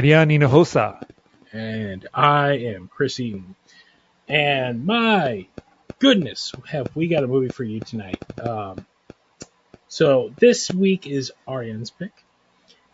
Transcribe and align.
Arian 0.00 0.30
Hinojosa. 0.30 1.02
and 1.52 2.08
I 2.14 2.52
am 2.52 2.88
Chris 2.88 3.20
Eaton. 3.20 3.54
And 4.28 4.86
my 4.86 5.46
goodness, 5.98 6.52
have 6.66 6.94
we 6.96 7.08
got 7.08 7.22
a 7.24 7.26
movie 7.26 7.48
for 7.50 7.64
you 7.64 7.80
tonight? 7.80 8.22
Um, 8.40 8.86
so 9.88 10.32
this 10.38 10.70
week 10.70 11.06
is 11.06 11.32
Arian's 11.46 11.90
pick, 11.90 12.12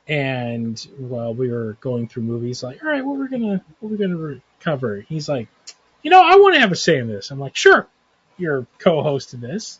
and 0.08 0.78
while 0.98 1.32
we 1.32 1.48
were 1.50 1.76
going 1.80 2.08
through 2.08 2.24
movies, 2.24 2.62
like, 2.62 2.82
all 2.82 2.90
right, 2.90 3.04
what 3.04 3.18
we're 3.18 3.28
gonna 3.28 3.62
what 3.78 3.92
we're 3.92 3.98
gonna 3.98 4.40
cover? 4.58 5.00
He's 5.00 5.28
like, 5.28 5.48
you 6.02 6.10
know, 6.10 6.22
I 6.24 6.36
want 6.36 6.54
to 6.54 6.60
have 6.60 6.72
a 6.72 6.76
say 6.76 6.98
in 6.98 7.06
this. 7.06 7.30
I'm 7.30 7.38
like, 7.38 7.54
sure, 7.54 7.86
you're 8.36 8.66
co-host 8.78 9.32
of 9.34 9.40
this. 9.40 9.78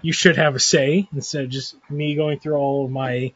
You 0.00 0.12
should 0.12 0.36
have 0.36 0.54
a 0.54 0.60
say 0.60 1.08
instead 1.12 1.44
of 1.44 1.50
just 1.50 1.74
me 1.90 2.14
going 2.14 2.38
through 2.38 2.54
all 2.54 2.84
of 2.84 2.90
my 2.92 3.32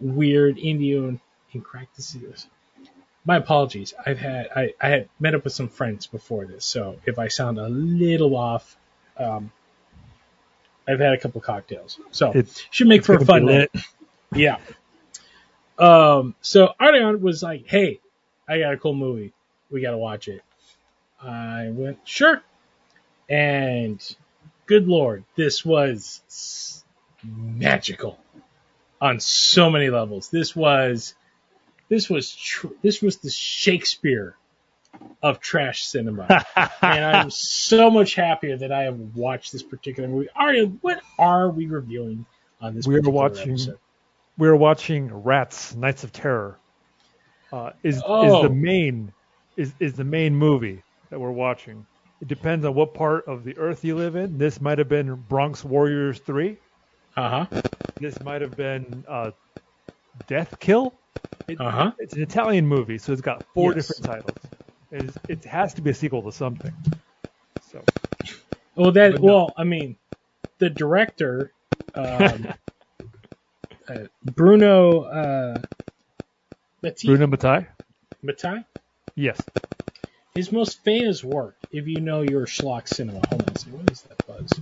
weird 0.00 0.58
Indian 0.58 1.20
and 1.54 1.64
practices. 1.64 2.46
My 3.24 3.36
apologies. 3.36 3.94
I've 4.04 4.18
had 4.18 4.48
I, 4.54 4.74
I 4.80 4.88
had 4.88 5.08
met 5.18 5.34
up 5.34 5.44
with 5.44 5.52
some 5.52 5.68
friends 5.68 6.06
before 6.06 6.44
this, 6.44 6.64
so 6.64 6.98
if 7.06 7.18
I 7.18 7.28
sound 7.28 7.58
a 7.58 7.68
little 7.68 8.36
off, 8.36 8.76
um, 9.16 9.50
I've 10.86 11.00
had 11.00 11.14
a 11.14 11.18
couple 11.18 11.40
cocktails, 11.40 11.98
so 12.10 12.32
It's 12.34 12.62
should 12.70 12.86
make 12.86 13.04
for 13.04 13.14
a 13.14 13.24
fun 13.24 13.46
night. 13.46 13.70
Yeah. 14.34 14.58
Um. 15.78 16.34
So 16.42 16.74
Arian 16.80 17.20
was 17.22 17.42
like, 17.42 17.66
"Hey, 17.66 18.00
I 18.46 18.58
got 18.58 18.74
a 18.74 18.76
cool 18.76 18.94
movie. 18.94 19.32
We 19.70 19.80
got 19.80 19.92
to 19.92 19.98
watch 19.98 20.28
it." 20.28 20.42
I 21.22 21.70
went, 21.70 21.98
"Sure." 22.04 22.42
And 23.28 24.16
good 24.66 24.86
lord, 24.86 25.24
this 25.34 25.64
was 25.64 26.84
magical 27.22 28.18
on 29.00 29.20
so 29.20 29.70
many 29.70 29.90
levels. 29.90 30.28
This 30.28 30.54
was 30.54 31.14
this 31.94 32.10
was 32.10 32.34
tr- 32.34 32.66
this 32.82 33.00
was 33.00 33.18
the 33.18 33.30
Shakespeare 33.30 34.36
of 35.22 35.40
trash 35.40 35.84
cinema. 35.84 36.26
and 36.82 37.04
I'm 37.04 37.30
so 37.30 37.90
much 37.90 38.14
happier 38.16 38.56
that 38.58 38.72
I 38.72 38.82
have 38.82 38.98
watched 39.14 39.52
this 39.52 39.62
particular 39.62 40.08
movie. 40.08 40.28
Arian, 40.38 40.78
what 40.82 41.00
are 41.18 41.48
we 41.50 41.66
reviewing 41.66 42.26
on 42.60 42.74
this 42.74 42.86
We 42.86 42.96
are 42.96 43.00
watching- 43.02 43.50
episode? 43.52 43.78
we 44.36 44.48
were 44.48 44.56
watching 44.56 45.12
Rats: 45.22 45.74
Nights 45.76 46.02
of 46.04 46.12
Terror. 46.12 46.58
Uh, 47.52 47.70
is 47.84 48.02
Oh. 48.04 48.38
is 48.38 48.42
the 48.48 48.54
main 48.54 49.12
is 49.56 49.72
is 49.78 49.94
the 49.94 50.04
main 50.04 50.34
movie 50.34 50.82
that 51.10 51.20
we're 51.20 51.30
watching. 51.30 51.86
It 52.20 52.26
depends 52.28 52.64
on 52.64 52.74
what 52.74 52.94
part 52.94 53.26
of 53.28 53.44
the 53.44 53.56
Earth 53.58 53.84
you 53.84 53.94
live 53.96 54.16
in. 54.16 54.38
This 54.38 54.60
might 54.60 54.78
have 54.78 54.88
been 54.88 55.14
Bronx 55.14 55.64
Warriors 55.64 56.18
Three. 56.18 56.56
Uh 57.16 57.44
huh. 57.46 57.60
This 58.00 58.20
might 58.24 58.40
have 58.42 58.56
been 58.56 59.04
uh, 59.06 59.30
Death 60.26 60.58
Kill. 60.58 60.92
It, 61.48 61.60
Uh-huh. 61.60 61.92
It's 61.98 62.14
an 62.14 62.22
Italian 62.22 62.66
movie, 62.66 62.98
so 62.98 63.12
it's 63.12 63.22
got 63.22 63.42
four 63.54 63.74
Yes. 63.74 63.88
different 63.88 64.04
titles. 64.04 64.36
It, 64.90 65.02
is, 65.02 65.18
it 65.28 65.44
has 65.44 65.74
to 65.74 65.82
be 65.82 65.90
a 65.90 65.94
sequel 65.94 66.22
to 66.22 66.32
something. 66.32 66.72
So 67.70 67.82
Well, 68.76 68.92
that 68.92 69.20
no. 69.20 69.20
well, 69.22 69.54
I 69.56 69.64
mean, 69.64 69.96
the 70.58 70.70
director, 70.70 71.52
um, 71.94 72.54
uh, 73.88 73.94
Bruno 74.24 75.02
uh, 75.02 75.62
Bruno 77.04 77.26
Mattei. 77.26 77.66
Mattei, 78.22 78.64
Yes. 79.16 79.42
his 80.34 80.50
most 80.52 80.82
famous 80.84 81.22
work, 81.22 81.56
if 81.72 81.86
you 81.86 82.00
know 82.00 82.22
your 82.22 82.46
schlock 82.46 82.88
cinema. 82.88 83.20
Hold 83.28 83.42
on 83.42 83.50
a 83.54 83.58
second. 83.58 83.78
What 83.78 83.90
is 83.92 84.02
that 84.02 84.26
buzz? 84.26 84.52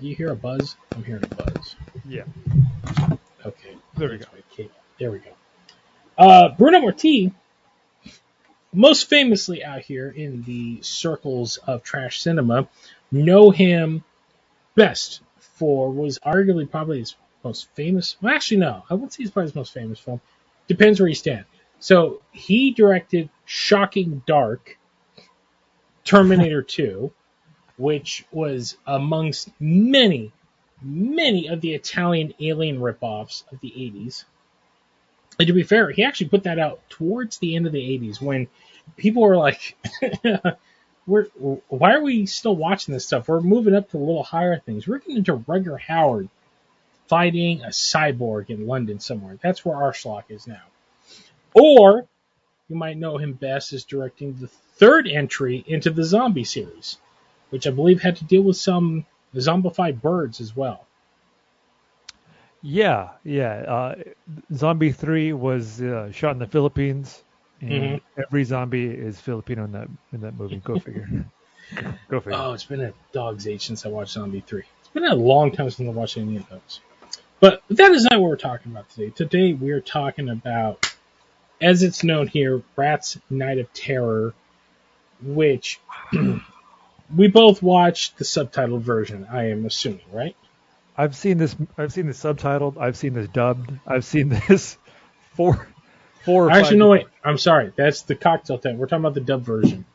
Do 0.00 0.06
you 0.08 0.14
hear 0.14 0.30
a 0.30 0.36
buzz? 0.36 0.76
I'm 0.94 1.04
hearing 1.04 1.24
a 1.24 1.28
buzz. 1.28 1.76
Yeah. 2.08 2.24
Okay. 3.44 3.76
There 3.96 4.08
we 4.10 4.18
cable. 4.56 4.70
There 5.00 5.10
we 5.10 5.20
go. 5.20 5.30
Uh, 6.18 6.50
Bruno 6.50 6.80
Mattei, 6.80 7.32
most 8.70 9.08
famously 9.08 9.64
out 9.64 9.80
here 9.80 10.10
in 10.10 10.42
the 10.42 10.78
circles 10.82 11.56
of 11.56 11.82
trash 11.82 12.20
cinema, 12.20 12.68
know 13.10 13.50
him 13.50 14.04
best 14.74 15.22
for 15.38 15.90
was 15.90 16.18
arguably 16.18 16.70
probably 16.70 16.98
his 16.98 17.16
most 17.42 17.70
famous. 17.74 18.16
Well, 18.20 18.34
actually, 18.34 18.58
no, 18.58 18.84
I 18.90 18.94
wouldn't 18.94 19.14
say 19.14 19.22
he's 19.22 19.30
probably 19.30 19.48
his 19.48 19.54
most 19.54 19.72
famous 19.72 19.98
film. 19.98 20.20
Depends 20.68 21.00
where 21.00 21.08
you 21.08 21.14
stand. 21.14 21.46
So 21.78 22.20
he 22.30 22.72
directed 22.72 23.30
Shocking 23.46 24.22
Dark, 24.26 24.78
Terminator 26.04 26.60
2, 26.76 27.10
which 27.78 28.26
was 28.30 28.76
amongst 28.86 29.48
many, 29.58 30.30
many 30.82 31.46
of 31.46 31.62
the 31.62 31.72
Italian 31.72 32.34
alien 32.38 32.80
ripoffs 32.80 33.50
of 33.50 33.60
the 33.60 33.70
80s. 33.70 34.24
And 35.40 35.46
to 35.46 35.54
be 35.54 35.62
fair, 35.62 35.90
he 35.90 36.04
actually 36.04 36.28
put 36.28 36.42
that 36.42 36.58
out 36.58 36.80
towards 36.90 37.38
the 37.38 37.56
end 37.56 37.66
of 37.66 37.72
the 37.72 37.78
80s 37.78 38.20
when 38.20 38.46
people 38.98 39.22
were 39.22 39.38
like, 39.38 39.74
"We're 41.06 41.24
why 41.68 41.94
are 41.94 42.02
we 42.02 42.26
still 42.26 42.54
watching 42.54 42.92
this 42.92 43.06
stuff? 43.06 43.26
We're 43.26 43.40
moving 43.40 43.74
up 43.74 43.90
to 43.90 43.96
a 43.96 43.98
little 43.98 44.22
higher 44.22 44.58
things. 44.58 44.86
We're 44.86 44.98
getting 44.98 45.16
into 45.16 45.38
Rutger 45.38 45.80
Hauer 45.80 46.28
fighting 47.08 47.62
a 47.62 47.68
cyborg 47.68 48.50
in 48.50 48.66
London 48.66 49.00
somewhere. 49.00 49.38
That's 49.42 49.64
where 49.64 49.76
our 49.76 49.92
schlock 49.92 50.24
is 50.28 50.46
now. 50.46 50.60
Or 51.54 52.06
you 52.68 52.76
might 52.76 52.98
know 52.98 53.16
him 53.16 53.32
best 53.32 53.72
as 53.72 53.84
directing 53.84 54.34
the 54.34 54.48
third 54.76 55.08
entry 55.08 55.64
into 55.66 55.88
the 55.88 56.04
zombie 56.04 56.44
series, 56.44 56.98
which 57.48 57.66
I 57.66 57.70
believe 57.70 58.02
had 58.02 58.16
to 58.16 58.24
deal 58.24 58.42
with 58.42 58.58
some 58.58 59.06
zombified 59.34 60.02
birds 60.02 60.42
as 60.42 60.54
well. 60.54 60.86
Yeah, 62.62 63.10
yeah. 63.24 63.52
Uh, 63.66 63.94
zombie 64.54 64.92
Three 64.92 65.32
was 65.32 65.80
uh, 65.80 66.10
shot 66.12 66.32
in 66.32 66.38
the 66.38 66.46
Philippines, 66.46 67.22
and 67.60 67.70
Mhm. 67.70 68.00
every 68.22 68.44
zombie 68.44 68.86
is 68.90 69.20
Filipino 69.20 69.64
in 69.64 69.72
that 69.72 69.88
in 70.12 70.20
that 70.20 70.34
movie. 70.34 70.56
Go 70.64 70.78
figure. 70.78 71.08
Go 72.08 72.20
figure. 72.20 72.38
Oh, 72.38 72.52
it's 72.52 72.64
been 72.64 72.80
a 72.80 72.92
dog's 73.12 73.46
age 73.46 73.66
since 73.66 73.86
I 73.86 73.88
watched 73.88 74.12
Zombie 74.12 74.40
3. 74.40 74.62
It's 74.80 74.88
been 74.88 75.04
a 75.04 75.14
long 75.14 75.52
time 75.52 75.70
since 75.70 75.88
I 75.88 75.92
watched 75.92 76.18
any 76.18 76.36
of 76.36 76.48
those. 76.48 76.80
But 77.38 77.62
that 77.70 77.92
is 77.92 78.04
not 78.04 78.20
what 78.20 78.28
we're 78.28 78.36
talking 78.36 78.72
about 78.72 78.90
today. 78.90 79.10
Today 79.10 79.52
we 79.54 79.70
are 79.70 79.80
talking 79.80 80.28
about, 80.28 80.92
as 81.60 81.82
it's 81.82 82.02
known 82.04 82.26
here, 82.26 82.62
Rat's 82.76 83.18
Night 83.30 83.58
of 83.58 83.72
Terror, 83.72 84.34
which 85.22 85.80
we 87.16 87.28
both 87.28 87.62
watched 87.62 88.18
the 88.18 88.24
subtitled 88.24 88.80
version, 88.82 89.26
I 89.30 89.50
am 89.50 89.64
assuming, 89.64 90.00
right? 90.12 90.36
I've 91.00 91.16
seen 91.16 91.38
this. 91.38 91.56
I've 91.78 91.94
seen 91.94 92.06
this 92.06 92.22
subtitled. 92.22 92.76
I've 92.76 92.94
seen 92.94 93.14
this 93.14 93.26
dubbed. 93.28 93.72
I've 93.86 94.04
seen 94.04 94.28
this 94.28 94.76
four, 95.34 95.66
four. 96.26 96.50
Actually, 96.50 96.76
no, 96.76 96.90
wait. 96.90 97.06
I'm 97.24 97.38
sorry. 97.38 97.72
That's 97.74 98.02
the 98.02 98.14
cocktail 98.14 98.58
tent. 98.58 98.76
We're 98.76 98.84
talking 98.84 99.02
about 99.02 99.14
the 99.14 99.22
dub 99.22 99.40
version. 99.40 99.86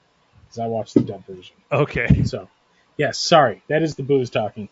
Because 0.46 0.58
I 0.58 0.66
watched 0.66 0.96
the 0.96 1.02
dub 1.02 1.24
version. 1.28 1.56
Okay. 1.72 2.24
So, 2.24 2.50
yes, 2.98 3.20
sorry. 3.20 3.62
That 3.68 3.84
is 3.84 3.94
the 3.94 4.02
booze 4.02 4.32
talking. 4.32 4.68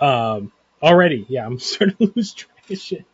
Um, 0.00 0.50
already, 0.82 1.24
yeah, 1.28 1.46
I'm 1.46 1.58
starting 1.60 1.98
to 1.98 2.12
lose 2.16 2.34
track 2.34 2.68
of 2.68 2.78
shit. 2.78 3.04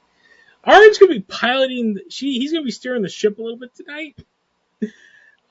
Arian's 0.67 0.97
gonna 0.97 1.13
be 1.13 1.21
piloting. 1.21 1.95
The, 1.95 2.05
she, 2.09 2.39
he's 2.39 2.53
gonna 2.53 2.65
be 2.65 2.71
steering 2.71 3.03
the 3.03 3.11
ship 3.11 3.39
a 3.39 3.43
little 3.43 3.59
bit 3.59 3.75
tonight. 3.75 4.17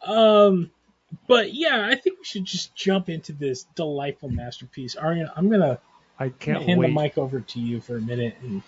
Um, 0.04 0.72
but 1.28 1.54
yeah, 1.54 1.86
I 1.88 1.94
think 1.94 2.18
we 2.18 2.24
should 2.24 2.46
just 2.46 2.76
jump 2.76 3.10
into 3.10 3.34
this 3.34 3.66
delightful 3.76 4.30
masterpiece. 4.30 4.96
Arian, 4.96 5.30
I'm 5.36 5.50
gonna 5.50 5.80
I 6.20 6.30
can't 6.30 6.64
hand 6.64 6.80
wait. 6.80 6.88
the 6.88 6.94
mic 6.94 7.18
over 7.18 7.40
to 7.40 7.60
you 7.60 7.80
for 7.82 7.98
a 7.98 8.02
minute. 8.02 8.36
And, 8.42 8.62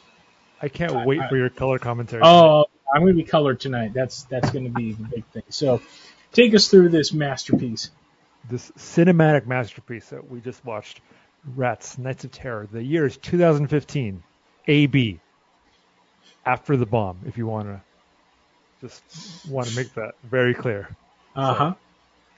I 0.61 0.69
can't 0.69 0.93
I- 0.93 1.05
wait 1.05 1.19
I- 1.19 1.27
for 1.29 1.37
your 1.37 1.49
color 1.49 1.79
commentary. 1.79 2.21
oh, 2.23 2.65
I'm 2.93 3.01
gonna 3.01 3.13
be 3.13 3.23
colored 3.23 3.59
tonight. 3.59 3.93
That's 3.93 4.23
that's 4.23 4.49
gonna 4.51 4.69
be 4.69 4.93
the 4.93 5.03
big 5.03 5.25
thing. 5.27 5.43
So, 5.49 5.81
take 6.33 6.53
us 6.55 6.67
through 6.69 6.89
this 6.89 7.13
masterpiece. 7.13 7.89
this 8.49 8.71
cinematic 8.71 9.45
masterpiece 9.45 10.09
that 10.09 10.29
we 10.29 10.39
just 10.41 10.63
watched, 10.65 10.99
Rats: 11.55 11.97
Nights 11.97 12.23
of 12.25 12.31
Terror. 12.31 12.67
The 12.71 12.83
year 12.83 13.05
is 13.05 13.17
2015. 13.17 14.23
AB. 14.67 15.19
After 16.45 16.75
the 16.77 16.85
bomb, 16.85 17.19
if 17.25 17.37
you 17.37 17.45
want 17.47 17.67
to, 17.67 17.81
just 18.81 19.03
want 19.47 19.67
to 19.67 19.75
make 19.75 19.93
that 19.95 20.15
very 20.23 20.53
clear. 20.53 20.89
Uh 21.35 21.53
huh. 21.53 21.73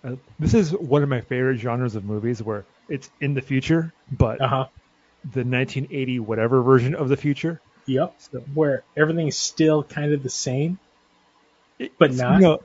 Uh, 0.04 0.16
this 0.40 0.54
is 0.54 0.72
one 0.74 1.04
of 1.04 1.10
my 1.10 1.22
favorite 1.22 1.58
genres 1.58 1.96
of 1.96 2.04
movies 2.04 2.44
where 2.44 2.66
it's 2.90 3.10
in 3.22 3.34
the 3.34 3.42
future, 3.42 3.94
but 4.12 4.42
Uh 4.42 4.48
huh. 4.48 4.68
The 5.24 5.44
1980 5.44 6.20
whatever 6.20 6.62
version 6.62 6.96
of 6.96 7.10
the 7.10 7.18
future. 7.18 7.62
Yep. 7.86 8.16
So 8.18 8.40
Where 8.54 8.84
everything's 8.96 9.38
still 9.38 9.84
kind 9.84 10.14
of 10.14 10.24
the 10.24 10.30
same. 10.30 10.80
But 11.98 12.12
it's, 12.12 12.20
not? 12.20 12.36
You 12.36 12.42
know, 12.42 12.60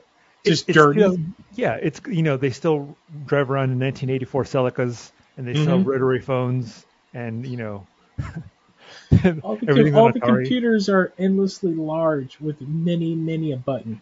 Just 0.45 0.69
it's, 0.69 0.75
dirty? 0.77 1.01
You 1.01 1.07
know, 1.07 1.17
yeah, 1.53 1.73
it's 1.75 2.01
you 2.07 2.23
know 2.23 2.37
they 2.37 2.51
still 2.51 2.95
drive 3.25 3.51
around 3.51 3.71
in 3.71 3.79
1984 3.79 4.43
Celicas 4.45 5.11
and 5.37 5.47
they 5.47 5.53
sell 5.53 5.79
Mhm. 5.79 5.85
rotary 5.85 6.21
phones 6.21 6.85
and 7.13 7.45
you 7.45 7.57
know 7.57 7.87
All 9.43 9.55
the, 9.55 9.91
all 9.95 10.11
the 10.11 10.19
computers 10.19 10.89
are 10.89 11.11
endlessly 11.17 11.73
large 11.73 12.39
with 12.39 12.61
many, 12.61 13.15
many 13.15 13.51
a 13.51 13.57
button. 13.57 14.01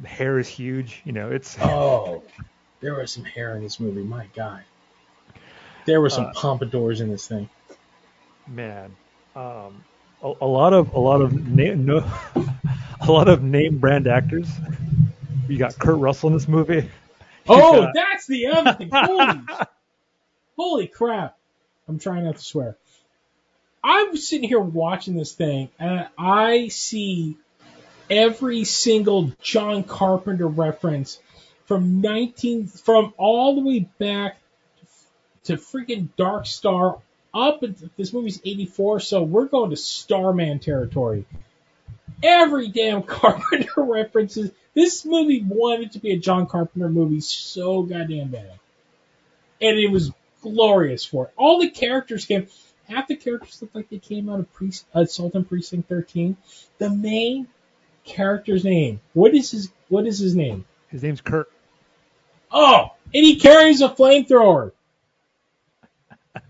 The 0.00 0.08
hair 0.08 0.38
is 0.38 0.48
huge. 0.48 1.02
You 1.04 1.12
know, 1.12 1.30
it's 1.30 1.56
Oh, 1.60 2.22
there 2.80 2.94
was 2.94 3.10
some 3.10 3.24
hair 3.24 3.56
in 3.56 3.62
this 3.62 3.80
movie. 3.80 4.02
My 4.02 4.26
God, 4.34 4.62
there 5.86 6.00
were 6.00 6.10
some 6.10 6.26
Uh, 6.26 6.32
pompadours 6.34 7.00
in 7.00 7.08
this 7.10 7.26
thing. 7.26 7.48
man. 8.46 8.94
Um, 9.34 9.84
a, 10.22 10.32
a 10.40 10.46
lot 10.46 10.72
of 10.72 10.92
a 10.94 10.98
lot 10.98 11.20
of 11.20 11.32
na- 11.46 11.74
no, 11.74 11.98
a 13.00 13.10
lot 13.12 13.28
of 13.28 13.42
name 13.42 13.78
brand 13.78 14.06
actors. 14.06 14.48
You 15.48 15.58
got 15.58 15.78
Kurt 15.78 15.98
Russell 15.98 16.28
in 16.30 16.34
this 16.34 16.48
movie. 16.48 16.88
Oh, 17.48 17.82
got- 17.82 17.94
that's 17.94 18.26
the 18.26 18.46
other 18.48 18.72
thing. 18.72 18.90
Holy, 18.92 19.40
holy 20.56 20.86
crap. 20.88 21.36
I'm 21.86 22.00
trying 22.00 22.24
not 22.24 22.38
to 22.38 22.42
swear. 22.42 22.76
I'm 23.84 24.16
sitting 24.16 24.48
here 24.48 24.58
watching 24.58 25.14
this 25.14 25.32
thing, 25.32 25.68
and 25.78 26.08
I 26.18 26.66
see 26.66 27.36
every 28.10 28.64
single 28.64 29.30
John 29.40 29.84
Carpenter 29.84 30.48
reference 30.48 31.20
from 31.66 32.00
19, 32.00 32.66
from 32.66 33.14
all 33.16 33.54
the 33.54 33.60
way 33.60 33.88
back 33.98 34.38
to 35.46 35.56
freaking 35.56 36.08
Dark 36.16 36.46
Star 36.46 36.98
up. 37.34 37.62
This 37.96 38.12
movie's 38.12 38.40
84, 38.44 39.00
so 39.00 39.22
we're 39.22 39.46
going 39.46 39.70
to 39.70 39.76
Starman 39.76 40.58
territory. 40.58 41.24
Every 42.22 42.68
damn 42.68 43.02
Carpenter 43.04 43.82
references. 43.82 44.50
This 44.74 45.04
movie 45.04 45.44
wanted 45.46 45.92
to 45.92 45.98
be 45.98 46.12
a 46.12 46.18
John 46.18 46.46
Carpenter 46.46 46.88
movie 46.88 47.20
so 47.20 47.82
goddamn 47.82 48.28
bad. 48.28 48.58
And 49.60 49.78
it 49.78 49.90
was 49.90 50.12
glorious 50.42 51.04
for 51.04 51.26
it. 51.26 51.32
All 51.36 51.60
the 51.60 51.70
characters 51.70 52.26
came, 52.26 52.46
half 52.88 53.08
the 53.08 53.16
characters 53.16 53.60
look 53.62 53.74
like 53.74 53.88
they 53.88 53.98
came 53.98 54.28
out 54.28 54.40
of 54.40 54.52
Pre- 54.52 54.72
Assault 54.94 55.34
uh, 55.34 55.38
on 55.38 55.44
Precinct 55.44 55.88
13. 55.88 56.36
The 56.78 56.90
main 56.90 57.48
character's 58.04 58.64
name, 58.64 59.00
what 59.14 59.34
is 59.34 59.50
his, 59.50 59.70
what 59.88 60.06
is 60.06 60.18
his 60.18 60.36
name? 60.36 60.64
His 60.88 61.02
name's 61.02 61.20
Kurt. 61.20 61.50
Oh, 62.50 62.92
and 63.14 63.24
he 63.24 63.40
carries 63.40 63.80
a 63.80 63.88
flamethrower. 63.88 64.72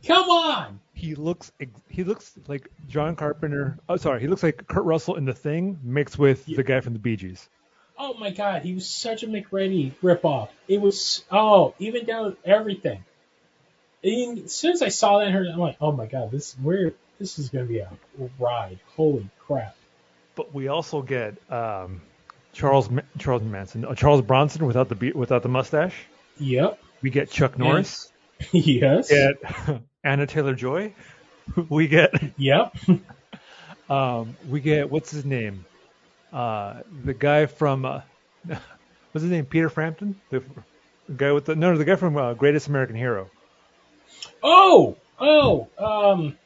Come 0.06 0.28
on. 0.30 0.80
He 0.94 1.14
looks 1.14 1.52
he 1.88 2.04
looks 2.04 2.32
like 2.46 2.70
John 2.88 3.16
Carpenter. 3.16 3.78
Oh, 3.88 3.96
sorry, 3.96 4.20
he 4.20 4.28
looks 4.28 4.42
like 4.42 4.66
Kurt 4.66 4.84
Russell 4.84 5.16
in 5.16 5.24
The 5.24 5.34
Thing 5.34 5.78
mixed 5.82 6.18
with 6.18 6.48
Yeah. 6.48 6.56
the 6.56 6.64
guy 6.64 6.80
from 6.80 6.92
the 6.92 6.98
Bee 6.98 7.16
Gees. 7.16 7.48
Oh 7.98 8.14
my 8.14 8.30
god, 8.30 8.62
he 8.62 8.74
was 8.74 8.88
such 8.88 9.22
a 9.22 9.26
MacReady 9.26 9.92
ripoff. 10.02 10.48
It 10.68 10.80
was 10.80 11.24
oh, 11.30 11.74
even 11.78 12.04
down 12.04 12.32
to 12.32 12.36
everything. 12.48 13.04
And 14.04 14.44
as 14.44 14.54
soon 14.54 14.72
as 14.72 14.82
I 14.82 14.88
saw 14.88 15.18
that, 15.18 15.32
heard 15.32 15.48
I'm 15.48 15.58
like, 15.58 15.76
oh 15.80 15.92
my 15.92 16.06
god, 16.06 16.30
this 16.30 16.54
where 16.54 16.92
this 17.18 17.38
is 17.38 17.48
gonna 17.48 17.64
be 17.64 17.78
a 17.78 17.90
ride. 18.38 18.78
Holy 18.96 19.28
crap! 19.40 19.74
But 20.34 20.54
we 20.54 20.68
also 20.68 21.02
get 21.02 21.34
um, 21.50 22.02
Charles 22.52 22.88
Charles 23.18 23.42
Manson, 23.42 23.84
uh, 23.84 23.94
Charles 23.94 24.22
Bronson 24.22 24.66
without 24.66 24.88
the 24.88 25.12
without 25.12 25.42
the 25.42 25.48
mustache. 25.48 25.94
Yep. 26.38 26.78
We 27.02 27.10
get 27.10 27.30
Chuck 27.30 27.58
Norris. 27.58 28.12
yes. 28.52 29.10
We 29.10 29.16
get 29.16 29.82
Anna 30.06 30.26
Taylor 30.26 30.54
Joy. 30.54 30.92
We 31.68 31.86
get 31.86 32.12
Yep. 32.38 32.76
um, 33.90 34.36
we 34.48 34.58
get 34.58 34.90
what's 34.90 35.12
his 35.12 35.24
name? 35.24 35.64
Uh, 36.32 36.80
the 37.04 37.14
guy 37.14 37.46
from 37.46 37.84
uh, 37.84 38.00
what's 38.48 39.22
his 39.22 39.30
name? 39.30 39.44
Peter 39.46 39.68
Frampton. 39.68 40.20
The 40.30 40.42
guy 41.16 41.30
with 41.30 41.44
the 41.44 41.54
no, 41.54 41.76
the 41.78 41.84
guy 41.84 41.94
from 41.94 42.16
uh, 42.16 42.34
Greatest 42.34 42.66
American 42.66 42.96
Hero. 42.96 43.30
Oh, 44.42 44.96
oh, 45.20 45.68
um. 45.78 46.36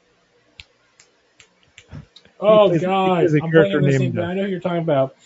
Oh 2.38 2.68
plays- 2.68 2.82
God! 2.82 3.24
I'm 3.24 3.50
character 3.50 3.80
blanking 3.80 3.84
on 3.84 3.88
name, 3.88 4.00
named, 4.00 4.14
but 4.16 4.24
I 4.24 4.34
know 4.34 4.42
who 4.44 4.48
you're 4.50 4.60
talking 4.60 4.82
about. 4.82 5.16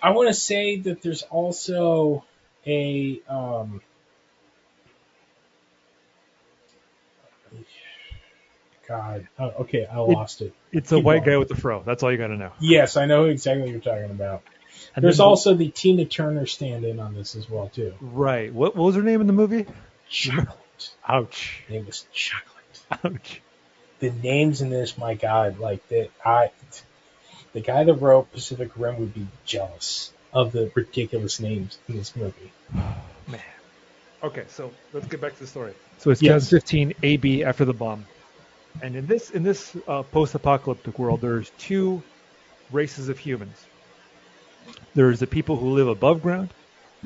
I 0.00 0.10
want 0.10 0.28
to 0.28 0.34
say 0.34 0.76
that 0.76 1.02
there's 1.02 1.22
also 1.22 2.24
a 2.64 3.20
um. 3.28 3.80
God. 8.90 9.28
Oh, 9.38 9.52
okay, 9.60 9.86
I 9.86 9.98
lost 9.98 10.42
it. 10.42 10.52
It's 10.72 10.90
a 10.92 10.96
Keep 10.96 11.04
white 11.04 11.24
going. 11.24 11.36
guy 11.36 11.38
with 11.38 11.48
the 11.48 11.54
fro. 11.56 11.82
That's 11.84 12.02
all 12.02 12.10
you 12.12 12.18
got 12.18 12.26
to 12.28 12.36
know. 12.36 12.52
Yes, 12.60 12.96
I 12.96 13.06
know 13.06 13.24
exactly 13.26 13.62
what 13.62 13.70
you're 13.70 13.80
talking 13.80 14.10
about. 14.10 14.42
And 14.96 15.04
There's 15.04 15.18
then- 15.18 15.26
also 15.26 15.54
the 15.54 15.68
Tina 15.70 16.04
Turner 16.04 16.46
stand-in 16.46 16.98
on 17.00 17.14
this 17.14 17.36
as 17.36 17.48
well 17.48 17.68
too. 17.68 17.94
right. 18.00 18.52
What, 18.52 18.74
what 18.76 18.84
was 18.86 18.96
her 18.96 19.02
name 19.02 19.20
in 19.20 19.26
the 19.28 19.32
movie? 19.32 19.66
Chocolate. 20.08 20.90
Ouch. 21.06 21.62
Her 21.68 21.74
name 21.74 21.86
was 21.86 22.04
Chocolate. 22.12 23.04
Ouch. 23.04 23.40
the 24.00 24.10
names 24.10 24.60
in 24.62 24.70
this, 24.70 24.98
my 24.98 25.14
God, 25.14 25.58
like 25.60 25.86
that, 25.88 26.08
I, 26.24 26.50
the 27.52 27.60
guy 27.60 27.84
that 27.84 27.94
wrote 27.94 28.32
Pacific 28.32 28.70
Rim 28.76 28.98
would 28.98 29.14
be 29.14 29.26
jealous 29.44 30.12
of 30.32 30.52
the 30.52 30.70
ridiculous 30.74 31.38
names 31.40 31.78
in 31.88 31.96
this 31.96 32.16
movie. 32.16 32.50
Man. 33.28 33.40
Okay, 34.22 34.44
so 34.48 34.70
let's 34.92 35.06
get 35.06 35.20
back 35.20 35.34
to 35.34 35.40
the 35.40 35.46
story. 35.46 35.72
So 35.98 36.10
it's 36.10 36.22
Yes. 36.22 36.48
2015 36.50 36.94
AB 37.02 37.44
after 37.44 37.64
the 37.64 37.72
bomb, 37.74 38.06
and 38.82 38.96
in 38.96 39.06
this 39.06 39.30
in 39.30 39.42
this 39.42 39.76
uh, 39.86 40.02
post-apocalyptic 40.02 40.98
world, 40.98 41.20
there's 41.20 41.50
two 41.58 42.02
races 42.70 43.08
of 43.08 43.18
humans. 43.18 43.56
There's 44.94 45.20
the 45.20 45.26
people 45.26 45.56
who 45.56 45.70
live 45.70 45.88
above 45.88 46.22
ground, 46.22 46.50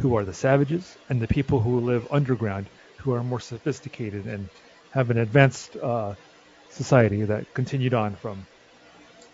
who 0.00 0.17
are 0.17 0.25
the 0.25 0.35
savages, 0.35 0.97
and 1.09 1.21
the 1.21 1.29
people 1.29 1.61
who 1.61 1.81
live 1.81 2.07
underground, 2.11 2.67
who 2.99 3.12
are 3.12 3.23
more 3.23 3.41
sophisticated 3.41 4.27
and 4.27 4.49
have 4.91 5.11
an 5.11 5.19
advanced 5.19 5.77
uh, 5.77 6.15
society 6.71 7.23
that 7.25 7.53
continued 7.55 7.95
on 7.95 8.17
from. 8.17 8.47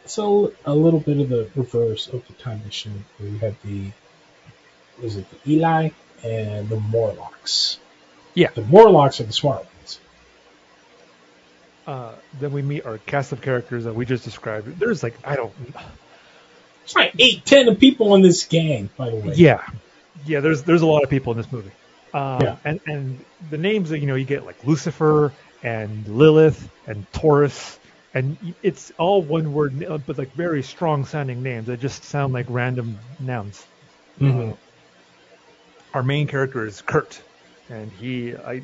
So 0.06 0.52
a 0.64 0.74
little 0.74 1.00
bit 1.00 1.18
of 1.20 1.28
the 1.28 1.48
reverse 1.54 2.08
of 2.08 2.26
the 2.26 2.32
time 2.34 2.62
machine, 2.64 3.04
where 3.18 3.28
you 3.28 3.38
had 3.38 3.56
the, 3.62 3.90
was 5.02 5.16
it 5.16 5.26
the 5.44 5.56
Eloi 5.56 5.92
and 6.24 6.68
the 6.68 6.80
Morlocks? 6.80 7.78
Yeah. 8.34 8.50
The 8.54 8.62
Morlocks 8.62 9.20
are 9.20 9.24
the 9.24 9.32
smart 9.32 9.58
ones. 9.58 9.79
Uh, 11.86 12.12
then 12.38 12.52
we 12.52 12.62
meet 12.62 12.84
our 12.84 12.98
cast 12.98 13.32
of 13.32 13.40
characters 13.40 13.84
that 13.84 13.94
we 13.94 14.04
just 14.04 14.24
described. 14.24 14.78
There's 14.78 15.02
like 15.02 15.16
I 15.24 15.36
don't 15.36 15.52
It's 16.84 16.94
like 16.94 17.14
eight, 17.18 17.44
ten 17.44 17.74
people 17.76 18.14
in 18.14 18.22
this 18.22 18.44
gang, 18.44 18.90
by 18.96 19.10
the 19.10 19.16
way. 19.16 19.34
Yeah, 19.34 19.64
yeah. 20.26 20.40
There's 20.40 20.62
there's 20.62 20.82
a 20.82 20.86
lot 20.86 21.02
of 21.02 21.10
people 21.10 21.32
in 21.32 21.38
this 21.38 21.50
movie. 21.50 21.70
Um, 22.12 22.40
Yeah. 22.42 22.56
And 22.64 22.80
and 22.86 23.24
the 23.50 23.58
names 23.58 23.90
that 23.90 24.00
you 24.00 24.06
know 24.06 24.14
you 24.14 24.24
get 24.24 24.44
like 24.44 24.64
Lucifer 24.64 25.32
and 25.62 26.06
Lilith 26.08 26.68
and 26.86 27.10
Taurus, 27.12 27.78
and 28.14 28.36
it's 28.62 28.92
all 28.98 29.22
one 29.22 29.52
word, 29.52 29.84
uh, 29.84 29.98
but 29.98 30.18
like 30.18 30.32
very 30.32 30.62
strong 30.62 31.04
sounding 31.04 31.42
names 31.42 31.66
that 31.66 31.80
just 31.80 32.04
sound 32.04 32.32
like 32.32 32.46
random 32.48 32.98
nouns. 33.18 33.64
Mm-hmm. 34.20 34.52
Our 35.94 36.02
main 36.02 36.26
character 36.26 36.66
is 36.66 36.82
Kurt, 36.82 37.20
and 37.68 37.90
he 37.92 38.34
I 38.34 38.62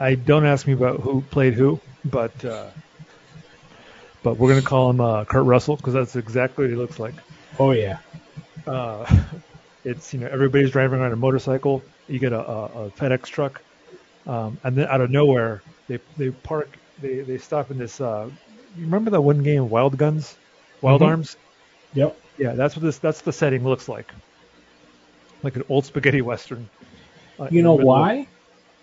I 0.00 0.14
don't 0.14 0.46
ask 0.46 0.66
me 0.66 0.72
about 0.72 1.00
who 1.00 1.22
played 1.22 1.54
who, 1.54 1.80
but 2.04 2.44
uh, 2.44 2.70
but 4.22 4.38
we're 4.38 4.48
gonna 4.48 4.62
call 4.62 4.90
him 4.90 5.00
uh, 5.00 5.24
Kurt 5.24 5.44
Russell 5.44 5.76
because 5.76 5.94
that's 5.94 6.16
exactly 6.16 6.64
what 6.64 6.70
he 6.70 6.76
looks 6.76 6.98
like. 6.98 7.22
Oh 7.58 7.72
yeah. 7.72 7.98
Uh, 8.66 9.04
it's 9.84 10.12
you 10.12 10.20
know 10.20 10.28
everybody's 10.30 10.70
driving 10.70 11.00
on 11.00 11.12
a 11.12 11.16
motorcycle. 11.16 11.84
You 12.06 12.18
get 12.18 12.32
a, 12.32 12.40
a, 12.40 12.86
a 12.86 12.90
FedEx 12.92 13.26
truck, 13.26 13.62
um, 14.26 14.58
and 14.64 14.76
then 14.76 14.86
out 14.88 15.00
of 15.00 15.10
nowhere 15.10 15.64
they 15.88 15.98
they 16.16 16.30
park. 16.30 16.78
They 16.98 17.22
they 17.22 17.38
stop 17.38 17.70
in 17.70 17.78
this. 17.78 18.00
Uh, 18.00 18.26
you 18.74 18.84
remember 18.86 19.10
that 19.10 19.22
one 19.22 19.38
game, 19.38 19.68
Wild 19.68 19.96
Guns, 19.98 20.38
Wild 20.80 21.02
Mhm. 21.02 21.02
Arms? 21.02 21.36
Yep. 21.94 22.20
Yeah, 22.38 22.54
that's 22.54 22.76
what 22.76 22.82
this. 22.82 22.98
That's 22.98 23.22
the 23.22 23.32
setting 23.32 23.64
looks 23.64 23.88
like. 23.88 24.12
Like 25.42 25.56
an 25.56 25.62
old 25.68 25.84
spaghetti 25.86 26.22
western. 26.22 26.70
uh, 27.38 27.48
You 27.50 27.62
know 27.62 27.74
why? 27.74 28.28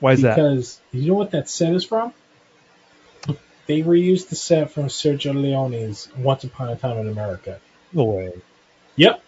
Why 0.01 0.13
is 0.13 0.21
that? 0.23 0.35
because 0.35 0.81
you 0.91 1.07
know 1.07 1.13
what 1.13 1.31
that 1.31 1.47
set 1.47 1.73
is 1.73 1.85
from? 1.85 2.13
They 3.67 3.83
reused 3.83 4.27
the 4.27 4.35
set 4.35 4.71
from 4.71 4.87
Sergio 4.87 5.33
Leone's 5.33 6.09
Once 6.17 6.43
Upon 6.43 6.67
a 6.69 6.75
Time 6.75 6.97
in 6.97 7.07
America. 7.07 7.61
No 7.93 8.03
way. 8.05 8.33
Yep, 8.97 9.23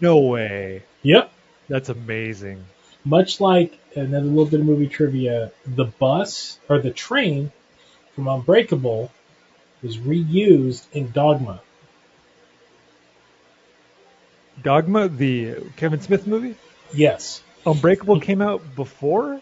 No 0.00 0.18
way. 0.18 0.82
yep. 1.02 1.30
That's 1.68 1.88
amazing. 1.90 2.64
Much 3.04 3.40
like 3.40 3.78
another 3.94 4.26
little 4.26 4.46
bit 4.46 4.60
of 4.60 4.66
movie 4.66 4.88
trivia, 4.88 5.52
the 5.66 5.84
bus 5.84 6.58
or 6.68 6.80
the 6.80 6.90
train 6.90 7.52
from 8.14 8.26
Unbreakable 8.26 9.12
was 9.82 9.98
reused 9.98 10.86
in 10.92 11.10
Dogma. 11.12 11.60
Dogma, 14.62 15.08
the 15.08 15.56
Kevin 15.76 16.00
Smith 16.00 16.26
movie. 16.26 16.54
Yes, 16.92 17.42
Unbreakable 17.66 18.20
came 18.20 18.40
out 18.40 18.74
before 18.74 19.40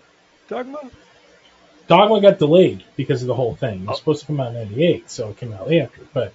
Dogma. 0.52 0.90
Dogma 1.88 2.20
got 2.20 2.38
delayed 2.38 2.84
because 2.96 3.22
of 3.22 3.28
the 3.28 3.34
whole 3.34 3.54
thing. 3.54 3.82
It 3.82 3.86
was 3.86 3.96
Oh. 3.96 3.98
supposed 3.98 4.20
to 4.20 4.26
come 4.26 4.40
out 4.40 4.48
in 4.48 4.54
'98, 4.54 5.10
so 5.10 5.30
it 5.30 5.38
came 5.38 5.52
out 5.52 5.72
after. 5.72 6.02
But 6.12 6.32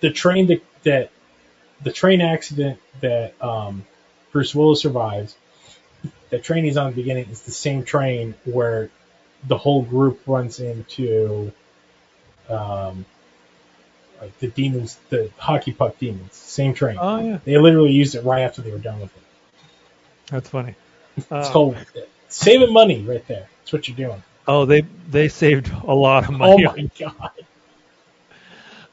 the 0.00 0.10
train 0.10 0.46
that, 0.46 0.62
that 0.84 1.10
the 1.82 1.92
train 1.92 2.20
accident 2.22 2.78
that 3.02 3.34
um, 3.42 3.84
Bruce 4.32 4.54
Willis 4.54 4.80
survives, 4.80 5.36
the 6.30 6.38
train 6.38 6.64
he's 6.64 6.76
on 6.78 6.90
the 6.90 6.96
beginning 6.96 7.28
is 7.30 7.42
the 7.42 7.50
same 7.52 7.84
train 7.84 8.34
where 8.44 8.90
the 9.46 9.58
whole 9.58 9.82
group 9.82 10.20
runs 10.26 10.58
into 10.58 11.52
um, 12.48 13.04
like 14.20 14.38
the 14.38 14.48
demons, 14.48 14.98
the 15.10 15.30
hockey 15.36 15.72
puck 15.72 15.98
demons. 15.98 16.34
Same 16.34 16.72
train. 16.72 16.96
Oh 16.98 17.20
yeah, 17.20 17.38
they 17.44 17.58
literally 17.58 17.92
used 17.92 18.14
it 18.14 18.24
right 18.24 18.40
after 18.42 18.62
they 18.62 18.70
were 18.72 18.78
done 18.78 19.00
with 19.00 19.14
it. 19.16 19.22
that's 20.30 20.48
funny. 20.48 20.74
Uh, 21.30 21.42
So 21.42 21.76
saving 22.28 22.72
money 22.72 23.02
right 23.02 23.26
there. 23.26 23.48
That's 23.60 23.72
what 23.72 23.88
you're 23.88 23.96
doing. 23.96 24.22
Oh, 24.46 24.64
they 24.64 24.82
they 25.08 25.28
saved 25.28 25.70
a 25.86 25.94
lot 25.94 26.24
of 26.24 26.32
money. 26.34 26.54
Oh 26.54 26.58
my 26.58 26.88
god. 26.98 27.30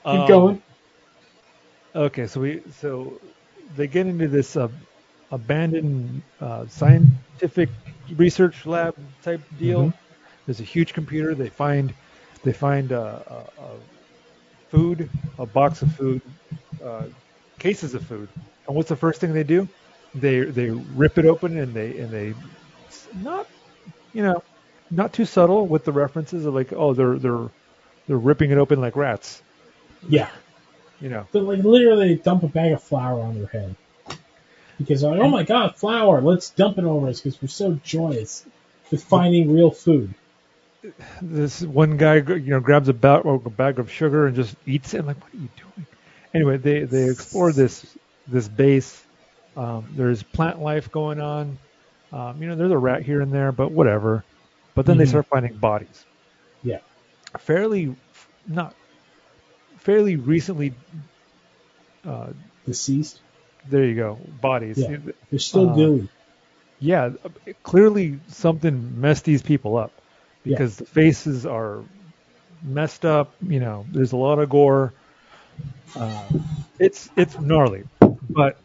Keep 0.08 0.25
Um, 0.25 0.28
going. 0.28 0.62
Okay, 1.96 2.28
so 2.28 2.40
we 2.42 2.62
so 2.72 3.22
they 3.75 3.88
get 3.88 4.08
into 4.08 4.28
this 4.28 4.56
uh, 4.56 4.68
abandoned 5.32 6.24
uh, 6.40 6.66
scientific 6.68 7.70
research 8.16 8.66
lab 8.66 8.96
type 9.22 9.42
deal. 9.58 9.88
Mhm. 9.88 9.94
There's 10.46 10.60
a 10.60 10.63
huge 10.63 10.94
computer. 10.94 11.36
They 11.36 11.50
find 11.50 11.94
they 12.44 12.54
find 12.54 12.92
uh, 12.92 13.24
a, 13.28 13.62
a 13.62 13.80
food, 14.70 15.12
a 15.38 15.46
box 15.46 15.82
of 15.82 15.90
food, 15.92 16.22
uh, 16.84 17.08
cases 17.60 17.94
of 17.94 18.04
food. 18.04 18.30
And 18.68 18.75
what's 18.75 18.90
the 18.90 18.96
first 18.96 19.20
thing 19.22 19.34
they 19.34 19.44
do? 19.44 19.68
They 20.13 20.42
they 20.46 20.70
rip 20.70 21.18
it 21.18 21.25
open 21.25 21.58
and 21.58 21.74
they 21.74 21.98
and 21.98 22.12
they 22.12 22.34
not 23.15 23.47
you 24.13 24.23
know 24.23 24.43
not 24.91 25.13
too 25.13 25.25
subtle 25.25 25.65
with 25.65 25.85
the 25.85 25.91
references 25.91 26.45
of 26.45 26.53
like 26.53 26.73
oh 26.73 26.93
they're 26.93 27.17
they're 27.17 27.50
they're 28.07 28.17
ripping 28.17 28.51
it 28.51 28.57
open 28.57 28.81
like 28.81 28.95
rats. 28.95 29.41
Yeah. 30.07 30.29
You 31.00 31.09
know. 31.09 31.27
But 31.31 31.43
like 31.43 31.63
literally 31.63 32.15
dump 32.15 32.43
a 32.43 32.47
bag 32.47 32.73
of 32.73 32.83
flour 32.83 33.21
on 33.21 33.35
their 33.35 33.47
head. 33.47 33.75
Because 34.77 35.03
like, 35.03 35.19
oh 35.19 35.29
my 35.29 35.43
god, 35.43 35.75
flour, 35.77 36.21
let's 36.21 36.50
dump 36.50 36.77
it 36.77 36.83
over 36.83 37.07
us 37.07 37.21
because 37.21 37.41
we're 37.41 37.47
so 37.47 37.79
joyous 37.83 38.45
with 38.91 39.03
finding 39.03 39.53
real 39.53 39.71
food. 39.71 40.13
this 41.21 41.62
one 41.62 41.95
guy 41.95 42.15
you 42.15 42.50
know 42.50 42.59
grabs 42.59 42.89
a, 42.89 42.93
ba- 42.93 43.21
a 43.21 43.50
bag 43.50 43.79
of 43.79 43.91
sugar 43.91 44.27
and 44.27 44.35
just 44.35 44.55
eats 44.65 44.93
it. 44.93 45.00
I'm 45.00 45.05
like, 45.05 45.21
what 45.23 45.33
are 45.33 45.38
you 45.38 45.50
doing? 45.55 45.88
Anyway, 46.33 46.57
they 46.57 46.83
they 46.83 47.09
explore 47.09 47.51
this 47.51 47.85
this 48.27 48.47
base. 48.47 49.01
Um, 49.55 49.88
there's 49.95 50.23
plant 50.23 50.59
life 50.62 50.91
going 50.91 51.21
on. 51.21 51.59
Um, 52.13 52.41
you 52.41 52.50
know, 52.50 52.55
there's 52.55 52.72
a 52.72 52.77
rat 52.79 53.03
here 53.03 53.22
and 53.22 53.32
there, 53.34 53.51
but 53.53 53.72
whatever. 53.72 54.25
But 54.75 54.86
then 54.88 54.98
they 54.98 55.05
Mhm. 55.05 55.08
start 55.08 55.27
finding 55.27 55.58
bodies. 55.58 56.05
Yeah. 56.63 56.79
Fairly, 57.39 57.96
not 58.48 58.75
fairly 59.77 60.17
recently. 60.17 60.75
Uh, 62.05 62.34
Deceased. 62.65 63.22
there 63.70 63.86
you 63.86 63.96
go, 63.96 64.20
bodies. 64.41 64.89
Yeah. 64.89 64.98
They're 65.29 65.39
still 65.39 65.70
Uh, 65.70 65.75
gooey. 65.75 66.10
yeah, 66.79 67.12
clearly 67.63 68.22
something 68.27 69.00
messed 69.01 69.25
these 69.25 69.41
people 69.43 69.77
up 69.77 70.01
because 70.43 70.77
the 70.77 70.86
faces 70.86 71.46
are 71.46 71.84
messed 72.63 73.05
up. 73.05 73.36
You 73.41 73.60
know, 73.60 73.86
there's 73.91 74.13
a 74.13 74.17
lot 74.17 74.39
of 74.39 74.50
gore. 74.50 74.93
Uh, 75.96 76.29
it's 76.79 77.10
it's 77.15 77.39
gnarly, 77.39 77.86
but 78.29 78.62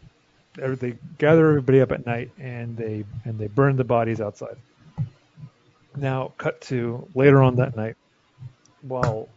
they- 0.75 0.97
gather 1.17 1.49
everybody 1.49 1.81
up 1.81 1.91
at 1.91 2.05
night 2.05 2.31
and 2.39 2.77
they 2.77 3.05
and 3.25 3.39
they 3.39 3.47
burn 3.47 3.75
the 3.77 3.83
bodies 3.83 4.21
outside. 4.21 4.57
Now, 5.95 6.33
cut 6.37 6.61
to 6.61 7.07
later 7.15 7.41
on 7.41 7.57
that 7.57 7.75
night, 7.75 7.95
while 8.81 9.27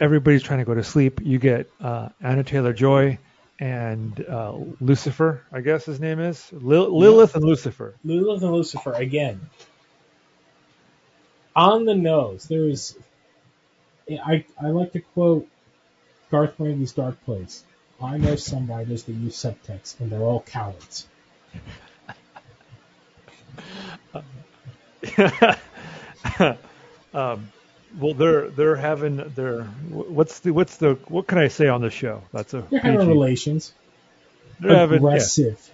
everybody's 0.00 0.42
trying 0.42 0.58
to 0.58 0.64
go 0.64 0.74
to 0.74 0.84
sleep, 0.84 1.20
you 1.22 1.38
get 1.38 1.70
uh, 1.80 2.08
Anna 2.20 2.44
Taylor 2.44 2.72
Joy 2.72 3.18
and 3.58 4.24
uh, 4.28 4.54
Lucifer, 4.80 5.42
I 5.52 5.60
guess 5.60 5.84
his 5.84 6.00
name 6.00 6.18
is 6.18 6.52
Lil- 6.52 6.98
Lilith 6.98 7.36
and 7.36 7.44
Lucifer. 7.44 7.94
Lilith 8.04 8.42
and 8.42 8.52
Lucifer 8.52 8.92
again. 8.92 9.40
On 11.54 11.84
the 11.84 11.94
nose, 11.94 12.44
there 12.44 12.68
is. 12.68 12.96
I 14.10 14.44
I 14.60 14.68
like 14.70 14.92
to 14.92 15.00
quote 15.00 15.46
Garth 16.30 16.58
Marenghi's 16.58 16.92
Dark 16.92 17.22
Place. 17.24 17.62
I 18.02 18.16
know 18.18 18.36
some 18.36 18.66
writers 18.66 19.04
that 19.04 19.12
use 19.12 19.36
subtext, 19.36 20.00
and 20.00 20.10
they're 20.10 20.20
all 20.20 20.40
cowards. 20.40 21.06
um, 27.14 27.48
well, 27.98 28.14
they're 28.14 28.48
they're 28.50 28.76
having 28.76 29.16
their 29.34 29.64
what's 29.90 30.40
the 30.40 30.52
what's 30.52 30.76
the 30.76 30.94
what 31.08 31.26
can 31.26 31.38
I 31.38 31.48
say 31.48 31.68
on 31.68 31.80
the 31.80 31.90
show? 31.90 32.22
That's 32.32 32.54
a 32.54 32.62
They're 32.70 32.80
having 32.80 33.08
relations, 33.08 33.72
They're 34.60 34.76
having 34.76 35.02
yeah, 35.02 35.08
aggressive, 35.08 35.70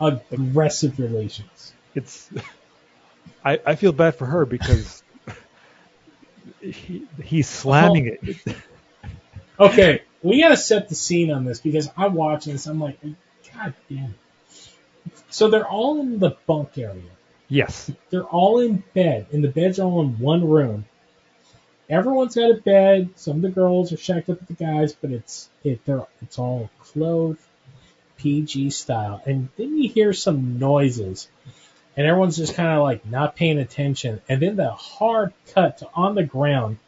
aggressive 0.00 0.98
relations. 0.98 1.72
it's. 1.94 2.30
I 3.44 3.60
I 3.66 3.74
feel 3.76 3.92
bad 3.92 4.16
for 4.16 4.26
her 4.26 4.44
because 4.44 5.02
he 6.60 7.06
he's 7.22 7.48
slamming 7.48 8.06
it. 8.06 8.56
Okay, 9.58 10.02
we 10.22 10.40
gotta 10.40 10.56
set 10.56 10.88
the 10.88 10.94
scene 10.94 11.30
on 11.30 11.44
this 11.44 11.60
because 11.60 11.88
I'm 11.96 12.14
watching 12.14 12.52
this. 12.52 12.66
I'm 12.66 12.80
like, 12.80 12.98
God 13.54 13.74
damn. 13.88 14.14
So 15.30 15.50
they're 15.50 15.68
all 15.68 16.00
in 16.00 16.18
the 16.18 16.36
bunk 16.46 16.78
area. 16.78 17.02
Yes, 17.48 17.90
They're 18.10 18.24
all 18.24 18.58
in 18.58 18.82
bed, 18.92 19.26
and 19.32 19.44
the 19.44 19.48
beds 19.48 19.78
are 19.78 19.84
all 19.84 20.00
in 20.00 20.18
one 20.18 20.48
room. 20.48 20.84
Everyone's 21.88 22.34
got 22.34 22.50
a 22.50 22.54
bed. 22.54 23.10
Some 23.14 23.36
of 23.36 23.42
the 23.42 23.50
girls 23.50 23.92
are 23.92 23.96
shacked 23.96 24.28
up 24.28 24.40
with 24.40 24.48
the 24.48 24.64
guys, 24.64 24.94
but 24.94 25.12
it's 25.12 25.48
it 25.62 25.84
they're 25.84 26.06
it's 26.22 26.38
all 26.40 26.68
clothed 26.80 27.38
PG 28.16 28.70
style. 28.70 29.22
And 29.24 29.48
then 29.56 29.78
you 29.78 29.88
hear 29.88 30.12
some 30.12 30.58
noises, 30.58 31.28
and 31.96 32.06
everyone's 32.06 32.36
just 32.36 32.54
kind 32.54 32.76
of 32.76 32.82
like 32.82 33.06
not 33.06 33.36
paying 33.36 33.58
attention. 33.58 34.20
And 34.28 34.42
then 34.42 34.56
the 34.56 34.72
hard 34.72 35.32
cut 35.54 35.78
to 35.78 35.88
on 35.94 36.16
the 36.16 36.24
ground 36.24 36.78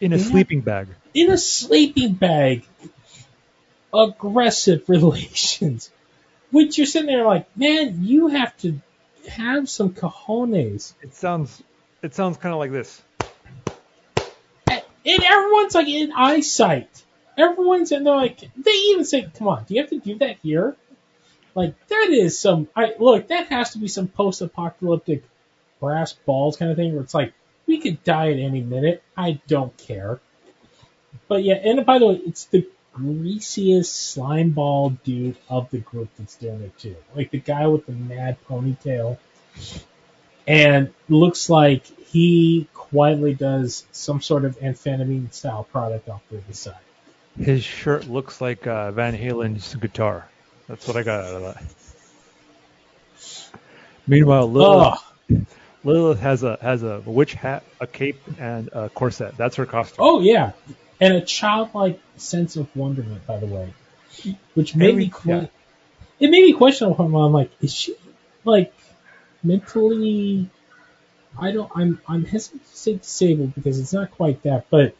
in 0.00 0.12
a 0.12 0.16
Yeah. 0.16 0.24
sleeping 0.24 0.60
bag. 0.62 0.88
in 1.14 1.30
a 1.30 1.38
sleeping 1.38 2.14
bag. 2.14 2.64
Aggressive 3.92 4.84
relations, 4.88 5.90
which 6.50 6.78
you're 6.78 6.86
sitting 6.86 7.08
there 7.08 7.24
like, 7.24 7.54
man, 7.56 7.98
you 8.04 8.28
have 8.28 8.56
to 8.58 8.80
have 9.28 9.68
some 9.68 9.90
cojones. 9.90 10.94
It 11.02 11.14
sounds 11.14 11.62
it 12.02 12.14
sounds 12.14 12.36
kind 12.38 12.52
of 12.52 12.58
like 12.60 12.70
this. 12.70 13.02
and 14.68 15.22
everyone's 15.24 15.74
like 15.74 15.88
in 15.88 16.12
eyesight. 16.12 16.88
Everyone's 17.36 17.90
in 17.90 18.04
there 18.04 18.14
like 18.14 18.38
they 18.56 18.70
even 18.70 19.04
say, 19.04 19.26
"Come 19.36 19.48
on, 19.48 19.64
do 19.64 19.74
you 19.74 19.80
have 19.80 19.90
to 19.90 19.98
do 19.98 20.16
that 20.18 20.36
here?" 20.42 20.76
Like 21.54 21.74
that 21.88 22.08
is 22.10 22.38
some. 22.38 22.68
I 22.76 22.94
look, 22.98 23.28
that 23.28 23.48
has 23.48 23.72
to 23.72 23.78
be 23.78 23.88
some 23.88 24.06
post-apocalyptic 24.08 25.24
brass 25.80 26.12
balls 26.12 26.56
kind 26.56 26.70
of 26.70 26.76
thing 26.76 26.92
where 26.92 27.02
it's 27.02 27.14
like 27.14 27.32
we 27.70 27.78
could 27.78 28.02
die 28.02 28.32
at 28.32 28.38
any 28.38 28.60
minute. 28.60 29.00
I 29.16 29.40
don't 29.46 29.74
care. 29.78 30.18
But 31.28 31.44
yeah, 31.44 31.54
and 31.54 31.86
by 31.86 32.00
the 32.00 32.06
way, 32.08 32.20
it's 32.26 32.46
the 32.46 32.66
greasiest 32.92 34.10
slime 34.10 34.50
ball 34.50 34.90
dude 34.90 35.36
of 35.48 35.70
the 35.70 35.78
group 35.78 36.08
that's 36.18 36.34
doing 36.34 36.62
it 36.62 36.76
too. 36.76 36.96
Like 37.14 37.30
the 37.30 37.38
guy 37.38 37.68
with 37.68 37.86
the 37.86 37.92
mad 37.92 38.38
ponytail, 38.48 39.18
and 40.48 40.92
looks 41.08 41.48
like 41.48 41.84
he 42.08 42.66
quietly 42.74 43.34
does 43.34 43.86
some 43.92 44.20
sort 44.20 44.44
of 44.44 44.58
amphetamine 44.58 45.32
style 45.32 45.62
product 45.70 46.08
off 46.08 46.22
to 46.30 46.42
the 46.48 46.52
side. 46.54 46.74
His 47.38 47.62
shirt 47.62 48.08
looks 48.08 48.40
like 48.40 48.66
uh, 48.66 48.90
Van 48.90 49.16
Halen's 49.16 49.76
guitar. 49.76 50.28
That's 50.66 50.88
what 50.88 50.96
I 50.96 51.04
got 51.04 51.24
out 51.24 51.34
of 51.36 51.42
that. 51.42 51.62
Meanwhile, 54.08 54.52
Oh, 54.56 54.96
Lilith 55.84 56.20
has 56.20 56.42
a 56.42 56.58
has 56.60 56.82
a 56.82 57.00
witch 57.06 57.34
hat, 57.34 57.62
a 57.80 57.86
cape, 57.86 58.20
and 58.38 58.68
a 58.72 58.88
corset. 58.90 59.36
That's 59.36 59.56
her 59.56 59.66
costume. 59.66 59.96
oh 60.00 60.20
yeah, 60.20 60.52
and 61.00 61.14
a 61.14 61.20
childlike 61.22 61.98
sense 62.16 62.56
of 62.56 62.74
wonderment, 62.76 63.26
by 63.26 63.38
the 63.38 63.46
way, 63.46 63.72
which 64.54 64.76
made 64.76 64.90
Every- 64.90 65.04
me 65.06 65.12
que- 65.22 65.48
It 66.20 66.30
made 66.30 66.44
me 66.44 66.52
question 66.52 66.92
her. 66.92 67.02
I'm 67.02 67.12
like, 67.32 67.50
is 67.62 67.72
she 67.72 67.94
like 68.44 68.74
mentally? 69.42 70.50
I 71.38 71.52
don't. 71.52 71.70
I'm 71.74 72.00
I'm 72.06 72.24
hesitant 72.26 72.66
to 72.66 72.76
say 72.76 72.94
disabled 72.96 73.54
because 73.54 73.78
it's 73.78 73.92
not 73.94 74.10
quite 74.10 74.42
that, 74.42 74.66
but 74.68 74.94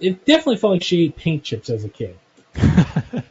it 0.00 0.24
definitely 0.24 0.56
felt 0.56 0.74
like 0.74 0.82
she 0.82 1.04
ate 1.04 1.16
paint 1.16 1.42
chips 1.44 1.68
as 1.70 1.84
a 1.84 1.88
kid. 1.88 2.16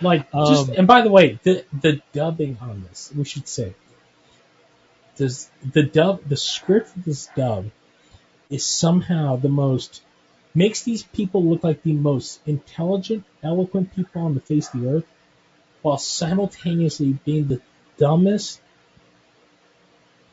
Like 0.00 0.30
just 0.30 0.68
Um, 0.70 0.74
and 0.78 0.86
by 0.86 1.02
the 1.02 1.10
way, 1.10 1.40
the 1.42 1.64
the 1.72 2.00
dubbing 2.12 2.56
on 2.60 2.84
this, 2.88 3.12
we 3.16 3.24
should 3.24 3.48
say. 3.48 3.74
Does 5.18 5.50
the 5.72 5.82
dub 5.82 6.22
the 6.28 6.36
script 6.36 6.88
for 6.90 7.00
this 7.00 7.28
dub 7.34 7.70
is 8.48 8.64
somehow 8.64 9.36
the 9.36 9.48
most 9.48 10.02
makes 10.54 10.82
these 10.84 11.02
people 11.02 11.44
look 11.44 11.64
like 11.64 11.82
the 11.82 11.92
most 11.92 12.40
intelligent, 12.46 13.24
eloquent 13.42 13.94
people 13.94 14.22
on 14.22 14.34
the 14.34 14.40
face 14.40 14.72
of 14.72 14.80
the 14.80 14.88
earth, 14.88 15.06
while 15.82 15.98
simultaneously 15.98 17.18
being 17.24 17.48
the 17.48 17.60
dumbest 17.96 18.60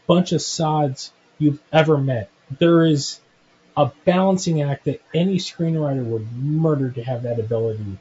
bunch 0.05 0.31
of 0.31 0.41
sods 0.41 1.11
you've 1.39 1.61
ever 1.73 1.97
met. 1.97 2.29
There 2.59 2.85
is 2.85 3.19
a 3.75 3.91
balancing 4.05 4.61
act 4.61 4.85
that 4.85 5.01
any 5.13 5.37
screenwriter 5.37 6.05
would 6.05 6.31
murder 6.31 6.91
to 6.91 7.03
have 7.03 7.23
that 7.23 7.39
ability 7.39 7.97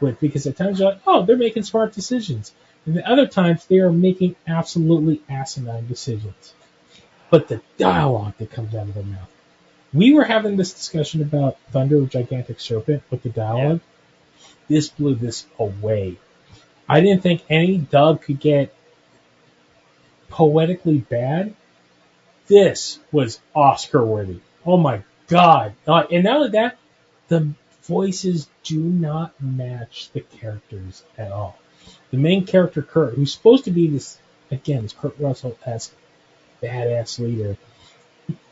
with 0.00 0.20
because 0.20 0.46
at 0.46 0.56
times 0.56 0.78
you're 0.78 0.90
like, 0.90 1.00
oh, 1.06 1.24
they're 1.24 1.36
making 1.36 1.62
smart 1.62 1.94
decisions. 1.94 2.52
And 2.88 2.96
at 2.96 3.04
other 3.04 3.26
times 3.26 3.66
they 3.66 3.80
are 3.80 3.92
making 3.92 4.34
absolutely 4.46 5.20
asinine 5.28 5.86
decisions. 5.86 6.54
But 7.28 7.46
the 7.46 7.60
dialogue 7.76 8.32
that 8.38 8.50
comes 8.50 8.74
out 8.74 8.88
of 8.88 8.94
their 8.94 9.02
mouth. 9.02 9.28
We 9.92 10.14
were 10.14 10.24
having 10.24 10.56
this 10.56 10.72
discussion 10.72 11.20
about 11.20 11.58
Thunder 11.70 12.06
Gigantic 12.06 12.60
Serpent 12.60 13.02
with 13.10 13.22
the 13.22 13.28
dialogue. 13.28 13.80
This 14.68 14.88
blew 14.88 15.16
this 15.16 15.44
away. 15.58 16.16
I 16.88 17.02
didn't 17.02 17.22
think 17.22 17.42
any 17.50 17.76
dub 17.76 18.22
could 18.22 18.40
get 18.40 18.74
poetically 20.30 21.00
bad. 21.00 21.54
This 22.46 23.00
was 23.12 23.38
Oscar 23.54 24.02
worthy. 24.02 24.40
Oh 24.64 24.78
my 24.78 25.02
god! 25.26 25.74
Uh, 25.86 26.04
and 26.10 26.26
only 26.26 26.48
that, 26.52 26.78
the 27.28 27.52
voices 27.82 28.48
do 28.62 28.80
not 28.80 29.38
match 29.42 30.08
the 30.14 30.22
characters 30.22 31.02
at 31.18 31.30
all. 31.30 31.58
The 32.10 32.16
main 32.16 32.46
character, 32.46 32.82
Kurt, 32.82 33.14
who's 33.14 33.32
supposed 33.32 33.64
to 33.64 33.70
be 33.70 33.88
this 33.88 34.18
again, 34.50 34.82
this 34.82 34.92
Kurt 34.92 35.18
Russell 35.18 35.58
esque 35.64 35.94
badass 36.62 37.18
leader, 37.18 37.56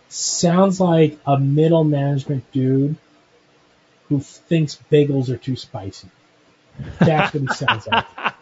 sounds 0.09 0.81
like 0.81 1.19
a 1.27 1.39
middle 1.39 1.85
management 1.85 2.51
dude 2.53 2.97
who 4.09 4.21
thinks 4.21 4.79
bagels 4.91 5.29
are 5.29 5.37
too 5.37 5.57
spicy. 5.57 6.09
That's 7.01 7.35
what 7.35 7.43
he 7.43 7.49
sounds 7.49 7.87
like. 7.87 8.05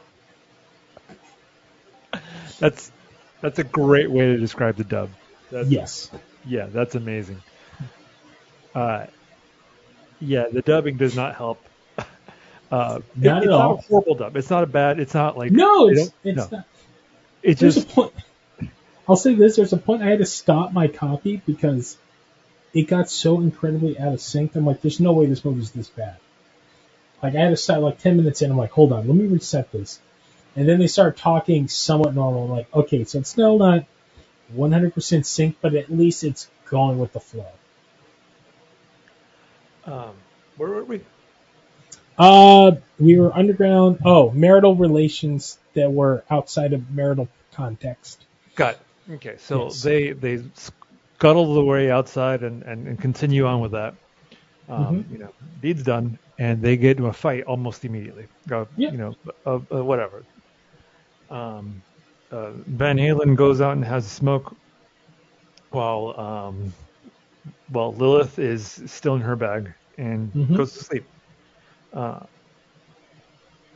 That's 2.58 2.92
that's 3.40 3.58
a 3.58 3.64
great 3.64 4.10
way 4.10 4.26
to 4.26 4.36
describe 4.38 4.76
the 4.76 4.84
dub. 4.84 5.10
That's, 5.50 5.68
Yes. 5.68 6.10
Yeah, 6.46 6.66
that's 6.66 6.94
amazing. 6.94 7.42
Uh, 8.74 9.06
yeah, 10.20 10.46
the 10.50 10.62
dubbing 10.62 10.96
does 10.96 11.14
not 11.16 11.34
help. 11.34 11.62
Uh, 12.74 13.00
it- 13.22 13.26
Not 13.26 13.44
at 13.44 13.50
it's 13.50 13.52
all. 13.52 13.58
not 13.58 13.80
a 13.80 13.82
horrible 13.88 14.16
dub. 14.16 14.36
It's 14.36 14.50
not 14.50 14.64
a 14.64 14.68
bad. 14.68 15.00
It's 15.00 15.14
not 15.14 15.38
like 15.38 15.54
No, 15.54 15.88
it's 15.88 16.12
it's 16.24 16.36
no. 16.36 16.52
not. 16.52 16.66
It's 17.42 17.60
There's 17.60 17.76
just 17.76 17.78
a 17.78 17.82
point. 17.82 18.12
I'll 19.08 19.16
say 19.16 19.34
this: 19.34 19.56
there's 19.56 19.72
a 19.74 19.78
point 19.78 20.02
I 20.02 20.06
had 20.10 20.20
to 20.20 20.26
stop 20.26 20.72
my 20.72 20.88
copy 20.88 21.42
because 21.46 21.98
it 22.74 22.84
got 22.88 23.10
so 23.10 23.40
incredibly 23.40 23.98
out 23.98 24.14
of 24.14 24.20
sync. 24.22 24.56
I'm 24.56 24.66
like, 24.66 24.82
there's 24.82 25.00
no 25.00 25.12
way 25.12 25.26
this 25.26 25.44
movie's 25.44 25.72
this 25.72 25.90
bad. 25.90 26.18
Like 27.22 27.34
I 27.36 27.40
had 27.40 27.50
to 27.50 27.56
stop 27.56 27.80
like 27.82 27.98
10 28.00 28.16
minutes 28.18 28.42
in. 28.42 28.50
I'm 28.50 28.58
like, 28.58 28.72
hold 28.72 28.92
on, 28.92 29.06
let 29.08 29.16
me 29.16 29.26
reset 29.26 29.72
this. 29.72 30.00
And 30.56 30.68
then 30.68 30.78
they 30.80 30.88
start 30.88 31.16
talking 31.16 31.68
somewhat 31.68 32.14
normal. 32.14 32.44
I'm 32.44 32.50
like, 32.50 32.74
okay, 32.74 33.04
so 33.04 33.20
it's 33.20 33.30
still 33.30 33.58
not 33.58 33.86
100% 34.54 35.26
sync, 35.26 35.56
but 35.62 35.74
at 35.74 35.90
least 35.90 36.24
it's 36.24 36.50
going 36.70 36.98
with 36.98 37.12
the 37.12 37.20
flow. 37.20 37.46
um, 39.86 40.14
where 40.56 40.70
were 40.70 40.84
we? 40.84 41.02
Uh, 42.18 42.72
we 42.98 43.18
were 43.18 43.32
underground. 43.34 43.98
Oh, 44.04 44.30
marital 44.30 44.74
relations 44.76 45.58
that 45.74 45.90
were 45.90 46.22
outside 46.30 46.72
of 46.72 46.90
marital 46.90 47.28
context. 47.52 48.24
Got 48.54 48.74
it. 48.74 49.12
okay. 49.14 49.36
So 49.38 49.64
Yes. 49.64 49.82
they 49.82 50.12
they 50.12 50.42
scuttle 50.54 51.54
the 51.54 51.64
way 51.64 51.90
outside 51.90 52.42
and, 52.42 52.62
and, 52.62 52.86
and 52.86 53.00
continue 53.00 53.46
on 53.46 53.60
with 53.60 53.72
that. 53.72 53.94
Um, 54.68 54.96
Mhm. 54.96 55.12
You 55.12 55.18
know, 55.18 55.34
deed's 55.60 55.82
done, 55.82 56.18
and 56.38 56.62
they 56.62 56.76
get 56.76 56.96
into 56.96 57.08
a 57.08 57.12
fight 57.12 57.44
almost 57.44 57.84
immediately. 57.84 58.26
Uh, 58.50 58.64
Yeah. 58.76 58.90
You 58.92 58.98
know, 58.98 59.14
uh, 59.44 59.58
uh, 59.72 59.84
whatever. 59.84 60.24
Um, 61.30 61.82
uh, 62.30 62.50
Van 62.66 62.96
Halen 62.98 63.36
goes 63.36 63.60
out 63.60 63.72
and 63.72 63.84
has 63.84 64.06
a 64.06 64.08
smoke, 64.08 64.54
while 65.70 66.14
um, 66.18 66.72
while 67.68 67.92
Lilith 67.92 68.38
is 68.38 68.82
still 68.86 69.14
in 69.16 69.20
her 69.22 69.36
bag 69.36 69.72
and 69.98 70.32
Mhm. 70.32 70.56
goes 70.56 70.72
to 70.74 70.84
sleep. 70.84 71.04
Uh, 71.94 72.20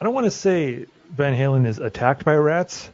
I 0.01 0.05
don't 0.05 0.15
want 0.15 0.27
to 0.27 0.31
say 0.31 0.87
Van 1.11 1.35
Halen 1.35 1.67
is 1.67 1.79
attacked 1.79 2.25
by 2.25 2.35
rats, 2.35 2.91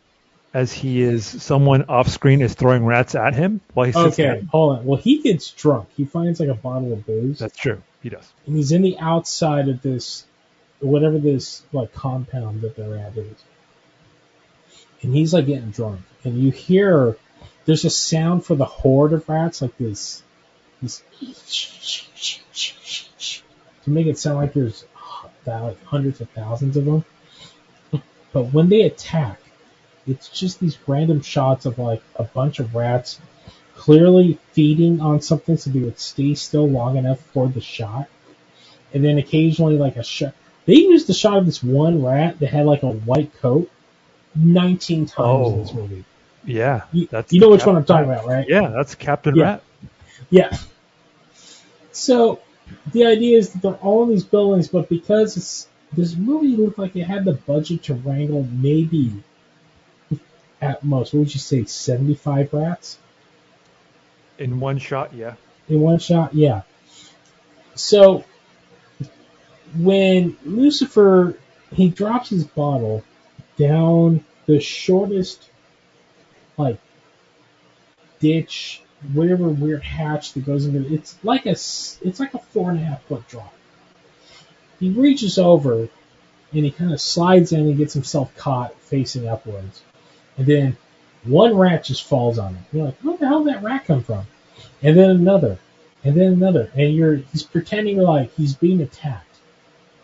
as 0.52 0.72
he 0.72 1.00
is 1.02 1.24
someone 1.26 1.84
off 1.88 2.08
screen 2.08 2.42
is 2.42 2.54
throwing 2.54 2.84
rats 2.84 3.14
at 3.14 3.34
him 3.34 3.60
while 3.72 3.86
he 3.86 3.92
sits 3.92 4.18
Okay, 4.18 4.24
down. 4.36 4.46
hold 4.52 4.78
on. 4.78 4.84
Well, 4.84 4.98
he 5.00 5.20
gets 5.20 5.50
drunk. 5.50 5.88
He 5.96 6.04
finds 6.04 6.38
like 6.40 6.48
a 6.48 6.54
bottle 6.54 6.92
of 6.92 7.04
booze. 7.06 7.38
That's 7.38 7.56
true. 7.56 7.82
He 8.02 8.10
does. 8.10 8.30
and 8.46 8.54
he's 8.54 8.70
in 8.70 8.82
the 8.82 8.98
outside 8.98 9.68
of 9.68 9.80
this 9.80 10.26
whatever 10.80 11.16
this 11.18 11.62
like 11.72 11.94
compound 11.94 12.60
that 12.60 12.76
they're 12.76 12.98
at 12.98 13.16
is. 13.16 13.42
And 15.00 15.14
he's 15.14 15.32
like 15.32 15.46
getting 15.46 15.70
drunk. 15.70 16.00
And 16.22 16.38
you 16.38 16.50
hear 16.50 17.16
there's 17.64 17.84
a 17.86 17.90
sound 17.90 18.44
for 18.44 18.54
the 18.54 18.66
horde 18.66 19.14
of 19.14 19.26
rats 19.28 19.62
like 19.62 19.76
this 19.78 20.22
this 20.82 21.02
to 23.84 23.90
make 23.90 24.06
it 24.06 24.18
sound 24.18 24.36
like 24.36 24.52
there's 24.52 24.84
like 25.46 25.82
hundreds 25.84 26.20
of 26.20 26.28
thousands 26.30 26.76
of 26.76 26.84
them. 26.84 27.04
But 28.32 28.52
when 28.52 28.68
they 28.68 28.82
attack, 28.82 29.40
it's 30.06 30.28
just 30.28 30.60
these 30.60 30.76
random 30.86 31.22
shots 31.22 31.66
of 31.66 31.78
like 31.78 32.02
a 32.16 32.24
bunch 32.24 32.58
of 32.58 32.74
rats 32.74 33.20
clearly 33.76 34.38
feeding 34.52 35.00
on 35.00 35.20
something 35.20 35.56
so 35.56 35.70
they 35.70 35.80
would 35.80 35.98
stay 35.98 36.34
still 36.34 36.68
long 36.68 36.96
enough 36.96 37.20
for 37.32 37.48
the 37.48 37.60
shot. 37.60 38.08
And 38.92 39.04
then 39.04 39.18
occasionally 39.18 39.76
like 39.76 39.96
a 39.96 40.02
shot. 40.04 40.34
They 40.66 40.74
used 40.74 41.06
the 41.06 41.14
shot 41.14 41.38
of 41.38 41.46
this 41.46 41.62
one 41.62 42.02
rat 42.02 42.38
that 42.40 42.48
had 42.48 42.66
like 42.66 42.82
a 42.82 42.88
white 42.90 43.32
coat 43.40 43.70
19 44.34 45.06
times 45.06 45.52
in 45.52 45.60
this 45.60 45.70
Oh. 45.70 45.74
movie. 45.74 46.04
Yeah, 46.46 46.82
You, 46.92 47.06
that's 47.06 47.32
you 47.32 47.40
know 47.40 47.48
which 47.48 47.64
one 47.64 47.76
I'm 47.76 47.84
talking 47.84 48.10
about, 48.10 48.26
right? 48.26 48.46
Yeah, 48.48 48.68
that's 48.68 48.94
Captain 48.94 49.34
Yeah. 49.34 49.44
Rat. 49.44 49.62
Yeah. 50.30 50.56
So 51.92 52.40
the 52.92 53.06
idea 53.06 53.38
is 53.38 53.52
that 53.52 53.62
they're 53.62 53.74
all 53.74 54.04
in 54.04 54.10
these 54.10 54.24
buildings, 54.24 54.68
but 54.68 54.88
because 54.88 55.36
it's, 55.36 55.68
this 55.92 56.16
movie 56.16 56.56
looked 56.56 56.78
like 56.78 56.96
it 56.96 57.04
had 57.04 57.24
the 57.24 57.34
budget 57.34 57.84
to 57.84 57.94
wrangle 57.94 58.46
maybe 58.50 59.12
at 60.60 60.82
most, 60.82 61.12
what 61.12 61.20
would 61.20 61.34
you 61.34 61.40
say, 61.40 61.64
75 61.64 62.52
rats 62.52 62.98
In 64.38 64.60
one 64.60 64.78
shot, 64.78 65.12
yeah. 65.14 65.34
in 65.68 65.80
one 65.80 65.98
shot? 65.98 66.34
Yeah. 66.34 66.62
So 67.74 68.24
when 69.76 70.36
Lucifer 70.44 71.38
he 71.74 71.88
drops 71.88 72.30
his 72.30 72.44
bottle 72.44 73.02
down 73.56 74.24
the 74.46 74.60
shortest 74.60 75.50
like 76.56 76.78
ditch, 78.20 78.80
whatever 79.12 79.48
weird 79.48 79.82
hatch 79.82 80.32
that 80.32 80.46
goes 80.46 80.66
into 80.66 80.92
it's 80.92 81.16
like 81.22 81.46
a 81.46 81.50
it's 81.50 82.20
like 82.20 82.34
a 82.34 82.38
four 82.38 82.70
and 82.70 82.80
a 82.80 82.84
half 82.84 83.02
foot 83.04 83.26
drop. 83.28 83.52
He 84.80 84.90
reaches 84.90 85.38
over 85.38 85.88
and 86.52 86.64
he 86.64 86.70
kind 86.70 86.92
of 86.92 87.00
slides 87.00 87.52
in 87.52 87.60
and 87.60 87.76
gets 87.76 87.94
himself 87.94 88.34
caught 88.36 88.74
facing 88.80 89.28
upwards, 89.28 89.82
and 90.36 90.46
then 90.46 90.76
one 91.24 91.56
rat 91.56 91.84
just 91.84 92.04
falls 92.04 92.38
on 92.38 92.54
him. 92.54 92.64
You're 92.72 92.86
like, 92.86 92.98
where 93.00 93.16
the 93.16 93.26
hell 93.26 93.44
did 93.44 93.54
that 93.54 93.62
rat 93.62 93.86
come 93.86 94.02
from? 94.02 94.26
And 94.82 94.96
then 94.96 95.10
another, 95.10 95.58
and 96.04 96.14
then 96.16 96.34
another, 96.34 96.70
and 96.74 96.94
you're 96.94 97.16
he's 97.16 97.42
pretending 97.42 97.98
like 97.98 98.32
he's 98.34 98.54
being 98.54 98.80
attacked, 98.80 99.36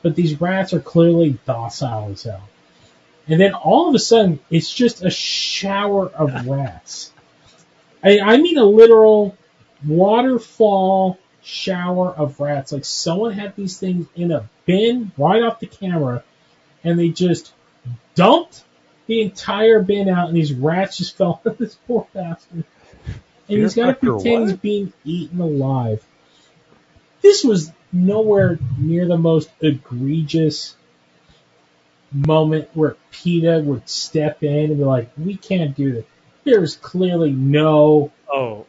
but 0.03 0.17
these 0.17 0.41
rats 0.41 0.73
are 0.73 0.81
clearly 0.81 1.39
docile 1.47 2.11
as 2.11 2.23
hell. 2.23 2.49
And 3.29 3.41
then 3.41 3.55
all 3.55 3.89
of 3.89 3.95
a 3.95 3.99
sudden, 3.99 4.41
it's 4.51 4.73
just 4.73 5.05
a 5.05 5.11
shower 5.11 6.09
of 6.09 6.47
rats. 6.49 7.13
I, 8.03 8.21
I 8.21 8.37
mean 8.39 8.59
a 8.59 8.65
literal 8.65 9.37
waterfall 9.87 11.19
shower 11.43 12.13
of 12.13 12.41
rats. 12.41 12.73
Like 12.73 12.85
someone 12.85 13.33
had 13.33 13.57
these 13.57 13.79
things 13.79 14.07
in 14.15 14.31
a 14.33 14.49
bin 14.67 15.13
right 15.17 15.43
off 15.43 15.61
the 15.61 15.67
camera, 15.67 16.23
and 16.85 16.99
they 16.99 17.09
just 17.09 17.53
dumped 18.15 18.65
the 19.07 19.23
entire 19.23 19.83
bin 19.83 20.09
out, 20.09 20.29
and 20.29 20.37
these 20.37 20.53
rats 20.53 20.99
just 20.99 21.17
fell 21.19 21.41
on 21.45 21.57
this 21.59 21.75
poor 21.87 22.07
bastard. 22.13 22.65
And 23.49 23.59
he's 23.59 23.75
got 23.75 23.87
to 23.87 23.95
Fear 23.95 24.13
pretend 24.13 24.51
he's 24.51 24.59
being 24.59 24.93
eaten 25.05 25.41
alive. 25.41 26.05
This 27.21 27.43
was 27.45 27.73
nowhere 27.93 28.59
near 28.79 29.07
the 29.07 29.19
most 29.19 29.51
egregious 29.61 30.77
moment 32.13 32.69
where 32.75 32.97
PETA 33.11 33.63
would 33.65 33.89
step 33.89 34.43
in 34.43 34.71
and 34.71 34.79
be 34.79 34.85
like, 34.85 35.11
"We 35.19 35.37
can't 35.37 35.77
do 35.77 35.93
this." 35.93 36.05
There 36.45 36.61
was 36.61 36.77
clearly 36.77 37.33
no, 37.33 38.11
Oh, 38.33 38.67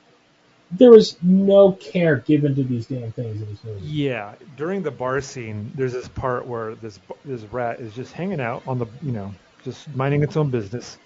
there 0.71 0.91
was 0.91 1.17
no 1.21 1.73
care 1.73 2.17
given 2.17 2.55
to 2.55 2.63
these 2.63 2.85
damn 2.87 3.11
things 3.11 3.41
in 3.41 3.47
this 3.49 3.63
movie. 3.63 3.85
yeah. 3.85 4.33
During 4.57 4.83
the 4.83 4.91
bar 4.91 5.21
scene, 5.21 5.71
there's 5.75 5.93
this 5.93 6.07
part 6.07 6.45
where 6.47 6.75
this 6.75 6.99
this 7.25 7.41
rat 7.51 7.79
is 7.79 7.93
just 7.93 8.13
hanging 8.13 8.39
out 8.41 8.63
on 8.67 8.77
the, 8.79 8.87
you 9.03 9.11
know, 9.11 9.33
just 9.63 9.93
minding 9.95 10.23
its 10.23 10.35
own 10.37 10.49
business, 10.49 10.97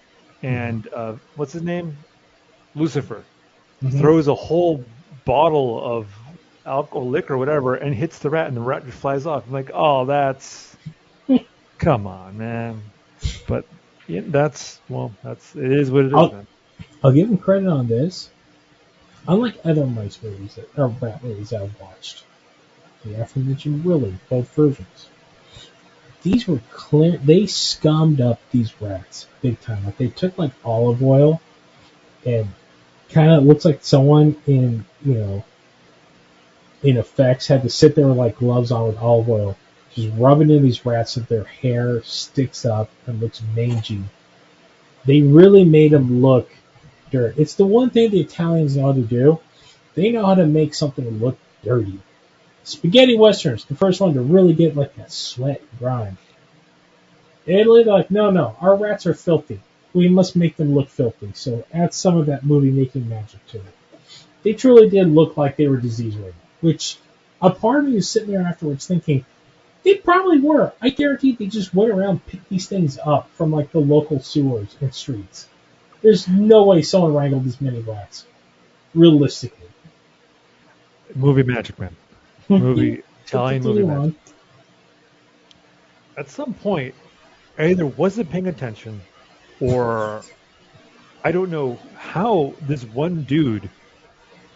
and 0.43 0.87
uh, 0.93 1.13
what's 1.35 1.53
his 1.53 1.63
name? 1.63 1.95
Lucifer 2.75 3.23
Mhm. 3.83 3.99
throws 3.99 4.27
a 4.27 4.35
whole 4.35 4.83
bottle 5.25 5.83
of 5.83 6.07
alcohol, 6.65 7.09
liquor, 7.09 7.37
whatever, 7.37 7.75
and 7.75 7.93
hits 7.93 8.19
the 8.19 8.29
rat, 8.29 8.47
and 8.47 8.55
the 8.57 8.61
rat 8.61 8.85
just 8.85 8.97
flies 8.97 9.25
off. 9.25 9.43
I'm 9.47 9.53
like, 9.53 9.71
oh, 9.73 10.05
that's, 10.05 10.75
come 11.77 12.07
on, 12.07 12.37
man. 12.37 12.81
But 13.47 13.65
yeah, 14.07 14.21
that's 14.27 14.79
well, 14.89 15.11
that's 15.23 15.55
it 15.55 15.71
is 15.71 15.89
what 15.91 16.05
it 16.05 16.07
is. 16.07 16.13
I'll- 16.13 16.31
man. 16.31 16.47
I'll 17.03 17.11
give 17.11 17.29
him 17.29 17.37
credit 17.37 17.67
on 17.67 17.87
this. 17.87 18.31
Unlike 19.27 19.59
other 19.63 19.85
mice 19.85 20.21
movies 20.23 20.55
that, 20.55 20.69
or 20.77 20.87
rat 20.87 21.23
movies 21.23 21.53
I've 21.53 21.79
watched, 21.79 22.23
the 23.03 23.21
aforementioned 23.21 23.85
Willard, 23.85 24.17
both 24.29 24.53
versions, 24.55 25.09
these 26.23 26.47
were 26.47 26.61
clear. 26.71 27.17
They 27.17 27.45
scummed 27.45 28.21
up 28.21 28.39
these 28.51 28.81
rats 28.81 29.27
big 29.43 29.61
time. 29.61 29.85
Like 29.85 29.97
they 29.97 30.07
took 30.07 30.37
like 30.39 30.51
olive 30.63 31.03
oil 31.03 31.41
and 32.25 32.47
kind 33.09 33.31
of 33.31 33.43
looks 33.43 33.65
like 33.65 33.83
someone 33.83 34.35
in 34.47 34.83
you 35.03 35.13
know 35.13 35.43
in 36.81 36.97
effects 36.97 37.45
had 37.45 37.61
to 37.61 37.69
sit 37.69 37.93
there 37.95 38.07
with 38.07 38.17
like 38.17 38.37
gloves 38.37 38.71
on 38.71 38.87
with 38.87 38.97
olive 38.97 39.29
oil, 39.29 39.57
just 39.93 40.09
rubbing 40.17 40.49
in 40.49 40.63
these 40.63 40.85
rats 40.85 41.11
so 41.11 41.21
their 41.21 41.43
hair 41.43 42.01
sticks 42.03 42.65
up 42.65 42.89
and 43.05 43.21
looks 43.21 43.43
mangy. 43.55 44.03
They 45.05 45.21
really 45.21 45.65
made 45.65 45.91
them 45.91 46.21
look 46.23 46.49
dirt. 47.15 47.37
It's 47.37 47.55
the 47.55 47.65
one 47.65 47.89
thing 47.89 48.11
the 48.11 48.19
Italians 48.19 48.75
know 48.75 48.87
how 48.87 48.93
to 48.93 49.01
do. 49.01 49.39
They 49.93 50.11
know 50.11 50.25
how 50.25 50.35
to 50.35 50.45
make 50.45 50.73
something 50.73 51.19
look 51.19 51.37
dirty. 51.63 51.99
Spaghetti 52.63 53.17
westerns, 53.17 53.63
the 53.65 53.75
first 53.75 54.01
one 54.01 54.13
to 54.15 54.21
really 54.21 54.53
get 54.53 54.75
like 54.75 54.95
that 54.95 55.11
sweat 55.11 55.61
grime. 55.79 56.17
Italy, 57.45 57.83
they're 57.83 57.93
like, 57.93 58.11
no, 58.11 58.31
no, 58.31 58.57
our 58.59 58.75
rats 58.75 59.05
are 59.05 59.13
filthy. 59.13 59.61
We 59.93 60.09
must 60.09 60.35
make 60.35 60.57
them 60.57 60.73
look 60.73 60.89
filthy. 60.89 61.31
So 61.35 61.63
add 61.73 61.93
some 61.93 62.17
of 62.17 62.25
that 62.25 62.43
movie 62.43 62.71
making 62.71 63.07
magic 63.07 63.45
to 63.47 63.57
it. 63.57 63.75
They 64.43 64.53
truly 64.53 64.89
did 64.89 65.07
look 65.07 65.37
like 65.37 65.55
they 65.55 65.67
were 65.67 65.77
disease 65.77 66.17
ridden, 66.17 66.33
which 66.61 66.97
a 67.41 67.49
part 67.49 67.79
of 67.79 67.89
me 67.89 67.97
is 67.97 68.09
sitting 68.09 68.31
there 68.31 68.41
afterwards 68.41 68.87
thinking, 68.87 69.25
they 69.83 69.95
probably 69.95 70.39
were. 70.39 70.73
I 70.81 70.89
guarantee 70.89 71.33
they 71.33 71.45
just 71.45 71.73
went 71.73 71.91
around 71.91 72.25
picked 72.25 72.49
these 72.49 72.67
things 72.67 72.97
up 73.03 73.29
from 73.35 73.51
like 73.51 73.71
the 73.71 73.79
local 73.79 74.19
sewers 74.19 74.75
and 74.81 74.93
streets. 74.93 75.47
There's 76.05 76.27
no 76.27 76.65
way 76.65 76.83
someone 76.83 77.15
wrangled 77.15 77.45
this 77.45 77.59
many 77.59 77.79
rats. 77.79 78.27
Realistically. 78.93 79.67
Movie 81.15 81.41
Magic 81.41 81.79
Man. 81.79 81.95
Movie 82.47 83.01
Italian 83.25 83.63
movie 83.63 83.81
Magic. 83.81 84.13
At 86.15 86.29
some 86.29 86.53
point, 86.53 86.93
I 87.57 87.69
either 87.69 87.87
wasn't 87.87 88.29
paying 88.29 88.45
attention, 88.45 89.01
or 89.59 90.21
I 91.23 91.31
don't 91.31 91.49
know 91.49 91.79
how 91.97 92.53
this 92.61 92.83
one 92.83 93.23
dude 93.23 93.67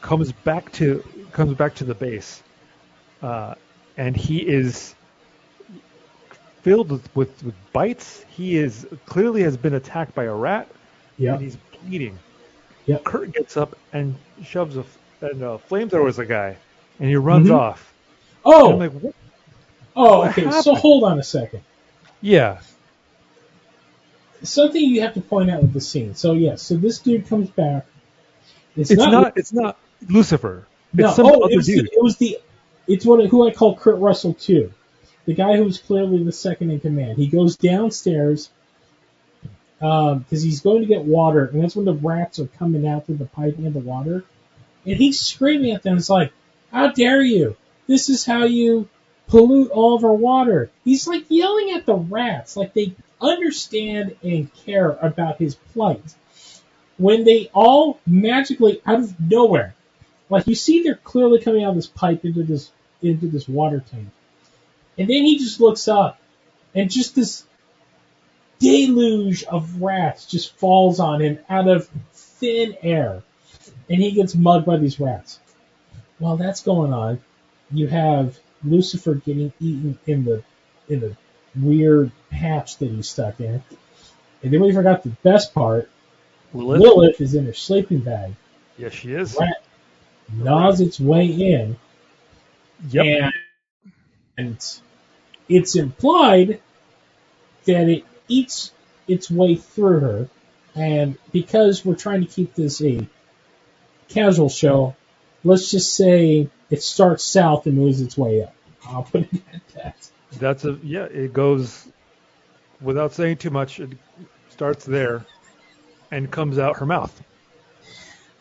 comes 0.02 0.32
back 0.32 0.72
to 0.74 1.04
comes 1.32 1.56
back 1.56 1.74
to 1.76 1.84
the 1.84 1.96
base, 1.96 2.44
uh, 3.24 3.56
and 3.98 4.16
he 4.16 4.38
is 4.48 4.94
filled 6.62 6.92
with, 6.92 7.16
with, 7.16 7.44
with 7.44 7.56
bites. 7.74 8.24
He 8.30 8.56
is 8.56 8.86
clearly 9.08 9.42
has 9.42 9.58
been 9.58 9.74
attacked 9.74 10.14
by 10.14 10.26
a 10.26 10.34
rat, 10.34 10.70
Yeah. 11.20 11.34
and 11.34 11.42
he's 11.42 11.58
bleeding. 11.86 12.18
Yep. 12.88 13.04
Kurt 13.04 13.32
gets 13.34 13.56
up 13.58 13.78
and 13.94 14.16
shoves 14.44 14.76
a 14.78 14.86
and 15.22 15.44
uh, 15.44 15.58
flamethrowers 15.70 16.18
a 16.18 16.26
guy, 16.26 16.56
and 17.00 17.10
he 17.10 17.16
runs 17.16 17.50
Mhm. 17.50 17.60
off. 17.60 17.94
Oh, 18.44 18.70
like, 18.70 18.92
what? 18.94 19.14
oh, 19.96 20.20
what 20.20 20.38
okay. 20.38 20.50
So 20.62 20.74
hold 20.74 21.04
on 21.04 21.20
a 21.20 21.24
second. 21.24 21.62
Yeah, 22.22 22.60
Something 24.44 24.82
you 24.84 25.02
have 25.02 25.14
to 25.16 25.22
point 25.22 25.52
out 25.52 25.62
with 25.62 25.74
the 25.74 25.82
scene. 25.82 26.16
So 26.16 26.32
yes, 26.34 26.62
so 26.62 26.76
this 26.76 27.00
dude 27.00 27.28
comes 27.28 27.50
back. 27.50 27.86
It's, 28.76 28.90
it's 28.92 29.02
not, 29.02 29.38
it's 29.38 29.52
not 29.52 29.78
Lucifer. 30.08 30.66
It's 30.94 31.02
no, 31.02 31.12
some 31.14 31.26
oh, 31.26 31.42
other 31.42 31.54
it 31.54 31.58
was, 31.58 31.66
dude. 31.66 31.86
the, 31.86 31.92
it 31.92 32.02
was 32.02 32.18
the 32.18 32.38
it's 32.88 33.06
what 33.06 33.26
who 33.28 33.48
I 33.48 33.52
call 33.52 33.76
Kurt 33.76 34.00
Russell 34.00 34.34
too, 34.34 34.72
the 35.26 35.34
guy 35.34 35.58
who's 35.58 35.78
clearly 35.80 36.24
the 36.24 36.32
second 36.32 36.72
in 36.72 36.80
command. 36.80 37.18
He 37.18 37.28
goes 37.28 37.58
downstairs 37.58 38.50
Um, 39.82 40.20
because 40.20 40.44
he's 40.44 40.60
going 40.60 40.82
to 40.82 40.88
get 40.88 41.06
water, 41.06 41.46
and 41.46 41.63
that's 41.63 41.76
when 41.76 41.86
the 41.86 41.94
rats 41.94 42.39
are 42.39 42.48
coming 42.48 42.86
out 42.86 43.06
through 43.06 43.18
the 43.18 43.26
pipe 43.26 43.58
of 43.58 43.74
the 43.74 43.80
water, 43.80 44.26
and 44.86 44.98
he's 44.98 45.22
screaming 45.22 45.72
at 45.72 45.84
them. 45.84 45.98
It's 45.98 46.10
like, 46.10 46.34
"How 46.72 46.92
dare 46.92 47.22
you! 47.22 47.56
This 47.88 48.10
is 48.10 48.26
how 48.26 48.44
you 48.44 48.89
pollute 49.28 49.72
all 49.72 49.96
of 49.96 50.04
our 50.04 50.13
water." 50.13 50.70
He's 50.84 51.08
like 51.08 51.26
yelling 51.30 51.72
at 51.72 51.86
the 51.86 51.96
rats, 51.96 52.58
like 52.58 52.74
they 52.74 52.94
understand 53.22 54.18
and 54.22 54.54
care 54.54 54.92
about 55.02 55.38
his 55.38 55.56
plight. 55.56 56.15
When 56.98 57.24
they 57.24 57.50
all 57.54 58.00
magically 58.06 58.82
out 58.86 59.00
of 59.00 59.20
nowhere 59.20 59.76
like 60.30 60.48
you 60.48 60.56
see, 60.56 60.84
they're 60.84 60.96
clearly 60.96 61.39
coming 61.39 61.63
out 61.63 61.72
of 61.72 61.76
this 61.76 61.88
pipe 61.88 62.24
into 62.24 62.44
this 62.44 62.72
into 63.02 63.28
this 63.28 63.48
water 63.48 63.84
tank, 63.92 64.10
and 64.98 65.10
then 65.10 65.26
he 65.26 65.38
just 65.39 65.60
looks 65.60 65.88
up, 65.88 66.20
and 66.76 66.92
just 66.92 67.15
this 67.15 67.44
deluge 68.60 69.43
of 69.43 69.82
rats 69.82 70.26
just 70.26 70.56
falls 70.58 71.00
on 71.00 71.22
him 71.22 71.39
out 71.50 71.67
of 71.67 71.88
thin 72.13 72.76
air, 72.82 73.24
and 73.89 74.02
he 74.02 74.12
gets 74.12 74.36
mugged 74.36 74.65
by 74.65 74.78
these 74.78 75.00
rats. 75.00 75.39
While 76.19 76.38
that's 76.38 76.62
going 76.62 76.93
on, 76.93 77.22
you 77.72 77.88
have 77.88 78.38
Lucifer 78.63 79.15
getting 79.15 79.54
eaten 79.60 79.98
in 80.06 80.26
the 80.26 80.43
in 80.88 81.00
the 81.00 81.15
weird 81.56 82.12
hatch 82.32 82.78
that 82.78 82.89
he's 82.89 83.10
stuck 83.10 83.39
in, 83.39 83.63
and 84.43 84.54
then 84.54 84.62
we 84.62 84.74
forgot 84.74 85.04
the 85.04 85.10
best 85.24 85.54
part. 85.54 85.89
Lilith? 86.54 86.82
Lilith 86.82 87.22
is 87.22 87.36
in 87.36 87.45
her 87.45 87.54
sleeping 87.54 88.00
bag. 88.00 88.34
Yes, 88.78 88.93
she 88.93 89.13
is. 89.13 89.38
Rat 89.39 89.63
gnaws 90.34 90.82
its 90.82 91.00
way 91.00 91.26
in, 91.26 91.78
Yep. 92.89 93.06
and, 93.06 93.34
and 94.38 94.80
it's 95.48 95.76
implied 95.76 96.62
that 97.65 97.89
it 97.89 98.06
eats 98.30 98.72
its 99.08 99.30
way 99.30 99.56
through 99.56 100.00
her. 100.00 100.30
And 100.76 101.18
because 101.32 101.84
we're 101.84 101.96
trying 101.96 102.22
to 102.22 102.28
keep 102.28 102.56
this 102.56 102.82
a 102.82 103.06
casual 104.08 104.50
show, 104.50 104.96
let's 105.44 105.72
just 105.72 105.94
say 105.96 106.50
it 106.70 106.84
starts 106.84 107.24
south 107.24 107.65
and 107.65 107.76
moves 107.76 108.02
its 108.02 108.18
way 108.18 108.44
up. 108.44 108.54
I'll 108.88 109.04
put 109.04 109.24
it 109.34 109.42
at 109.54 109.68
that. 109.76 110.10
That's 110.34 110.63
a 110.63 110.78
yeah. 110.84 111.06
It 111.06 111.34
goes 111.34 111.88
without 112.80 113.13
saying 113.13 113.38
too 113.38 113.50
much. 113.50 113.80
It 113.80 113.98
starts 114.50 114.86
there 114.86 115.26
and 116.12 116.30
comes 116.32 116.60
out 116.60 116.78
her 116.78 116.86
mouth. 116.86 117.22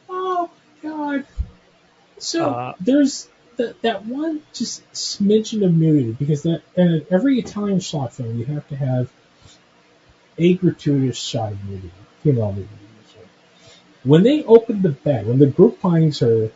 Oh 0.09 0.51
God! 0.83 1.25
So 2.19 2.51
Uh, 2.51 2.75
there's 2.81 3.29
that 3.57 3.81
that 3.83 4.05
one 4.05 4.43
just 4.53 4.89
smidgen 4.93 5.65
of 5.65 5.75
nudity 5.75 6.13
because 6.13 6.43
that 6.43 6.63
and 6.77 7.05
every 7.11 7.39
Italian 7.39 7.81
shot 7.81 8.13
film 8.13 8.39
you 8.39 8.45
have 8.45 8.69
to 8.69 8.77
have 8.77 9.11
a 10.39 10.55
gratuitous 10.55 11.19
shot 11.19 11.53
of 11.53 11.65
nudity, 11.65 11.91
female 12.23 12.51
usually. 12.51 12.69
When 14.05 14.23
they 14.23 14.45
open 14.45 14.83
the 14.83 14.91
bed, 14.91 15.27
when 15.27 15.39
the 15.39 15.47
group 15.47 15.81
finds 15.81 16.21
her 16.21 16.51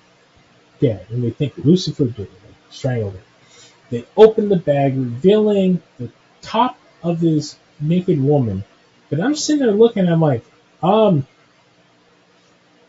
dead, 0.81 1.07
and 1.11 1.23
they 1.23 1.31
think 1.31 1.59
Lucifer 1.59 2.07
did 2.07 2.21
it, 2.21 2.31
strangled 2.71 3.14
her, 3.14 3.21
they 3.90 4.07
open 4.16 4.49
the 4.49 4.57
bag, 4.57 4.97
revealing 4.97 5.83
the 5.99 6.11
top 6.40 6.79
of 7.03 7.21
this 7.21 7.59
naked 7.81 8.23
woman. 8.23 8.64
But 9.11 9.21
I'm 9.21 9.35
sitting 9.35 9.66
there 9.66 9.75
looking, 9.75 10.09
I'm 10.09 10.21
like, 10.21 10.45
um, 10.83 11.27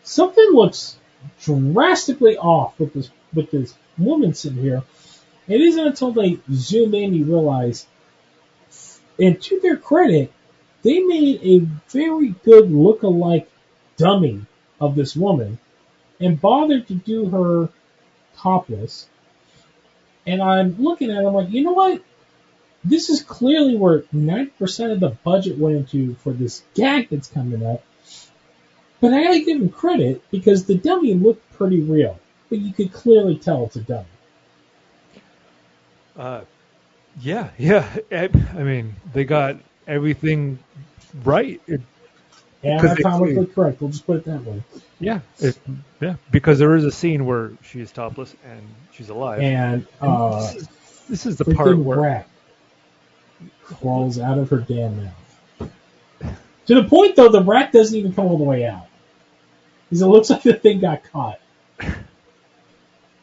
something 0.03 0.51
looks 0.51 0.97
drastically 1.41 2.37
off 2.37 2.79
with 2.79 2.93
this 2.93 3.09
with 3.33 3.51
this 3.51 3.73
woman 3.97 4.33
sitting 4.33 4.61
here. 4.61 4.83
It 5.47 5.59
isn't 5.59 5.87
until 5.87 6.11
they 6.11 6.39
zoom 6.51 6.93
in 6.93 7.13
you 7.13 7.25
realize, 7.25 7.85
and 9.19 9.41
to 9.41 9.59
their 9.59 9.75
credit, 9.75 10.31
they 10.83 10.99
made 11.01 11.41
a 11.41 11.59
very 11.89 12.29
good 12.43 12.71
look-alike 12.71 13.49
dummy 13.97 14.41
of 14.79 14.95
this 14.95 15.15
woman, 15.15 15.57
and 16.19 16.39
bothered 16.39 16.87
to 16.87 16.93
do 16.93 17.29
her 17.29 17.69
topless. 18.37 19.07
And 20.25 20.41
I'm 20.41 20.81
looking 20.81 21.09
at 21.11 21.23
it, 21.23 21.27
I'm 21.27 21.33
like, 21.33 21.49
you 21.49 21.63
know 21.63 21.73
what? 21.73 22.01
This 22.83 23.09
is 23.09 23.21
clearly 23.23 23.75
where 23.75 24.01
90% 24.13 24.91
of 24.91 24.99
the 24.99 25.09
budget 25.09 25.57
went 25.57 25.77
into 25.77 26.15
for 26.15 26.33
this 26.33 26.63
gag 26.73 27.09
that's 27.09 27.29
coming 27.29 27.65
up. 27.65 27.83
But 28.99 29.13
I 29.13 29.23
gotta 29.23 29.39
give 29.39 29.61
him 29.61 29.69
credit 29.69 30.21
because 30.31 30.65
the 30.65 30.75
dummy 30.75 31.13
looked 31.13 31.51
pretty 31.53 31.81
real, 31.81 32.19
but 32.49 32.59
you 32.59 32.73
could 32.73 32.91
clearly 32.91 33.37
tell 33.37 33.65
it's 33.65 33.75
a 33.75 33.81
dummy. 33.81 34.05
Uh, 36.15 36.41
yeah, 37.19 37.49
yeah. 37.57 37.97
I, 38.11 38.29
I 38.55 38.63
mean, 38.63 38.95
they 39.13 39.23
got 39.23 39.57
everything 39.87 40.59
right. 41.23 41.61
It, 41.67 41.81
they 42.61 42.69
Anatomically 42.71 43.45
correct. 43.47 43.81
We'll 43.81 43.91
just 43.91 44.05
put 44.05 44.17
it 44.17 44.25
that 44.25 44.43
way. 44.45 44.63
yeah, 44.99 45.19
it, 45.39 45.57
yeah. 45.99 46.15
Because 46.31 46.59
there 46.59 46.75
is 46.75 46.85
a 46.85 46.91
scene 46.91 47.25
where 47.25 47.51
she 47.61 47.81
is 47.81 47.91
topless 47.91 48.33
and 48.45 48.61
she's 48.93 49.09
alive. 49.09 49.41
And 49.41 49.85
uh, 49.99 50.41
this, 50.41 50.55
is, 50.55 50.67
this 51.09 51.25
is 51.25 51.37
the 51.37 51.53
part 51.53 51.77
where 51.77 51.99
rat 51.99 52.27
crawls 53.63 54.17
out 54.17 54.37
of 54.37 54.49
her 54.49 54.59
damn 54.59 55.03
mouth. 55.03 55.71
To 56.67 56.75
the 56.75 56.85
point 56.85 57.17
though, 57.17 57.27
the 57.27 57.43
rat 57.43 57.73
doesn't 57.73 57.97
even 57.97 58.13
come 58.13 58.27
all 58.27 58.37
the 58.37 58.45
way 58.45 58.65
out, 58.65 58.87
because 59.89 60.01
it 60.01 60.07
looks 60.07 60.29
like 60.29 60.43
the 60.43 60.53
thing 60.53 60.79
got 60.79 61.03
caught. 61.03 61.41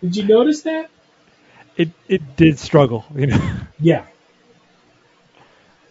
Did 0.02 0.16
you 0.16 0.24
notice 0.24 0.62
that? 0.62 0.90
it 1.80 1.90
it 2.08 2.36
did 2.36 2.58
struggle. 2.58 3.04
You 3.14 3.28
know. 3.28 3.56
Yeah. 3.80 4.04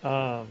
Um, 0.03 0.47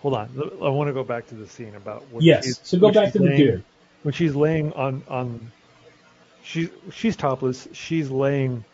hold 0.00 0.14
on. 0.14 0.28
I 0.62 0.68
want 0.68 0.88
to 0.88 0.92
go 0.94 1.04
back 1.04 1.26
to 1.28 1.34
the 1.34 1.46
scene 1.46 1.74
about 1.74 2.04
when 2.10 2.22
Yes. 2.22 2.44
she's- 2.44 2.60
So 2.62 2.78
go 2.78 2.90
back 2.92 3.12
to 3.12 3.18
the 3.18 3.24
laying- 3.24 3.36
dude. 3.38 3.64
when 4.02 4.12
she's 4.14 4.34
laying 4.34 4.72
on 4.74 5.02
on 5.08 5.50
she's 6.42 6.68
she's 6.92 7.16
topless. 7.16 7.66
She's 7.72 8.10
laying 8.10 8.64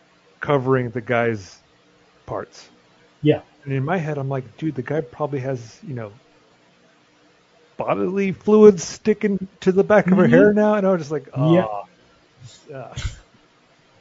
covering 0.40 0.90
the 0.90 1.00
guy's 1.00 1.58
parts. 2.26 2.68
Yeah. 3.22 3.40
And 3.64 3.72
in 3.72 3.84
my 3.84 3.96
head, 3.98 4.18
I'm 4.18 4.28
like, 4.28 4.56
dude, 4.56 4.74
the 4.74 4.82
guy 4.82 5.00
probably 5.00 5.40
has 5.40 5.78
you 5.86 5.94
know 5.94 6.12
bodily 7.76 8.32
fluids 8.32 8.84
sticking 8.84 9.48
to 9.60 9.72
the 9.72 9.84
back 9.84 10.06
of 10.10 10.18
her 10.18 10.26
Mhm. 10.26 10.30
hair 10.30 10.52
now, 10.52 10.74
and 10.74 10.86
I 10.86 10.90
was 10.92 11.00
just 11.00 11.10
like, 11.10 11.28
oh, 11.34 11.86
Yeah. 12.68 12.94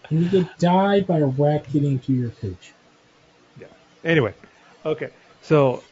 And 0.09 0.23
you 0.23 0.29
get 0.43 0.57
died 0.59 1.07
by 1.07 1.19
a 1.19 1.25
rat 1.27 1.71
getting 1.71 1.99
to 1.99 2.13
your 2.13 2.29
cooch. 2.31 2.73
Yeah. 3.59 3.67
Anyway, 4.03 4.33
okay, 4.85 5.09
so 5.41 5.83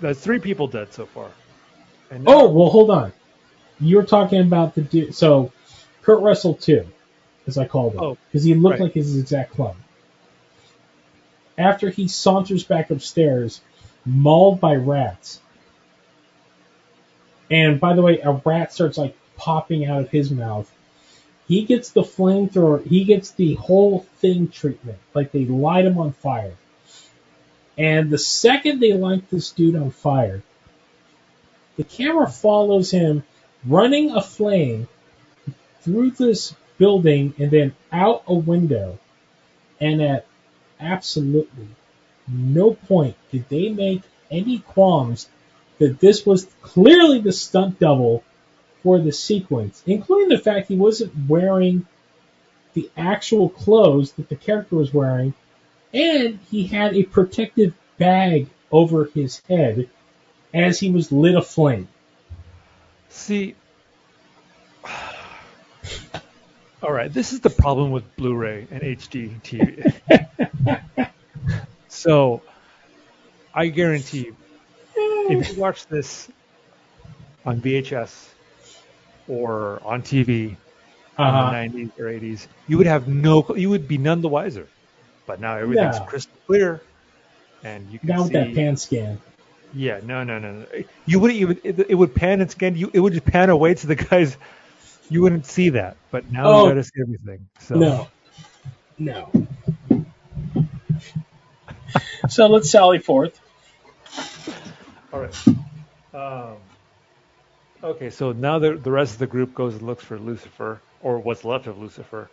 that's 0.00 0.20
three 0.20 0.38
people 0.38 0.66
dead 0.66 0.92
so 0.92 1.06
far. 1.06 1.30
And 2.10 2.24
Oh 2.26 2.48
well, 2.50 2.68
hold 2.68 2.90
on. 2.90 3.12
You 3.80 3.96
were 3.96 4.04
talking 4.04 4.40
about 4.40 4.74
the 4.74 4.82
dude. 4.82 5.14
So, 5.14 5.52
Kurt 6.02 6.20
Russell 6.22 6.54
too. 6.54 6.86
as 7.46 7.58
I 7.58 7.66
called 7.66 7.94
him, 7.94 8.00
Oh, 8.00 8.18
because 8.28 8.44
he 8.44 8.54
looked 8.54 8.74
right. 8.80 8.82
like 8.84 8.94
his 8.94 9.16
exact 9.18 9.52
clone. 9.52 9.76
After 11.58 11.90
he 11.90 12.08
saunters 12.08 12.64
back 12.64 12.90
upstairs, 12.90 13.60
mauled 14.04 14.60
by 14.60 14.74
rats. 14.76 15.40
And 17.50 17.78
by 17.80 17.94
the 17.94 18.02
way, 18.02 18.18
a 18.20 18.32
rat 18.44 18.72
starts 18.72 18.98
like 18.98 19.16
popping 19.36 19.84
out 19.86 20.00
of 20.02 20.10
his 20.10 20.30
mouth. 20.30 20.70
He 21.48 21.62
gets 21.62 21.90
the 21.90 22.02
flamethrower, 22.02 22.84
he 22.84 23.04
gets 23.04 23.30
the 23.30 23.54
whole 23.54 24.00
thing 24.18 24.48
treatment. 24.48 24.98
Like 25.14 25.30
they 25.32 25.44
light 25.44 25.84
him 25.84 25.98
on 25.98 26.12
fire. 26.12 26.54
And 27.78 28.10
the 28.10 28.18
second 28.18 28.80
they 28.80 28.92
light 28.92 29.28
this 29.30 29.50
dude 29.50 29.76
on 29.76 29.90
fire, 29.90 30.42
the 31.76 31.84
camera 31.84 32.28
follows 32.28 32.90
him 32.90 33.22
running 33.66 34.10
a 34.10 34.22
flame 34.22 34.88
through 35.82 36.12
this 36.12 36.54
building 36.78 37.34
and 37.38 37.50
then 37.50 37.74
out 37.92 38.22
a 38.26 38.34
window. 38.34 38.98
And 39.80 40.00
at 40.00 40.26
absolutely 40.80 41.68
no 42.28 42.74
point 42.74 43.16
did 43.30 43.48
they 43.48 43.68
make 43.68 44.02
any 44.30 44.58
qualms 44.58 45.28
that 45.78 46.00
this 46.00 46.26
was 46.26 46.46
clearly 46.62 47.20
the 47.20 47.32
stunt 47.32 47.78
double 47.78 48.24
for 48.82 48.98
the 48.98 49.12
sequence, 49.12 49.82
including 49.86 50.28
the 50.28 50.38
fact 50.38 50.68
he 50.68 50.76
wasn't 50.76 51.12
wearing 51.28 51.86
the 52.74 52.90
actual 52.96 53.48
clothes 53.48 54.12
that 54.12 54.28
the 54.28 54.36
character 54.36 54.76
was 54.76 54.92
wearing, 54.92 55.34
and 55.92 56.38
he 56.50 56.66
had 56.66 56.94
a 56.96 57.02
protective 57.04 57.74
bag 57.98 58.48
over 58.70 59.06
his 59.06 59.40
head 59.48 59.88
as 60.54 60.78
he 60.80 60.90
was 60.90 61.12
lit 61.12 61.34
aflame. 61.34 61.88
See, 63.08 63.54
all 66.82 66.92
right, 66.92 67.12
this 67.12 67.32
is 67.32 67.40
the 67.40 67.50
problem 67.50 67.90
with 67.90 68.16
Blu-ray 68.16 68.66
and 68.70 68.82
HD 68.82 69.40
TV. 69.42 71.10
so, 71.88 72.42
I 73.54 73.68
guarantee 73.68 74.26
you, 74.26 74.36
if 74.96 75.48
you 75.48 75.60
watch 75.60 75.86
this 75.86 76.28
on 77.44 77.60
VHS 77.60 78.28
or 79.28 79.80
on 79.84 80.02
TV 80.02 80.56
Uh-huh. 81.18 81.56
in 81.56 81.72
the 81.72 81.84
90s 81.86 81.98
or 81.98 82.04
80s, 82.04 82.46
you 82.68 82.76
would 82.78 82.86
have 82.86 83.08
no, 83.08 83.44
you 83.56 83.70
would 83.70 83.88
be 83.88 83.98
none 83.98 84.20
the 84.20 84.28
wiser. 84.28 84.68
But 85.26 85.40
now 85.40 85.56
everything's 85.56 85.98
No. 85.98 86.04
crystal 86.04 86.32
clear, 86.46 86.80
and 87.64 87.90
you 87.90 87.98
can 87.98 88.08
Now 88.08 88.18
with 88.22 88.28
see. 88.28 88.32
that 88.34 88.54
pan 88.54 88.76
scan. 88.76 89.20
Yeah, 89.74 90.00
no, 90.04 90.22
no, 90.24 90.38
no, 90.38 90.52
no. 90.52 90.66
You 91.04 91.18
wouldn't 91.18 91.40
even. 91.40 91.58
It, 91.64 91.90
it 91.90 91.94
would 91.94 92.14
pan 92.14 92.40
and 92.40 92.50
scan. 92.50 92.76
You, 92.76 92.90
it 92.94 93.00
would 93.00 93.12
just 93.12 93.26
pan 93.26 93.50
away 93.50 93.74
to 93.74 93.86
the 93.86 93.96
guys. 93.96 94.36
You 95.10 95.22
wouldn't 95.22 95.46
see 95.46 95.70
that, 95.70 95.96
but 96.10 96.30
now 96.32 96.46
Oh. 96.46 96.62
you 96.64 96.70
got 96.70 96.74
to 96.74 96.84
see 96.84 97.00
everything. 97.00 97.48
So 97.60 97.74
No. 97.76 98.08
No. 98.98 99.30
so 102.28 102.46
let's 102.46 102.70
sally 102.70 102.98
forth. 102.98 103.38
all 105.12 105.20
right. 105.20 105.48
Um, 106.14 106.56
okay, 107.82 108.10
so 108.10 108.32
now 108.32 108.58
the 108.58 108.74
the 108.74 108.90
rest 108.90 109.12
of 109.14 109.18
the 109.18 109.26
group 109.26 109.54
goes 109.54 109.74
and 109.74 109.82
looks 109.82 110.04
for 110.04 110.18
Lucifer 110.18 110.80
or 111.02 111.18
what's 111.18 111.44
left 111.44 111.66
of 111.66 111.78
Lucifer. 111.78 112.30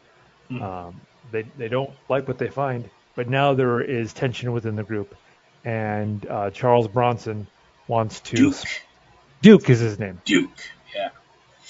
Mhm. 0.49 0.62
Um, 0.62 1.01
they 1.33 1.41
they 1.57 1.67
don't 1.67 1.89
like 2.07 2.27
what 2.29 2.37
they 2.37 2.47
find, 2.47 2.89
but 3.15 3.27
now 3.27 3.53
there 3.53 3.81
is 3.81 4.13
tension 4.13 4.53
within 4.53 4.77
the 4.77 4.83
group, 4.83 5.13
and 5.65 6.25
uh, 6.25 6.49
Charles 6.51 6.87
Bronson 6.87 7.47
wants 7.89 8.21
to. 8.21 8.35
Duke. 8.37 8.55
Duke 9.41 9.69
is 9.69 9.79
his 9.79 9.99
name. 9.99 10.21
Duke. 10.23 10.49
Yeah. 10.95 11.09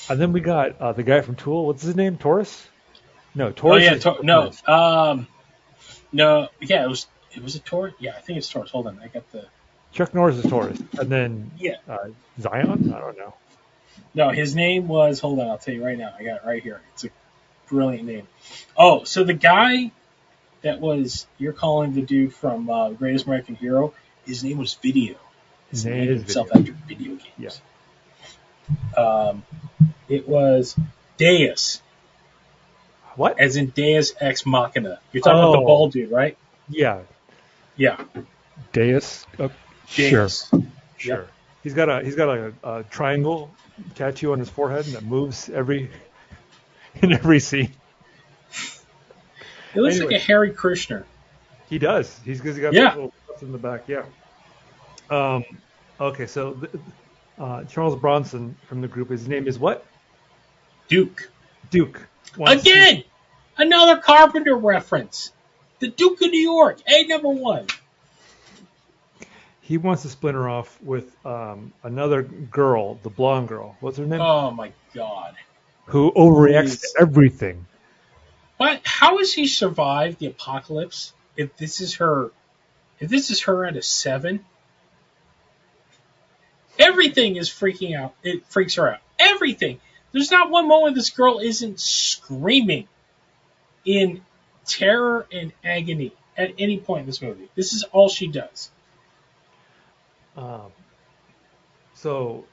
And 0.10 0.22
then 0.22 0.32
we 0.34 0.42
got 0.42 0.80
uh, 0.80 0.92
the 0.94 1.02
guy 1.02 1.22
from 1.22 1.36
Tool. 1.36 1.66
What's 1.66 1.82
his 1.82 1.96
name? 1.96 2.18
Taurus? 2.18 2.68
No, 3.34 3.52
Taurus. 3.52 3.82
Oh 3.82 3.92
yeah. 3.94 3.98
Tor- 3.98 4.20
no. 4.22 4.52
Um. 4.68 5.28
No. 6.12 6.50
Yeah. 6.62 6.84
It 6.84 6.90
was. 6.90 7.08
It 7.32 7.42
was 7.42 7.56
a 7.56 7.60
Taurus. 7.60 7.96
Yeah. 7.98 8.14
I 8.16 8.20
think 8.22 8.38
it's 8.38 8.50
Taurus. 8.50 8.70
Hold 8.70 8.86
on. 8.86 9.00
I 9.04 9.08
got 9.08 9.32
the. 9.32 9.48
Chuck 9.92 10.14
Norris 10.14 10.38
is 10.38 10.50
Taurus. 10.50 10.80
And 11.00 11.10
then 11.10 11.52
Yeah. 11.58 11.78
uh, 11.90 12.10
Zion? 12.40 12.94
I 12.94 13.00
don't 13.00 13.18
know. 13.18 13.34
No. 14.14 14.30
His 14.30 14.56
name 14.56 14.88
was. 14.88 15.20
Hold 15.20 15.40
on. 15.40 15.48
I'll 15.48 15.58
tell 15.58 15.74
you 15.74 15.84
right 15.84 15.98
now. 15.98 16.14
I 16.18 16.24
got 16.24 16.36
it 16.38 16.42
right 16.46 16.62
here. 16.62 16.80
It's 16.94 17.06
a 17.06 17.10
brilliant 17.74 18.06
name. 18.08 18.28
Oh, 18.78 19.04
so 19.04 19.24
the 19.24 19.34
guy 19.34 19.92
that 20.62 20.80
was 20.80 21.26
you're 21.38 21.54
calling 21.54 21.94
the 21.94 22.02
dude 22.02 22.34
from 22.34 22.70
uh, 22.70 22.90
Greatest 22.92 23.26
American 23.26 23.56
Hero. 23.56 23.94
His 24.26 24.44
name 24.44 24.58
was 24.58 24.74
Video. 24.76 25.16
His 25.70 25.86
name 25.86 25.96
named 25.98 26.10
is 26.12 26.22
himself 26.22 26.50
Video. 26.54 26.74
after 26.74 26.88
video 26.88 27.16
games. 27.16 27.62
Yeah. 28.96 29.02
Um, 29.02 29.44
it 30.08 30.28
was 30.28 30.76
Deus, 31.18 31.82
What? 33.16 33.40
as 33.40 33.56
in 33.56 33.68
Deus 33.68 34.14
Ex 34.20 34.46
Machina. 34.46 35.00
You're 35.12 35.24
talking 35.24 35.40
about 35.40 35.52
the 35.54 35.58
Oh. 35.60 35.66
bald 35.66 35.92
dude, 35.94 36.12
right? 36.12 36.38
Yeah. 36.70 37.02
Yeah. 37.76 38.02
Deus? 38.72 39.26
Uh, 39.38 39.50
sure. 39.88 40.10
Deus. 40.28 40.52
Sure. 40.98 41.28
He's 41.64 41.74
got 41.74 41.90
a 41.90 42.04
he's 42.04 42.16
got 42.16 42.30
a, 42.38 42.54
a 42.64 42.84
triangle 42.84 43.50
tattoo 43.96 44.32
on 44.34 44.40
his 44.40 44.50
forehead 44.50 44.86
that 44.86 45.04
moves 45.04 45.50
every 45.50 45.90
in 47.02 47.12
every 47.14 47.40
scene. 47.40 47.72
It 49.76 49.80
looks 49.80 49.96
Anyway. 49.96 50.14
like 50.14 50.22
a 50.22 50.26
Hare 50.26 50.50
Krishna. 50.54 51.04
He 51.70 51.80
does. 51.80 52.20
He's, 52.24 52.42
he's 52.42 52.60
got 52.60 52.74
Yeah. 52.74 52.94
little 52.94 53.14
in 53.42 53.52
the 53.52 53.58
back. 53.58 53.84
Yeah. 53.88 54.04
Um. 55.10 55.44
Okay. 56.00 56.28
So 56.28 56.58
uh, 57.40 57.64
Charles 57.66 57.96
Bronson 58.00 58.56
from 58.68 58.82
the 58.82 58.88
group. 58.88 59.10
His 59.10 59.28
name 59.28 59.48
is 59.48 59.58
what? 59.58 59.86
Duke. 60.88 61.30
Duke. 61.72 62.06
To- 62.36 62.44
Again, 62.46 63.04
another 63.58 64.00
Carpenter 64.00 64.56
reference. 64.56 65.32
The 65.80 65.88
Duke 65.90 66.22
of 66.22 66.30
New 66.32 66.40
York, 66.40 66.80
A 66.88 67.06
number 67.08 67.28
one. 67.30 67.68
he 69.62 69.78
wants 69.78 70.04
to 70.04 70.10
splinter 70.10 70.48
off 70.48 70.80
with 70.82 71.14
um, 71.26 71.74
another 71.84 72.22
girl, 72.22 73.00
the 73.04 73.10
blonde 73.10 73.48
girl. 73.50 73.76
What's 73.82 73.98
her 73.98 74.06
name? 74.06 74.22
Oh 74.22 74.52
my 74.52 74.72
God. 74.94 75.36
Who 75.88 76.12
overreacts 76.12 76.80
Please. 76.80 76.94
to 76.94 77.02
everything. 77.02 77.66
But 78.58 78.82
how 78.86 79.18
has 79.18 79.34
he 79.34 79.48
survived 79.48 80.20
the 80.20 80.28
apocalypse 80.28 81.14
if 81.36 81.58
this 81.58 81.82
is 81.82 81.96
her 81.96 82.32
if 83.00 83.10
this 83.10 83.32
is 83.32 83.42
her 83.44 83.66
at 83.66 83.76
a 83.76 83.82
seven? 83.82 84.46
Everything 86.80 87.36
is 87.36 87.50
freaking 87.50 87.98
out. 87.98 88.16
It 88.24 88.46
freaks 88.48 88.76
her 88.76 88.94
out. 88.94 89.00
Everything. 89.20 89.80
There's 90.12 90.32
not 90.32 90.50
one 90.50 90.68
moment 90.68 90.96
this 90.96 91.10
girl 91.10 91.40
isn't 91.40 91.80
screaming 91.80 92.88
in 93.86 94.24
terror 94.66 95.28
and 95.32 95.52
agony 95.64 96.14
at 96.38 96.54
any 96.58 96.80
point 96.80 97.02
in 97.02 97.06
this 97.08 97.22
movie. 97.22 97.50
This 97.56 97.74
is 97.74 97.84
all 97.92 98.10
she 98.10 98.28
does. 98.28 98.72
Um, 100.36 100.72
so 101.94 102.46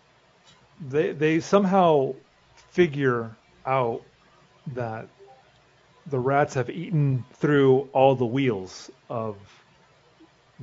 they 0.80 1.12
they 1.12 1.40
somehow 1.40 2.14
figure 2.72 3.36
out 3.66 4.02
that 4.74 5.08
the 6.06 6.18
rats 6.18 6.54
have 6.54 6.70
eaten 6.70 7.24
through 7.34 7.88
all 7.92 8.14
the 8.14 8.26
wheels 8.26 8.90
of 9.08 9.36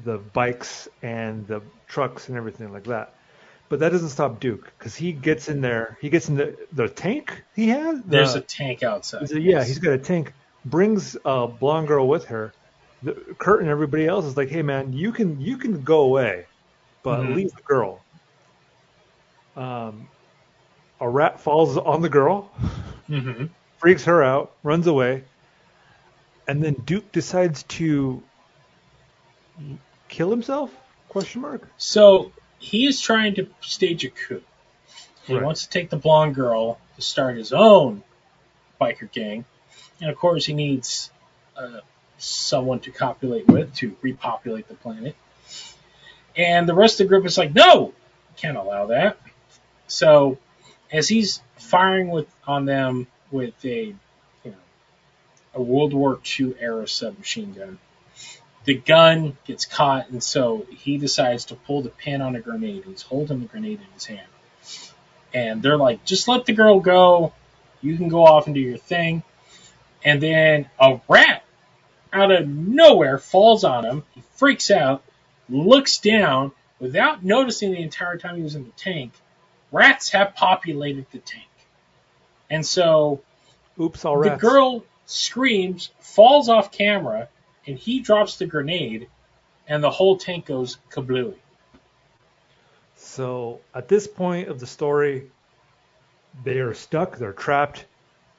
the 0.03 0.17
bikes 0.17 0.87
and 1.01 1.47
the 1.47 1.61
trucks 1.87 2.27
and 2.29 2.37
everything 2.37 2.71
like 2.71 2.83
that. 2.85 3.13
But 3.69 3.79
that 3.79 3.89
doesn't 3.89 4.09
stop 4.09 4.39
Duke 4.39 4.71
because 4.77 4.95
he 4.95 5.11
gets 5.11 5.49
in 5.49 5.61
there. 5.61 5.97
He 6.01 6.09
gets 6.09 6.29
in 6.29 6.35
the 6.35 6.55
the 6.71 6.87
tank 6.87 7.43
he 7.55 7.69
has. 7.69 8.01
There's 8.05 8.35
a 8.35 8.41
tank 8.41 8.83
outside. 8.83 9.29
A- 9.31 9.39
yeah, 9.39 9.63
he's 9.63 9.79
got 9.79 9.93
a 9.93 9.97
tank. 9.99 10.33
Brings 10.65 11.17
a 11.25 11.47
blonde 11.47 11.87
girl 11.87 12.07
with 12.07 12.25
her. 12.25 12.53
The, 13.01 13.15
Kurt 13.39 13.61
and 13.61 13.69
everybody 13.69 14.07
else 14.07 14.25
is 14.25 14.37
like, 14.37 14.49
"Hey, 14.49 14.61
man, 14.61 14.93
you 14.93 15.11
can 15.11 15.39
you 15.39 15.57
can 15.57 15.83
go 15.83 16.01
away, 16.01 16.45
but 17.03 17.27
Mhm. 17.27 17.35
leave 17.35 17.49
the 17.55 17.63
girl." 17.65 18.05
Um, 19.55 20.09
a 20.99 21.07
rat 21.09 21.39
falls 21.39 21.77
on 21.77 22.01
the 22.01 22.09
girl, 22.09 22.51
hmm 23.07 23.45
freaks 23.77 24.05
her 24.05 24.23
out, 24.23 24.51
runs 24.63 24.87
away, 24.87 25.23
and 26.47 26.63
then 26.63 26.73
Duke 26.73 27.11
decides 27.11 27.63
to 27.63 28.23
kill 30.09 30.31
himself? 30.31 30.71
Question 31.09 31.41
mark. 31.41 31.67
So 31.77 32.31
he 32.59 32.87
is 32.87 32.99
trying 33.01 33.35
to 33.35 33.47
stage 33.61 34.03
a 34.05 34.09
coup. 34.09 34.41
He 35.25 35.35
Right. 35.35 35.43
wants 35.43 35.63
to 35.63 35.69
take 35.69 35.89
the 35.89 35.97
blonde 35.97 36.35
girl 36.35 36.79
to 36.95 37.01
start 37.01 37.37
his 37.37 37.53
own 37.53 38.03
biker 38.79 39.11
gang, 39.11 39.45
and 40.01 40.09
of 40.09 40.17
course 40.17 40.45
he 40.45 40.53
needs 40.53 41.11
uh, 41.55 41.81
someone 42.17 42.79
to 42.81 42.91
copulate 42.91 43.47
with 43.47 43.75
to 43.75 43.95
repopulate 44.01 44.67
the 44.67 44.75
planet. 44.75 45.15
And 46.35 46.67
the 46.69 46.73
rest 46.73 46.99
of 46.99 47.05
the 47.05 47.09
group 47.09 47.25
is 47.25 47.37
like, 47.37 47.53
no, 47.53 47.93
can't 48.37 48.57
allow 48.57 48.87
that. 48.87 49.17
So 49.87 50.37
as 50.91 51.07
he's 51.07 51.41
firing 51.57 52.09
with 52.09 52.27
on 52.45 52.65
them 52.65 53.07
with 53.31 53.53
a 53.65 53.93
you 54.43 54.51
know 54.51 54.55
a 55.53 55.61
World 55.61 55.93
War 55.93 56.19
II 56.39 56.55
era 56.59 56.87
submachine 56.87 57.53
gun, 57.53 57.79
the 58.65 58.75
gun 58.75 59.37
gets 59.45 59.65
caught, 59.65 60.09
and 60.09 60.23
so 60.23 60.65
he 60.69 60.97
decides 60.97 61.45
to 61.45 61.55
pull 61.55 61.81
the 61.81 61.89
pin 61.89 62.21
on 62.21 62.35
a 62.35 62.39
grenade. 62.41 62.83
He's 62.85 63.01
holding 63.01 63.39
the 63.41 63.47
grenade 63.47 63.79
in 63.79 63.87
his 63.93 64.05
hand. 64.05 64.27
And 65.33 65.61
they're 65.61 65.77
like, 65.77 66.05
just 66.05 66.27
let 66.27 66.45
the 66.45 66.53
girl 66.53 66.79
go. 66.79 67.33
You 67.81 67.97
can 67.97 68.07
go 68.09 68.25
off 68.25 68.45
and 68.47 68.55
do 68.55 68.61
your 68.61 68.77
thing. 68.77 69.23
and 70.03 70.21
then 70.21 70.69
a 70.79 70.99
rat 71.07 71.43
out 72.13 72.31
of 72.31 72.47
nowhere 72.47 73.17
falls 73.17 73.63
on 73.63 73.85
him. 73.85 74.03
He 74.15 74.23
freaks 74.35 74.71
out, 74.71 75.03
looks 75.49 75.99
down 75.99 76.51
without 76.79 77.23
noticing 77.23 77.71
the 77.71 77.81
entire 77.81 78.17
time 78.17 78.37
he 78.37 78.43
was 78.43 78.55
in 78.55 78.63
the 78.65 78.71
tank. 78.71 79.13
Rats 79.71 80.09
have 80.11 80.35
populated 80.35 81.05
the 81.11 81.19
tank. 81.19 81.45
And 82.49 82.65
so 82.65 83.21
Oops, 83.79 84.05
all 84.05 84.21
the 84.21 84.35
girl 84.35 84.83
screams, 85.05 85.91
falls 85.99 86.49
off 86.49 86.71
camera, 86.71 87.29
and 87.65 87.77
he 87.77 87.99
drops 87.99 88.37
the 88.37 88.45
grenade, 88.45 89.07
and 89.67 89.83
the 89.83 89.89
whole 89.89 90.17
tank 90.17 90.45
goes 90.45 90.77
kablooey. 90.89 91.35
So 92.95 93.61
at 93.75 93.87
this 93.87 94.07
point 94.07 94.47
of 94.47 94.59
the 94.59 94.67
story, 94.67 95.29
they 96.43 96.59
are 96.59 96.73
stuck, 96.73 97.17
they're 97.17 97.33
trapped, 97.33 97.85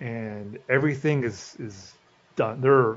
and 0.00 0.58
everything 0.68 1.24
is 1.24 1.56
is 1.58 1.92
done. 2.36 2.60
They're 2.60 2.96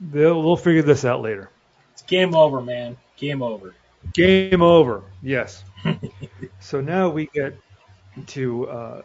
they'll 0.00 0.42
they'll 0.42 0.56
figure 0.56 0.82
this 0.82 1.04
out 1.04 1.22
later. 1.22 1.50
It's 1.92 2.02
game 2.02 2.34
over, 2.34 2.60
man. 2.60 2.96
Game 3.16 3.42
over. 3.42 3.74
Game 4.12 4.62
over. 4.62 5.02
Yes. 5.22 5.64
so 6.58 6.80
now 6.80 7.08
we 7.10 7.28
get 7.34 7.52
to 8.28 8.68
uh, 8.68 9.02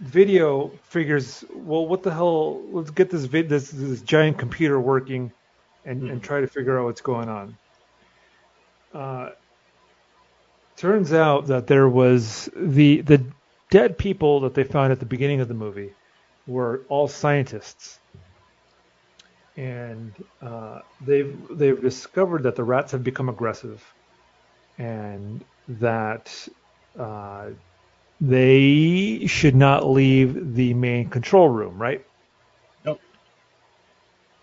video 0.00 0.78
figures. 0.84 1.44
Well, 1.50 1.86
what 1.88 2.02
the 2.02 2.12
hell? 2.12 2.72
Let's 2.72 2.90
get 2.90 3.10
this 3.10 3.26
vid- 3.26 3.48
this 3.50 3.70
this 3.70 4.02
giant 4.02 4.38
computer 4.38 4.80
working, 4.80 5.32
and 5.84 6.04
and 6.08 6.20
Mhm. 6.20 6.22
try 6.22 6.40
to 6.40 6.48
figure 6.48 6.78
out 6.80 6.86
what's 6.86 7.02
going 7.02 7.28
on. 7.28 7.58
Uh, 8.92 9.30
turns 10.76 11.12
out 11.12 11.46
that 11.46 11.66
there 11.66 11.88
was 11.88 12.48
the 12.56 13.02
the 13.02 13.32
dead 13.70 13.98
people 13.98 14.40
that 14.40 14.54
they 14.54 14.64
found 14.64 14.92
at 14.92 14.98
the 15.00 15.06
beginning 15.06 15.40
of 15.40 15.48
the 15.48 15.54
movie 15.54 15.96
were 16.46 16.86
all 16.88 17.06
scientists, 17.08 18.00
and 19.56 20.16
uh, 20.40 20.80
they've 21.00 21.36
they've 21.56 21.80
discovered 21.80 22.44
that 22.44 22.56
the 22.56 22.64
rats 22.64 22.92
have 22.92 23.02
become 23.04 23.28
aggressive, 23.28 23.84
and 24.78 25.44
that 25.68 26.48
uh, 26.98 27.50
they 28.20 29.26
should 29.26 29.54
not 29.56 29.86
leave 29.86 30.54
the 30.54 30.74
main 30.74 31.08
control 31.08 31.48
room, 31.48 31.78
right? 31.80 32.04
Nope. 32.84 33.00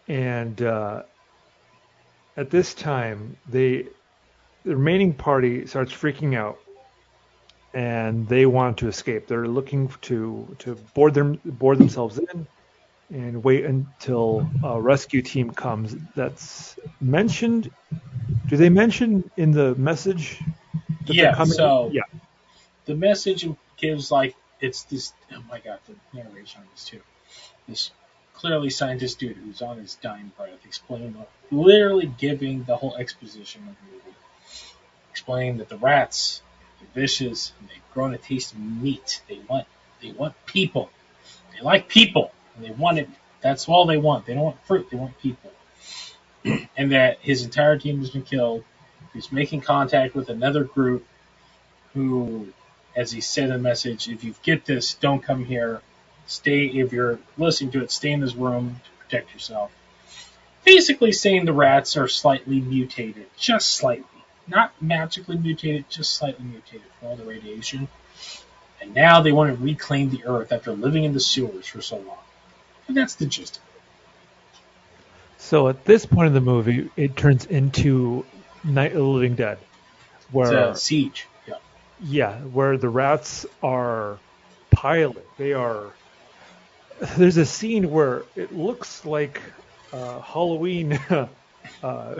And 0.08 0.62
uh, 0.62 1.04
at 2.38 2.50
this 2.50 2.74
time, 2.74 3.38
they 3.50 3.88
the 4.66 4.76
remaining 4.76 5.14
party 5.14 5.66
starts 5.68 5.94
freaking 5.94 6.36
out, 6.36 6.58
and 7.74 8.28
they 8.28 8.46
want 8.46 8.78
to 8.80 8.88
escape. 8.88 9.28
They're 9.28 9.48
looking 9.48 9.90
to 10.02 10.56
to 10.60 10.76
board 10.94 11.14
them 11.14 11.40
board 11.46 11.78
themselves 11.78 12.20
in, 12.20 12.48
and 13.12 13.44
wait 13.44 13.66
until 13.66 14.52
a 14.64 14.82
rescue 14.82 15.22
team 15.22 15.52
comes. 15.52 15.96
That's 16.16 16.78
mentioned. 17.00 17.70
Do 18.48 18.58
they 18.58 18.70
mention 18.70 19.30
in 19.38 19.52
the 19.52 19.76
message? 19.76 20.42
Yeah, 21.06 21.44
so- 21.44 21.90
yeah, 21.94 22.02
The 22.88 22.96
message 22.96 23.46
gives 23.76 24.12
like 24.12 24.36
it's 24.62 24.84
this. 24.84 25.14
Oh 25.34 25.44
my 25.50 25.60
god, 25.60 25.80
the 25.88 25.96
narration 26.18 26.62
on 26.62 26.68
this 26.74 26.86
too. 26.86 27.02
This 27.68 27.92
clearly 28.34 28.70
scientist 28.70 29.20
dude 29.20 29.36
who's 29.36 29.62
on 29.62 29.78
his 29.78 29.96
dying 29.96 30.32
breath, 30.38 30.66
explaining, 30.66 31.16
literally 31.52 32.12
giving 32.18 32.64
the 32.64 32.78
whole 32.78 32.96
exposition 32.96 33.62
of 33.68 33.76
the 33.76 33.92
movie, 33.92 34.18
explaining 35.12 35.58
that 35.58 35.68
the 35.68 35.78
rats 35.78 36.42
are 36.82 36.88
vicious 36.96 37.52
and 37.60 37.68
they've 37.68 37.94
grown 37.94 38.14
a 38.14 38.18
taste 38.18 38.54
of 38.54 38.60
meat. 38.60 39.22
They 39.28 39.42
want 39.50 39.68
they 40.02 40.12
want 40.12 40.34
people. 40.46 40.90
They 41.54 41.62
like 41.62 41.90
people 41.90 42.32
and 42.56 42.64
they 42.66 42.72
want 42.72 43.00
it. 43.00 43.10
That's 43.42 43.68
all 43.68 43.86
they 43.86 43.98
want. 43.98 44.26
They 44.26 44.34
don't 44.34 44.44
want 44.44 44.66
fruit. 44.66 44.90
They 44.90 44.98
want 44.98 45.20
people. 45.20 45.52
and 46.78 46.92
that 46.94 47.20
his 47.20 47.44
entire 47.44 47.78
team 47.78 48.00
has 48.00 48.12
been 48.12 48.24
killed. 48.24 48.64
He's 49.14 49.32
making 49.32 49.62
contact 49.62 50.16
with 50.16 50.30
another 50.30 50.64
group 50.64 51.06
who, 51.94 52.54
as 52.98 53.12
he 53.12 53.22
said 53.22 53.46
in 53.46 53.50
the 53.52 53.58
message, 53.60 54.10
if 54.10 54.24
you 54.24 54.34
get 54.42 54.66
this, 54.66 54.96
don't 54.96 55.22
come 55.22 55.46
here. 55.46 55.82
Stay, 56.26 56.66
if 56.66 56.92
you're 56.92 57.20
listening 57.38 57.72
to 57.72 57.84
it, 57.84 57.92
stay 57.92 58.12
in 58.12 58.20
this 58.20 58.36
room 58.36 58.82
to 58.84 59.06
protect 59.06 59.34
yourself. 59.34 59.72
Basically 60.66 61.12
saying 61.12 61.46
the 61.46 61.54
rats 61.54 61.96
are 61.96 62.08
slightly 62.08 62.60
mutated, 62.60 63.28
just 63.38 63.72
slightly. 63.72 64.04
Not 64.48 64.74
magically 64.82 65.38
mutated, 65.38 65.88
just 65.90 66.16
slightly 66.16 66.44
mutated 66.44 66.88
from 67.00 67.10
all 67.10 67.16
the 67.16 67.24
radiation. 67.24 67.88
And 68.82 68.96
now 68.96 69.22
they 69.22 69.32
want 69.32 69.56
to 69.56 69.64
reclaim 69.64 70.10
the 70.10 70.26
earth 70.26 70.52
after 70.52 70.72
living 70.72 71.04
in 71.04 71.14
the 71.14 71.20
sewers 71.20 71.68
for 71.68 71.82
so 71.82 71.98
long. 71.98 72.18
And 72.88 72.98
that's 72.98 73.16
the 73.16 73.28
gist 73.28 73.58
of 73.58 73.64
it. 73.64 73.82
So 75.38 75.70
at 75.70 75.86
this 75.86 76.06
point 76.06 76.28
in 76.28 76.34
the 76.34 76.42
movie, 76.42 76.90
it 76.98 77.16
turns 77.16 77.46
into 77.46 78.26
Night 78.64 78.92
of 78.92 78.98
the 78.98 79.04
Living 79.04 79.36
Dead, 79.36 79.60
where 80.32 80.70
It's 80.70 80.80
a 80.80 80.82
siege. 80.82 81.28
Yeah. 82.02 82.30
yeah, 82.30 82.38
where 82.40 82.78
the 82.78 82.90
rats 82.90 83.46
are 83.64 84.20
pilot. 84.72 85.26
They 85.38 85.54
are. 85.54 85.94
There's 87.18 87.38
a 87.38 87.46
scene 87.46 87.92
where 87.92 88.24
it 88.36 88.56
looks 88.56 89.06
like 89.06 89.42
uh, 89.94 90.20
Halloween 90.22 91.00
uh, 91.84 92.16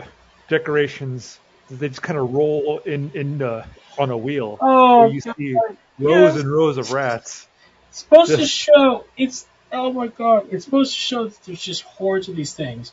decorations. 0.48 1.38
They 1.70 1.88
just 1.88 2.02
kind 2.02 2.18
of 2.18 2.32
roll 2.32 2.80
in 2.84 3.10
in 3.14 3.42
uh, 3.42 3.66
on 3.98 4.10
a 4.10 4.16
wheel. 4.16 4.58
Oh, 4.60 5.06
you 5.06 5.20
see 5.20 5.56
rows 5.98 6.36
and 6.36 6.50
rows 6.50 6.78
of 6.78 6.92
rats. 6.92 7.46
It's 7.90 8.00
supposed 8.00 8.36
to 8.36 8.46
show 8.46 9.04
it's 9.16 9.46
oh 9.72 9.92
my 9.92 10.06
god, 10.08 10.48
it's 10.50 10.64
supposed 10.64 10.92
to 10.92 10.98
show 10.98 11.24
that 11.24 11.44
there's 11.44 11.60
just 11.60 11.82
hordes 11.82 12.28
of 12.28 12.36
these 12.36 12.54
things. 12.54 12.92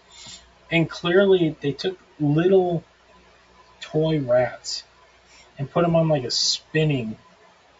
And 0.71 0.89
clearly 0.89 1.56
they 1.62 1.71
took 1.71 1.98
little 2.19 2.84
toy 3.82 4.19
rats 4.19 4.84
and 5.57 5.69
put 5.69 5.83
them 5.83 5.95
on 5.95 6.07
like 6.09 6.23
a 6.23 6.31
spinning 6.31 7.17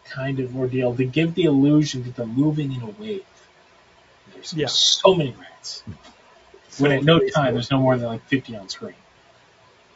kind 0.04 0.38
of 0.40 0.56
ordeal 0.56 0.94
to 0.96 1.04
give 1.04 1.34
the 1.34 1.44
illusion 1.44 2.04
that 2.04 2.16
they're 2.16 2.26
moving 2.26 2.72
in 2.72 2.82
a 2.82 2.90
wave. 3.00 3.24
There's 4.34 4.52
Yeah. 4.54 4.66
so 4.68 5.14
many 5.14 5.34
rats. 5.38 5.82
when 6.78 6.92
at 6.92 7.02
no 7.04 7.18
time 7.28 7.54
there's 7.54 7.70
no 7.70 7.78
more 7.80 7.96
than 7.96 8.06
like 8.06 8.24
50 8.26 8.54
on 8.56 8.68
screen. 8.68 8.94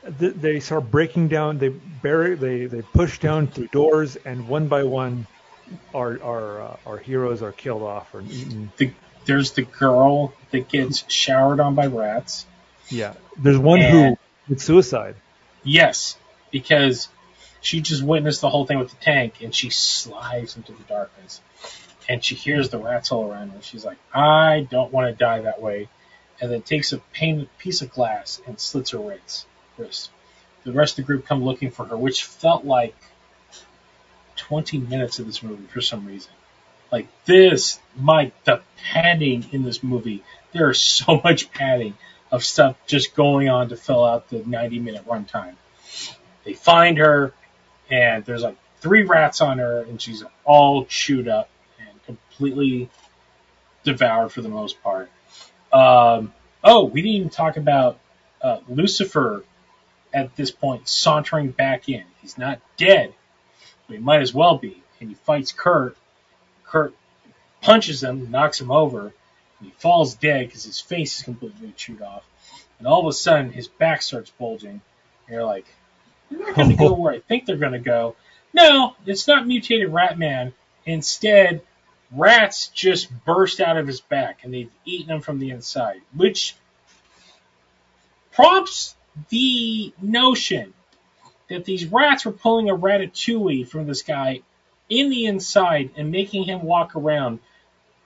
they 0.02 0.60
start 0.60 0.90
breaking 0.90 1.28
down. 1.28 1.58
They 1.58 1.68
bury. 1.68 2.34
They 2.34 2.64
they 2.66 2.80
push 2.82 3.18
down 3.18 3.48
through 3.48 3.68
doors, 3.68 4.16
and 4.16 4.48
one 4.48 4.66
by 4.68 4.84
one, 4.84 5.26
our 5.94 6.18
our 6.22 6.62
uh, 6.62 6.76
our 6.86 6.96
heroes 6.96 7.42
are 7.42 7.52
killed 7.52 7.82
off 7.82 8.14
or 8.14 8.22
eaten. 8.22 8.72
The, 8.78 8.92
there's 9.26 9.52
the 9.52 9.62
girl 9.62 10.32
that 10.52 10.68
gets 10.70 11.04
showered 11.12 11.60
on 11.60 11.74
by 11.74 11.86
rats. 11.86 12.46
Yeah, 12.88 13.12
there's 13.36 13.58
one 13.58 13.80
And- 13.82 14.16
who 14.16 14.18
with 14.48 14.60
suicide. 14.62 15.16
Yes, 15.62 16.16
because 16.50 17.08
she 17.60 17.80
just 17.80 18.02
witnessed 18.02 18.40
the 18.40 18.50
whole 18.50 18.66
thing 18.66 18.78
with 18.78 18.90
the 18.90 19.04
tank 19.04 19.42
and 19.42 19.54
she 19.54 19.70
slides 19.70 20.56
into 20.56 20.72
the 20.72 20.82
darkness 20.84 21.40
and 22.08 22.24
she 22.24 22.34
hears 22.34 22.70
the 22.70 22.78
rats 22.78 23.12
all 23.12 23.30
around 23.30 23.50
her. 23.50 23.62
She's 23.62 23.84
like, 23.84 23.98
I 24.12 24.66
don't 24.70 24.92
want 24.92 25.08
to 25.08 25.16
die 25.16 25.42
that 25.42 25.60
way. 25.60 25.88
And 26.40 26.50
then 26.50 26.62
takes 26.62 26.92
a 26.92 26.98
painted 27.12 27.48
piece 27.58 27.82
of 27.82 27.90
glass 27.90 28.40
and 28.46 28.58
slits 28.58 28.90
her 28.90 28.98
wrist. 28.98 30.10
The 30.64 30.72
rest 30.72 30.94
of 30.94 30.96
the 30.96 31.02
group 31.06 31.26
come 31.26 31.44
looking 31.44 31.70
for 31.70 31.84
her, 31.84 31.96
which 31.96 32.24
felt 32.24 32.64
like 32.64 32.96
20 34.36 34.78
minutes 34.78 35.18
of 35.18 35.26
this 35.26 35.42
movie 35.42 35.66
for 35.66 35.80
some 35.80 36.06
reason. 36.06 36.32
Like 36.90 37.06
this, 37.26 37.78
my, 37.96 38.32
the 38.44 38.62
padding 38.82 39.46
in 39.52 39.62
this 39.62 39.82
movie, 39.82 40.24
there 40.52 40.70
is 40.70 40.80
so 40.80 41.20
much 41.24 41.52
padding 41.52 41.94
of 42.32 42.44
stuff 42.44 42.76
just 42.86 43.14
going 43.14 43.48
on 43.48 43.68
to 43.68 43.76
fill 43.76 44.04
out 44.04 44.28
the 44.30 44.42
90 44.44 44.80
minute 44.80 45.06
runtime. 45.06 45.56
They 46.44 46.54
find 46.54 46.98
her, 46.98 47.34
and 47.90 48.24
there's 48.24 48.42
like 48.42 48.56
three 48.80 49.02
rats 49.02 49.40
on 49.40 49.58
her, 49.58 49.82
and 49.82 50.00
she's 50.00 50.24
all 50.44 50.84
chewed 50.86 51.28
up 51.28 51.48
and 51.78 52.02
completely 52.04 52.88
devoured 53.84 54.30
for 54.30 54.42
the 54.42 54.48
most 54.48 54.82
part. 54.82 55.10
Um, 55.72 56.32
oh, 56.64 56.84
we 56.84 57.02
didn't 57.02 57.16
even 57.16 57.30
talk 57.30 57.56
about 57.56 57.98
uh, 58.42 58.58
Lucifer 58.68 59.44
at 60.12 60.34
this 60.36 60.50
point 60.50 60.88
sauntering 60.88 61.50
back 61.50 61.88
in. 61.88 62.04
He's 62.20 62.38
not 62.38 62.60
dead, 62.76 63.14
but 63.86 63.96
he 63.96 64.02
might 64.02 64.22
as 64.22 64.34
well 64.34 64.56
be. 64.56 64.82
And 65.00 65.08
he 65.08 65.14
fights 65.14 65.52
Kurt. 65.52 65.96
Kurt 66.64 66.94
punches 67.62 68.02
him, 68.02 68.30
knocks 68.30 68.60
him 68.60 68.70
over, 68.70 69.00
and 69.00 69.12
he 69.68 69.70
falls 69.78 70.14
dead 70.14 70.46
because 70.46 70.64
his 70.64 70.80
face 70.80 71.18
is 71.18 71.22
completely 71.22 71.72
chewed 71.76 72.02
off. 72.02 72.24
And 72.78 72.86
all 72.86 73.00
of 73.00 73.06
a 73.06 73.12
sudden, 73.12 73.52
his 73.52 73.68
back 73.68 74.02
starts 74.02 74.30
bulging. 74.30 74.80
And 75.26 75.34
you're 75.34 75.44
like, 75.44 75.66
they're 76.30 76.38
not 76.38 76.54
going 76.54 76.70
to 76.70 76.76
go 76.76 76.88
oh. 76.88 76.94
where 76.94 77.12
I 77.12 77.20
think 77.20 77.46
they're 77.46 77.56
going 77.56 77.72
to 77.72 77.78
go. 77.78 78.16
No, 78.52 78.94
it's 79.06 79.28
not 79.28 79.46
mutated 79.46 79.92
rat 79.92 80.18
man. 80.18 80.52
Instead, 80.86 81.62
rats 82.12 82.68
just 82.68 83.08
burst 83.24 83.60
out 83.60 83.76
of 83.76 83.86
his 83.86 84.00
back 84.00 84.40
and 84.42 84.52
they've 84.52 84.70
eaten 84.84 85.14
him 85.14 85.20
from 85.20 85.38
the 85.38 85.50
inside, 85.50 86.00
which 86.14 86.56
prompts 88.32 88.96
the 89.28 89.92
notion 90.00 90.72
that 91.48 91.64
these 91.64 91.86
rats 91.86 92.24
were 92.24 92.32
pulling 92.32 92.70
a 92.70 92.76
ratatouille 92.76 93.68
from 93.68 93.86
this 93.86 94.02
guy 94.02 94.40
in 94.88 95.10
the 95.10 95.26
inside 95.26 95.90
and 95.96 96.10
making 96.10 96.44
him 96.44 96.62
walk 96.62 96.96
around 96.96 97.40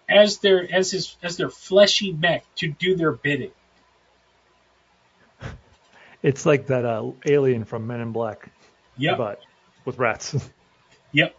as 0.08 0.38
their 0.38 0.66
as 0.70 0.90
his 0.90 1.16
as 1.22 1.36
their 1.36 1.48
fleshy 1.48 2.12
mech 2.12 2.44
to 2.56 2.68
do 2.68 2.94
their 2.94 3.12
bidding. 3.12 3.52
It's 6.24 6.46
like 6.46 6.68
that 6.68 6.86
uh, 6.86 7.10
alien 7.26 7.64
from 7.66 7.86
Men 7.86 8.00
in 8.00 8.10
Black, 8.12 8.48
Yep. 8.96 9.18
but 9.18 9.40
with 9.84 9.98
rats. 9.98 10.34
Yep. 11.12 11.36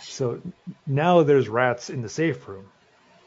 so 0.00 0.40
now 0.86 1.22
there's 1.22 1.46
rats 1.46 1.90
in 1.90 2.00
the 2.00 2.08
safe 2.08 2.48
room. 2.48 2.64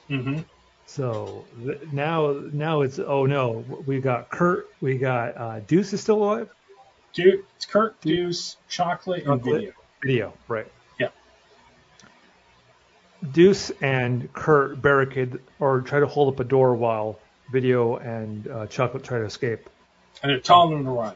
Mm-hmm. 0.09 0.39
So 0.87 1.45
th- 1.63 1.79
now 1.91 2.41
now 2.51 2.81
it's 2.81 2.97
oh 2.97 3.27
no, 3.27 3.63
we 3.85 3.99
got 3.99 4.29
Kurt, 4.31 4.67
we 4.81 4.97
got 4.97 5.37
uh, 5.37 5.59
Deuce 5.59 5.93
is 5.93 6.01
still 6.01 6.23
alive. 6.23 6.49
Dude, 7.13 7.45
it's 7.55 7.67
Kurt, 7.67 8.01
Deuce, 8.01 8.57
Chocolate, 8.67 9.27
and 9.27 9.43
Video. 9.43 9.73
Video, 10.01 10.33
right? 10.47 10.65
Yeah. 10.99 11.09
Deuce 13.31 13.69
and 13.81 14.31
Kurt 14.33 14.81
barricade 14.81 15.39
or 15.59 15.81
try 15.81 15.99
to 15.99 16.07
hold 16.07 16.33
up 16.33 16.39
a 16.39 16.43
door 16.43 16.73
while 16.73 17.19
Video 17.51 17.97
and 17.97 18.47
uh, 18.47 18.65
Chocolate 18.67 19.03
try 19.03 19.19
to 19.19 19.25
escape. 19.25 19.69
And 20.23 20.31
they're 20.31 20.39
telling 20.39 20.71
them 20.71 20.85
to 20.85 20.91
run. 20.91 21.15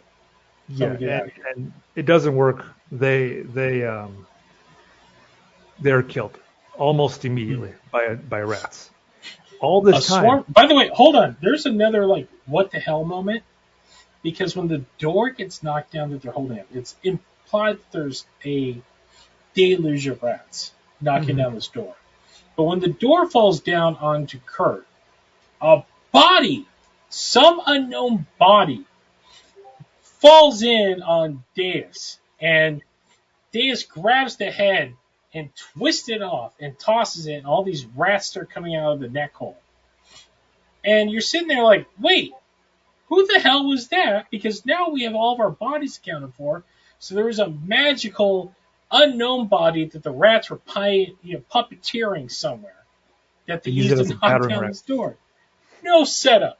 Yeah, 0.68 0.96
get 0.96 1.10
out 1.10 1.24
and, 1.24 1.32
and 1.56 1.74
it 1.96 2.06
doesn't 2.06 2.36
work. 2.36 2.66
They 2.92 3.42
they 3.42 3.86
um 3.86 4.28
they're 5.80 6.04
killed 6.04 6.38
almost 6.78 7.26
immediately 7.26 7.74
by 7.92 8.16
by 8.16 8.42
rats. 8.42 8.90
All 9.60 9.86
A 9.88 9.92
this 9.92 10.08
time, 10.08 10.24
swarm. 10.24 10.46
By 10.48 10.68
the 10.68 10.76
way, 10.76 10.90
hold 10.94 11.16
on. 11.16 11.38
There's 11.42 11.66
another 11.66 12.06
like 12.06 12.28
what 12.46 12.72
the 12.72 12.80
hell 12.80 13.04
moment 13.04 13.44
because 14.22 14.56
when 14.56 14.68
the 14.68 14.84
door 15.00 15.32
gets 15.32 15.64
knocked 15.64 15.92
down 15.92 16.12
that 16.12 16.22
they're 16.22 16.32
holding 16.32 16.60
up, 16.60 16.68
it's 16.74 16.96
implied 17.04 17.78
that 17.78 17.92
there's 17.92 18.26
a 18.46 18.80
deluge 19.56 20.08
of 20.08 20.22
rats 20.22 20.72
knocking 21.02 21.36
Mhm. 21.36 21.40
down 21.40 21.56
this 21.56 21.68
door. 21.68 21.96
But 22.56 22.64
when 22.64 22.80
the 22.80 22.90
door 22.90 23.30
falls 23.30 23.62
down 23.62 23.96
onto 23.96 24.40
Kurt, 24.46 24.86
a 25.62 25.84
body, 26.12 26.68
some 27.10 27.62
unknown 27.66 28.28
body, 28.38 28.86
falls 30.20 30.62
in 30.64 31.02
on 31.02 31.44
Deuce, 31.56 32.20
and 32.40 32.82
Deuce 33.52 33.84
grabs 33.84 34.38
the 34.38 34.52
head 34.52 34.96
and 35.34 35.50
twists 35.56 36.10
it 36.10 36.22
off 36.22 36.54
and 36.60 36.78
tosses 36.78 37.28
it, 37.28 37.34
and 37.34 37.46
all 37.46 37.64
these 37.64 37.86
rats 37.86 38.28
start 38.28 38.50
coming 38.50 38.76
out 38.76 38.94
of 38.94 39.00
the 39.00 39.10
neck 39.10 39.34
hole. 39.34 39.58
And 40.84 41.12
you're 41.12 41.22
sitting 41.22 41.48
there 41.48 41.64
like, 41.64 41.88
wait, 42.00 42.34
who 43.08 43.26
the 43.28 43.40
hell 43.40 43.68
was 43.68 43.90
that? 43.90 44.30
Because 44.32 44.66
now 44.66 44.90
we 44.90 45.04
have 45.04 45.16
all 45.16 45.34
of 45.34 45.40
our 45.40 45.50
bodies 45.50 45.98
accounted 45.98 46.34
for. 46.36 46.64
So 47.00 47.16
there 47.16 47.26
was 47.26 47.40
a 47.40 47.50
magical, 47.50 48.54
unknown 48.92 49.48
body 49.48 49.86
that 49.86 50.04
the 50.04 50.12
rats 50.12 50.50
were 50.50 50.60
you 50.76 51.16
know, 51.24 51.44
puppeteering 51.54 52.32
somewhere 52.32 52.74
that 53.48 53.64
they 53.64 53.72
They 53.72 53.76
use 53.76 53.90
used 53.90 54.12
to 54.12 54.18
knock 54.18 54.48
down 54.48 54.68
this 54.68 54.82
door. 54.82 55.18
No 55.84 56.04
setup. 56.04 56.60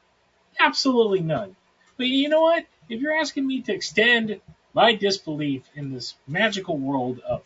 Absolutely 0.58 1.20
none. 1.20 1.56
But 1.96 2.06
you 2.06 2.28
know 2.28 2.42
what? 2.42 2.66
If 2.90 3.00
you're 3.00 3.16
asking 3.16 3.46
me 3.46 3.62
to 3.62 3.72
extend 3.74 4.40
my 4.74 4.94
disbelief 4.96 5.62
in 5.76 5.92
this 5.92 6.16
magical 6.28 6.76
world 6.76 7.20
of 7.20 7.42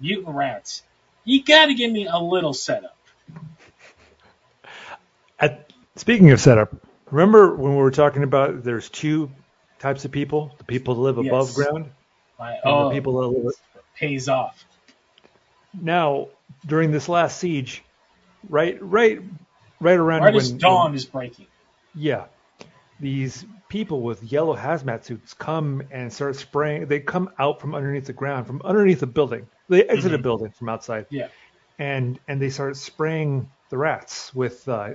mutant 0.00 0.36
rats, 0.36 0.82
you 1.24 1.42
gotta 1.44 1.74
give 1.74 1.90
me 1.90 2.06
a 2.06 2.18
little 2.18 2.54
setup. 2.54 2.96
At, 5.40 5.72
speaking 5.96 6.30
of 6.32 6.40
setup, 6.40 6.74
remember 7.10 7.56
when 7.56 7.72
we 7.72 7.78
were 7.78 7.90
talking 7.90 8.22
about 8.22 8.64
there's 8.64 8.90
two 8.90 9.30
types 9.78 10.04
of 10.04 10.12
people: 10.12 10.54
the 10.58 10.64
people 10.64 10.94
that 10.96 11.00
live 11.00 11.18
above 11.18 11.54
ground 11.54 11.90
My, 12.38 12.54
and 12.54 12.60
oh, 12.64 12.88
the 12.88 12.94
people 12.94 13.20
that 13.22 13.28
live. 13.28 13.54
pays 13.96 14.28
off. 14.28 14.64
Now, 15.80 16.28
during 16.66 16.92
this 16.92 17.08
last 17.08 17.38
siege, 17.38 17.82
right, 18.48 18.78
right, 18.82 19.20
right 19.80 19.98
around 19.98 20.22
Right 20.22 20.34
when, 20.34 20.42
as 20.42 20.52
dawn 20.52 20.94
is 20.94 21.06
breaking. 21.06 21.46
yeah, 21.94 22.26
these 23.00 23.44
people 23.68 24.02
with 24.02 24.22
yellow 24.22 24.56
hazmat 24.56 25.04
suits 25.04 25.32
come 25.34 25.82
and 25.90 26.12
start 26.12 26.36
spraying. 26.36 26.86
They 26.86 27.00
come 27.00 27.30
out 27.38 27.60
from 27.60 27.74
underneath 27.74 28.06
the 28.06 28.12
ground, 28.12 28.46
from 28.46 28.60
underneath 28.64 29.00
the 29.00 29.06
building. 29.06 29.46
They 29.68 29.84
exit 29.84 30.12
a 30.12 30.18
Mhm. 30.18 30.22
building 30.22 30.50
from 30.50 30.68
outside. 30.68 31.06
Yeah. 31.10 31.28
and 31.78 32.18
and 32.28 32.42
they 32.42 32.50
start 32.50 32.76
spraying 32.76 33.48
the 33.70 33.78
rats 33.78 34.34
with 34.34 34.68
uh, 34.68 34.90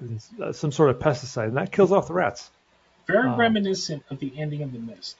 some 0.51 0.71
sort 0.71 0.91
of 0.91 0.99
pesticide, 0.99 1.47
and 1.47 1.57
that 1.57 1.71
kills 1.71 1.91
off 1.91 2.07
the 2.07 2.13
rats. 2.13 2.51
Very 3.07 3.27
Um, 3.27 3.39
reminiscent 3.39 4.03
of 4.11 4.19
the 4.19 4.31
ending 4.37 4.61
of 4.61 4.71
The 4.71 4.77
Mist. 4.77 5.17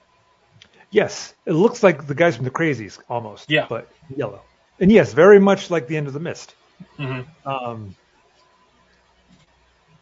Yes, 0.92 1.34
it 1.46 1.54
looks 1.54 1.82
like 1.82 2.06
the 2.06 2.14
guys 2.14 2.36
from 2.36 2.46
the 2.46 2.52
Crazies 2.52 3.00
almost. 3.10 3.50
Yeah. 3.50 3.66
but 3.68 3.90
yellow. 4.16 4.42
And 4.80 4.92
yes, 4.92 5.14
very 5.14 5.40
much 5.40 5.72
like 5.72 5.88
the 5.88 5.98
end 5.98 6.06
of 6.08 6.14
the 6.14 6.20
mist. 6.20 6.54
Mm-hmm. 7.00 7.50
Um, 7.50 7.96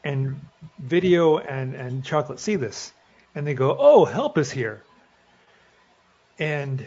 and 0.04 0.40
video 0.80 1.38
and 1.38 1.76
and 1.76 2.04
chocolate 2.04 2.40
see 2.40 2.56
this, 2.56 2.92
and 3.36 3.46
they 3.48 3.54
go, 3.54 3.76
"Oh, 3.80 4.06
help 4.06 4.38
is 4.38 4.52
here." 4.52 4.84
And 6.40 6.86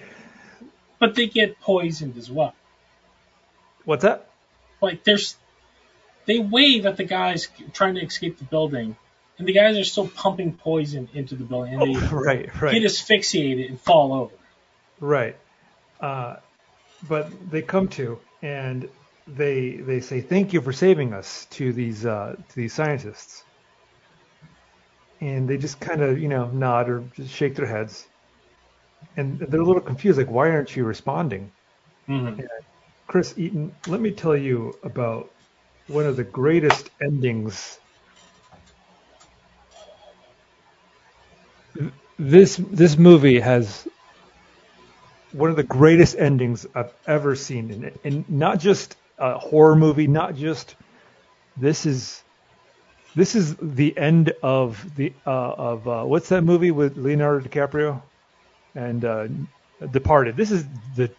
But 0.99 1.14
they 1.14 1.27
get 1.27 1.61
poisoned 1.61 2.17
as 2.17 2.31
well. 2.31 2.55
what's 3.85 4.03
that? 4.03 4.29
Like 4.81 5.05
there's, 5.05 5.37
they 6.27 6.39
wave 6.39 6.85
at 6.87 6.97
the 6.97 7.05
guys 7.05 7.49
trying 7.73 7.95
to 7.95 8.03
escape 8.05 8.39
the 8.39 8.45
building, 8.45 8.97
and 9.39 9.47
the 9.49 9.53
guys 9.53 9.79
are 9.79 9.85
still 9.85 10.09
pumping 10.09 10.53
poison 10.55 11.09
into 11.14 11.35
the 11.37 11.45
building, 11.45 11.75
and 11.75 11.83
they 11.83 11.97
Oh, 12.07 12.11
right, 12.17 12.61
right. 12.61 12.75
get 12.75 12.85
asphyxiated 12.85 13.71
and 13.71 13.81
fall 13.81 14.12
over. 14.12 14.35
Right. 15.01 15.37
Uh, 16.01 16.37
but 17.09 17.31
they 17.51 17.62
come 17.62 17.89
to 17.89 18.19
and 18.43 18.89
they 19.27 19.77
they 19.77 20.01
say 20.01 20.20
thank 20.20 20.53
you 20.53 20.61
for 20.61 20.72
saving 20.72 21.12
us 21.12 21.47
to 21.51 21.72
these 21.72 22.07
uh, 22.07 22.37
to 22.49 22.57
these 22.57 22.72
scientists, 22.72 23.45
and 25.20 25.49
they 25.49 25.57
just 25.57 25.81
kind 25.81 26.01
of 26.01 26.18
you 26.18 26.29
know 26.29 26.49
nod 26.51 26.89
or 26.89 27.05
just 27.14 27.35
shake 27.35 27.57
their 27.57 27.66
heads, 27.66 28.07
and 29.16 29.39
they're 29.39 29.61
a 29.61 29.64
little 29.64 29.83
confused 29.83 30.18
like 30.18 30.31
why 30.31 30.51
aren't 30.51 30.77
you 30.77 30.85
responding? 30.85 31.51
Mm-hmm. 32.09 32.41
Chris 33.09 33.35
Eaton, 33.37 33.74
let 33.87 34.01
me 34.01 34.11
tell 34.11 34.37
you 34.37 34.77
about 34.83 35.31
one 35.89 36.07
of 36.07 36.16
the 36.16 36.24
greatest 36.24 36.91
endings. 37.01 37.79
This 42.18 42.57
this 42.57 42.97
movie 42.97 43.41
has 43.41 43.89
one 45.33 45.51
of 45.51 45.57
the 45.57 45.64
greatest 45.64 46.16
endings 46.16 46.64
I've 46.74 46.93
ever 47.07 47.35
seen, 47.35 47.70
and, 47.70 47.99
and 48.05 48.31
not 48.31 48.59
just 48.59 48.97
a 49.19 49.39
horror 49.39 49.77
movie, 49.77 50.07
not 50.07 50.35
just 50.37 50.75
this 51.57 51.87
is 51.87 52.23
this 53.14 53.35
is 53.35 53.57
the 53.57 53.97
end 53.97 54.33
of 54.43 54.95
the 54.97 55.12
uh, 55.27 55.31
of 55.31 55.89
uh, 55.89 56.05
what's 56.05 56.29
that 56.29 56.43
movie 56.43 56.71
with 56.71 56.97
Leonardo 56.97 57.49
DiCaprio 57.49 58.03
and 58.75 59.05
uh, 59.05 59.29
Departed. 59.91 60.37
This 60.37 60.51
is 60.51 60.64
the 60.97 61.11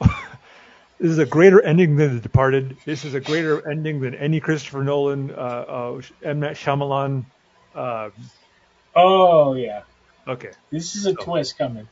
this 0.00 1.10
is 1.10 1.18
a 1.18 1.26
greater 1.26 1.60
ending 1.62 1.96
than 1.96 2.14
The 2.16 2.20
Departed. 2.20 2.76
This 2.84 3.04
is 3.04 3.14
a 3.14 3.20
greater 3.20 3.66
ending 3.68 4.00
than 4.00 4.14
any 4.14 4.40
Christopher 4.40 4.84
Nolan, 4.84 5.30
uh, 5.30 5.34
uh, 5.34 6.02
M 6.22 6.40
Night 6.40 6.56
Shyamalan. 6.56 7.24
Uh, 7.74 8.10
Oh 8.94 9.54
yeah, 9.54 9.82
okay, 10.28 10.50
this 10.70 10.96
is 10.96 11.06
a 11.06 11.14
twist 11.14 11.56
coming. 11.56 11.88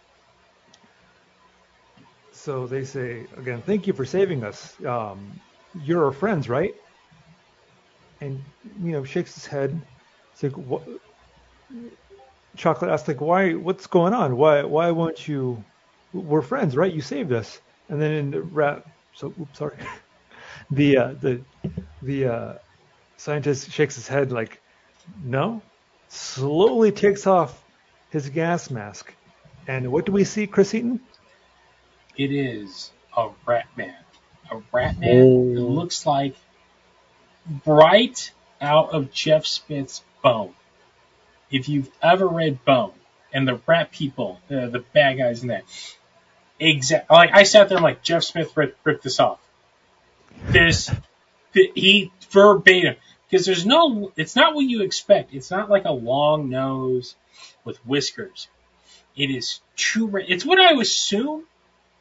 So 2.40 2.66
they 2.66 2.84
say 2.84 3.26
again, 3.36 3.62
thank 3.66 3.86
you 3.86 3.92
for 3.92 4.06
saving 4.06 4.44
us. 4.44 4.74
Um, 4.84 5.38
you're 5.84 6.06
our 6.06 6.12
friends, 6.12 6.48
right? 6.48 6.74
And 8.20 8.42
you 8.82 8.92
know, 8.92 9.04
shakes 9.04 9.34
his 9.34 9.46
head. 9.46 9.78
It's 10.32 10.42
like, 10.42 10.52
what? 10.52 10.82
Chocolate 12.56 12.90
asks, 12.90 13.08
like, 13.08 13.20
why? 13.20 13.52
What's 13.52 13.86
going 13.86 14.14
on? 14.14 14.36
Why? 14.36 14.62
Why 14.62 14.90
won't 14.90 15.28
you? 15.28 15.62
We're 16.12 16.42
friends, 16.42 16.76
right? 16.76 16.92
You 16.92 17.02
saved 17.02 17.32
us. 17.32 17.60
And 17.88 18.00
then 18.00 18.12
in 18.12 18.30
the 18.30 18.42
rat, 18.42 18.86
so 19.14 19.34
oops, 19.38 19.58
sorry. 19.58 19.76
the 20.70 20.96
uh, 20.96 21.14
the 21.20 21.42
the 22.02 22.26
uh, 22.26 22.54
scientist 23.18 23.70
shakes 23.70 23.96
his 23.96 24.08
head 24.08 24.32
like, 24.32 24.60
no. 25.22 25.60
Slowly 26.08 26.90
takes 26.90 27.26
off 27.26 27.62
his 28.10 28.30
gas 28.30 28.70
mask, 28.70 29.14
and 29.68 29.92
what 29.92 30.06
do 30.06 30.12
we 30.12 30.24
see, 30.24 30.46
Chris 30.46 30.74
Eaton? 30.74 31.00
It 32.16 32.32
is 32.32 32.90
a 33.16 33.28
rat 33.46 33.68
man. 33.76 33.94
A 34.50 34.60
rat 34.72 34.98
man 34.98 35.22
Oh. 35.22 35.54
who 35.54 35.68
looks 35.68 36.04
like 36.06 36.34
right 37.66 38.32
out 38.60 38.90
of 38.90 39.12
Jeff 39.12 39.46
Smith's 39.46 40.02
Bone. 40.22 40.54
If 41.50 41.68
you've 41.68 41.90
ever 42.02 42.26
read 42.26 42.64
Bone 42.64 42.92
and 43.32 43.46
the 43.46 43.60
rat 43.66 43.90
people, 43.90 44.40
uh, 44.50 44.66
the 44.68 44.84
bad 44.92 45.18
guys 45.18 45.42
in 45.42 45.48
that, 45.48 45.64
exact. 46.58 47.10
Like 47.10 47.30
I 47.32 47.44
sat 47.44 47.68
there, 47.68 47.78
I'm 47.78 47.84
like 47.84 48.02
Jeff 48.02 48.22
Smith 48.24 48.56
ripped, 48.56 48.84
ripped 48.84 49.02
this 49.02 49.18
off. 49.20 49.40
This, 50.48 50.90
he 51.52 52.12
verbatim 52.30 52.96
because 53.28 53.46
there's 53.46 53.66
no. 53.66 54.12
It's 54.16 54.36
not 54.36 54.54
what 54.54 54.64
you 54.64 54.82
expect. 54.82 55.34
It's 55.34 55.50
not 55.50 55.68
like 55.70 55.84
a 55.84 55.92
long 55.92 56.48
nose 56.48 57.14
with 57.64 57.76
whiskers. 57.86 58.48
It 59.16 59.30
is 59.30 59.60
true. 59.76 60.16
It's 60.16 60.44
what 60.46 60.58
I 60.60 60.72
assume 60.80 61.44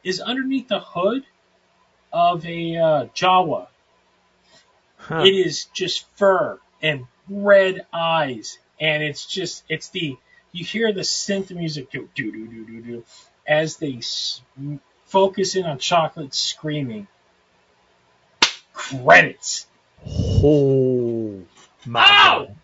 is 0.04 0.20
underneath 0.20 0.68
the 0.68 0.80
hood 0.80 1.24
of 2.12 2.44
a 2.46 2.76
uh, 2.76 3.04
Jawa. 3.14 3.66
Huh. 4.98 5.22
It 5.22 5.30
is 5.34 5.64
just 5.66 6.06
fur 6.16 6.58
and 6.82 7.06
red 7.28 7.86
eyes, 7.92 8.58
and 8.80 9.02
it's 9.02 9.26
just 9.26 9.64
it's 9.68 9.88
the 9.90 10.16
you 10.52 10.64
hear 10.64 10.92
the 10.92 11.02
synth 11.02 11.50
music 11.54 11.90
do 11.90 12.08
do 12.14 12.30
do 12.32 12.46
do 12.46 12.64
do 12.66 12.82
do 12.82 13.04
as 13.46 13.76
they 13.76 13.94
s- 13.94 14.42
focus 15.06 15.54
in 15.56 15.64
on 15.64 15.78
chocolate 15.78 16.34
screaming. 16.34 17.06
Credits. 18.72 19.66
Oh 20.06 21.42
my 21.86 22.00
Ow! 22.06 22.46
God. 22.46 22.56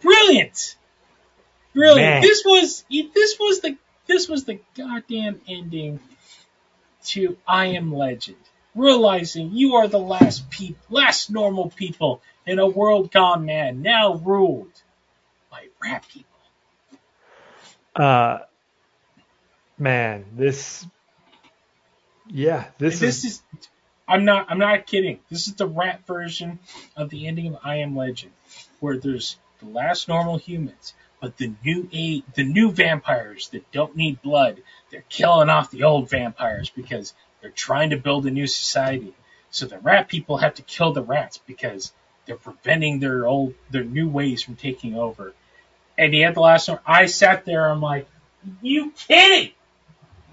Brilliant. 0.00 0.76
Brilliant. 1.74 1.96
Man. 1.96 2.22
This 2.22 2.42
was 2.44 2.84
this 2.90 3.36
was 3.38 3.60
the 3.60 3.76
this 4.10 4.28
was 4.28 4.44
the 4.44 4.58
goddamn 4.76 5.40
ending 5.46 6.00
to 7.04 7.36
I 7.46 7.66
Am 7.66 7.94
Legend. 7.94 8.36
Realizing 8.74 9.52
you 9.52 9.76
are 9.76 9.86
the 9.86 10.00
last 10.00 10.50
peop 10.50 10.76
last 10.90 11.30
normal 11.30 11.70
people 11.70 12.20
in 12.44 12.58
a 12.58 12.66
world 12.66 13.12
gone 13.12 13.46
mad, 13.46 13.78
now 13.78 14.14
ruled 14.14 14.72
by 15.48 15.66
rat 15.80 16.04
people. 16.08 16.26
Uh, 17.94 18.40
man, 19.78 20.24
this. 20.36 20.84
Yeah, 22.28 22.66
this, 22.78 23.00
This, 23.00 23.24
is, 23.24 23.24
is 23.24 23.42
I'm 24.08 24.24
not 24.24 24.46
I'm 24.50 24.58
not 24.58 24.86
kidding. 24.86 25.20
This 25.30 25.46
is 25.46 25.54
the 25.54 25.66
rat 25.66 26.04
version 26.06 26.58
of 26.96 27.10
the 27.10 27.28
ending 27.28 27.46
of 27.48 27.58
I 27.62 27.76
Am 27.76 27.96
Legend, 27.96 28.32
where 28.80 28.98
there's 28.98 29.36
the 29.60 29.66
last 29.66 30.08
normal 30.08 30.36
humans, 30.36 30.94
but 31.20 31.36
the 31.36 31.52
new 31.64 31.88
a 31.92 32.22
the 32.34 32.44
new 32.44 32.72
vampires 32.72 33.48
that 33.48 33.70
don't 33.72 33.96
need 33.96 34.22
blood, 34.22 34.62
they're 34.90 35.04
killing 35.08 35.48
off 35.48 35.70
the 35.70 35.84
old 35.84 36.08
vampires 36.10 36.70
because 36.70 37.14
they're 37.40 37.50
trying 37.50 37.90
to 37.90 37.96
build 37.96 38.26
a 38.26 38.30
new 38.30 38.46
society. 38.46 39.14
So 39.50 39.66
the 39.66 39.78
rat 39.78 40.08
people 40.08 40.38
have 40.38 40.54
to 40.54 40.62
kill 40.62 40.92
the 40.92 41.02
rats 41.02 41.38
because 41.46 41.92
they're 42.26 42.36
preventing 42.36 43.00
their 43.00 43.26
old 43.26 43.54
their 43.70 43.84
new 43.84 44.08
ways 44.08 44.42
from 44.42 44.56
taking 44.56 44.96
over. 44.96 45.34
And 45.98 46.14
he 46.14 46.20
had 46.20 46.34
the 46.34 46.40
last 46.40 46.68
one. 46.68 46.78
I 46.86 47.06
sat 47.06 47.44
there. 47.44 47.68
I'm 47.68 47.82
like, 47.82 48.08
you 48.62 48.92
kidding? 48.92 49.52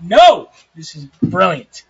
No, 0.02 0.50
this 0.76 0.96
is 0.96 1.06
brilliant 1.22 1.84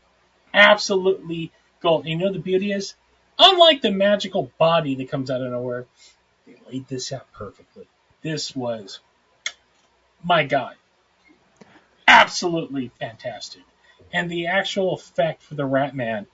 absolutely 0.58 1.52
gold. 1.82 2.02
And 2.06 2.10
you 2.10 2.18
know 2.18 2.34
the 2.34 2.40
beauty 2.40 2.72
is, 2.72 2.96
unlike 3.40 3.82
the 3.82 3.92
magical 3.92 4.52
body 4.58 4.96
that 4.96 5.10
comes 5.10 5.30
out 5.30 5.42
of 5.42 5.52
nowhere, 5.52 5.86
they 6.46 6.56
laid 6.70 6.88
this 6.88 7.12
out 7.12 7.32
perfectly. 7.32 7.88
This 8.22 8.56
was, 8.56 9.00
my 10.24 10.44
God, 10.44 10.76
absolutely 12.08 12.92
fantastic. 13.00 13.64
And 14.14 14.30
the 14.30 14.48
actual 14.48 14.94
effect 14.94 15.44
for 15.44 15.56
the 15.56 15.66
Rat 15.66 15.96
Man, 15.96 16.28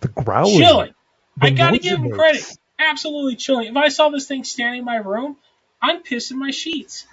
the 0.00 0.08
growling. 0.08 0.58
chilling. 0.58 0.94
The 1.36 1.46
I 1.46 1.50
gotta 1.50 1.78
give 1.78 1.98
him 1.98 2.10
credit. 2.10 2.44
Absolutely 2.78 3.36
chilling. 3.36 3.68
If 3.68 3.76
I 3.76 3.88
saw 3.88 4.08
this 4.08 4.26
thing 4.26 4.44
standing 4.44 4.80
in 4.80 4.84
my 4.84 4.96
room, 4.96 5.36
I'm 5.80 6.02
pissing 6.02 6.36
my 6.36 6.50
sheets. 6.50 7.06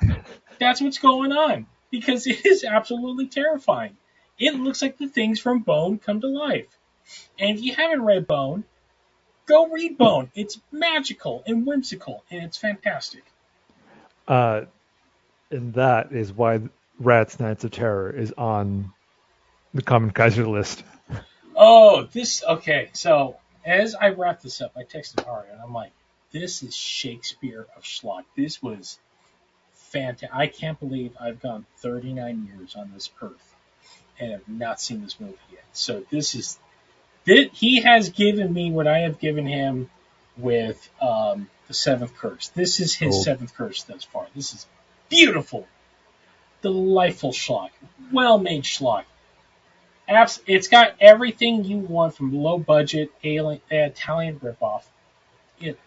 That's 0.60 0.82
what's 0.82 1.00
going 1.00 1.32
on 1.32 1.68
because 1.92 2.28
it 2.28 2.46
is 2.46 2.64
absolutely 2.64 3.28
terrifying. 3.28 3.98
It 4.40 4.56
looks 4.56 4.82
like 4.82 4.98
the 4.98 5.08
things 5.08 5.40
from 5.40 5.60
Bone 5.60 6.00
come 6.00 6.22
to 6.22 6.28
life. 6.28 6.78
And 7.40 7.58
if 7.58 7.64
you 7.64 7.76
haven't 7.76 8.04
read 8.04 8.28
Bone, 8.28 8.64
go 9.46 9.68
read 9.70 9.98
Bone. 9.98 10.32
It's 10.36 10.60
magical 10.72 11.44
and 11.46 11.66
whimsical 11.66 12.24
and 12.32 12.44
it's 12.44 12.58
fantastic. 12.58 13.24
Uh, 14.32 14.66
and 15.52 15.74
that 15.74 16.14
is 16.14 16.32
why 16.32 16.62
Rats 16.98 17.38
Nights 17.38 17.66
of 17.66 17.72
Terror 17.72 18.10
is 18.12 18.34
on 18.38 18.94
the 19.74 19.82
Kamen 19.82 20.14
Kaizer 20.14 20.48
list. 20.48 20.86
Oh, 21.54 22.04
this 22.14 22.42
okay. 22.42 22.92
So 22.94 23.36
as 23.66 23.94
I 23.94 24.12
wrap 24.12 24.42
this 24.42 24.62
up, 24.62 24.72
I 24.78 24.84
texted 24.84 25.28
Arian 25.28 25.56
and 25.56 25.62
I'm 25.62 25.74
like, 25.74 25.92
"This 26.32 26.64
is 26.64 26.74
Shakespeare 26.74 27.68
of 27.76 27.84
schlock. 27.84 28.24
This 28.38 28.64
was 28.64 28.98
fantastic. 29.74 30.30
I 30.34 30.48
can't 30.48 30.80
believe 30.80 31.12
I've 31.20 31.42
gone 31.42 31.66
39 31.80 32.48
years 32.56 32.78
on 32.78 32.90
this 32.94 33.10
earth 33.22 33.56
and 34.18 34.32
have 34.32 34.48
not 34.48 34.80
seen 34.80 35.02
this 35.02 35.20
movie 35.20 35.36
yet. 35.52 35.66
So 35.74 36.06
this 36.10 36.36
is 36.36 36.58
thi- 37.26 37.52
he 37.54 37.82
has 37.82 38.08
given 38.08 38.54
me 38.54 38.72
what 38.72 38.88
I 38.88 39.00
have 39.00 39.20
given 39.20 39.46
him 39.46 39.90
with 40.38 40.90
um, 41.02 41.50
the 41.72 41.76
seventh 41.76 42.16
curse. 42.18 42.50
This 42.50 42.80
is 42.82 42.94
his 42.96 43.16
Oh. 43.16 43.22
seventh 43.22 43.56
curse 43.56 43.84
thus 43.84 44.04
far. 44.04 44.28
This 44.36 44.54
is 44.54 44.68
beautiful, 45.10 45.68
delightful 46.62 47.32
schlock, 47.32 47.70
well-made 48.12 48.64
schlock. 48.64 49.06
Abs- 50.08 50.42
it's 50.46 50.68
got 50.68 50.96
everything 51.00 51.64
you 51.64 51.78
want 51.78 52.16
from 52.16 52.34
low 52.34 52.58
budget 52.58 53.12
alien, 53.24 53.62
uh, 53.72 53.76
Italian 53.76 54.40
ripoff. 54.40 54.84
It 55.60 55.80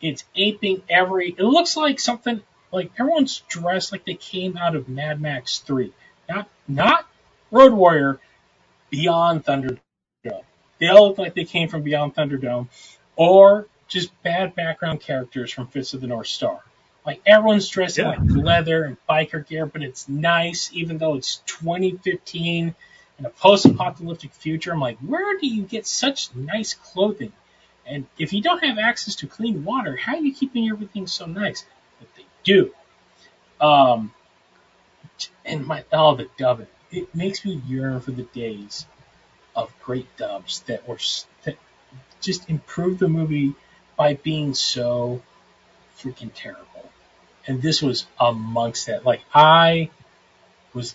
it's 0.00 0.24
aping 0.36 0.82
every. 0.88 1.30
It 1.30 1.42
looks 1.42 1.76
like 1.76 1.98
something 1.98 2.42
like 2.70 2.90
everyone's 2.98 3.40
dressed 3.48 3.90
like 3.92 4.04
they 4.04 4.14
came 4.14 4.56
out 4.56 4.76
of 4.76 4.88
Mad 4.88 5.20
Max 5.20 5.58
Three, 5.60 5.92
not 6.28 6.48
not 6.66 7.06
Road 7.50 7.72
Warrior, 7.72 8.20
Beyond 8.90 9.44
Thunderdome. 9.44 9.80
They 10.78 10.86
all 10.88 11.08
look 11.08 11.18
like 11.18 11.34
they 11.34 11.44
came 11.44 11.68
from 11.68 11.82
Beyond 11.82 12.14
Thunderdome, 12.14 12.68
or 13.16 13.66
just 13.88 14.22
bad 14.22 14.54
background 14.54 15.00
characters 15.00 15.50
from 15.50 15.66
Fist 15.66 15.94
of 15.94 16.00
the 16.00 16.06
North 16.06 16.26
Star. 16.28 16.60
Like 17.04 17.22
everyone's 17.26 17.68
dressed 17.68 17.98
Yeah. 17.98 18.14
in 18.14 18.28
like 18.36 18.44
leather 18.44 18.84
and 18.84 18.96
biker 19.08 19.46
gear, 19.46 19.66
but 19.66 19.82
it's 19.82 20.08
nice, 20.08 20.70
even 20.72 20.98
though 20.98 21.14
it's 21.14 21.36
2015 21.46 22.74
in 23.18 23.26
a 23.26 23.30
post-apocalyptic 23.30 24.32
future. 24.32 24.72
I'm 24.72 24.80
like, 24.80 24.98
where 24.98 25.38
do 25.38 25.46
you 25.46 25.62
get 25.62 25.86
such 25.86 26.34
nice 26.34 26.74
clothing? 26.74 27.32
And 27.86 28.06
if 28.18 28.32
you 28.32 28.42
don't 28.42 28.62
have 28.62 28.78
access 28.78 29.16
to 29.16 29.26
clean 29.26 29.64
water, 29.64 29.96
how 29.96 30.14
are 30.14 30.20
you 30.20 30.34
keeping 30.34 30.68
everything 30.68 31.06
so 31.06 31.24
nice? 31.24 31.64
But 31.98 32.08
they 32.14 32.26
do. 32.44 32.74
Um, 33.60 34.12
and 35.44 35.66
my 35.66 35.84
oh, 35.92 36.14
the 36.14 36.28
dubbing. 36.36 36.66
It 36.90 37.14
makes 37.14 37.44
me 37.44 37.60
yearn 37.66 38.00
for 38.00 38.12
the 38.12 38.22
days 38.22 38.86
of 39.56 39.72
great 39.82 40.14
dubs 40.16 40.60
that 40.66 40.86
were 40.86 40.98
that 41.44 41.56
just 42.20 42.48
improved 42.48 43.00
the 43.00 43.08
movie 43.08 43.54
by 43.98 44.14
being 44.14 44.54
so 44.54 45.20
freaking 45.98 46.30
terrible. 46.34 46.90
And 47.46 47.60
this 47.60 47.82
was 47.82 48.06
amongst 48.18 48.86
that. 48.86 49.04
Like 49.04 49.20
I 49.34 49.90
was 50.72 50.94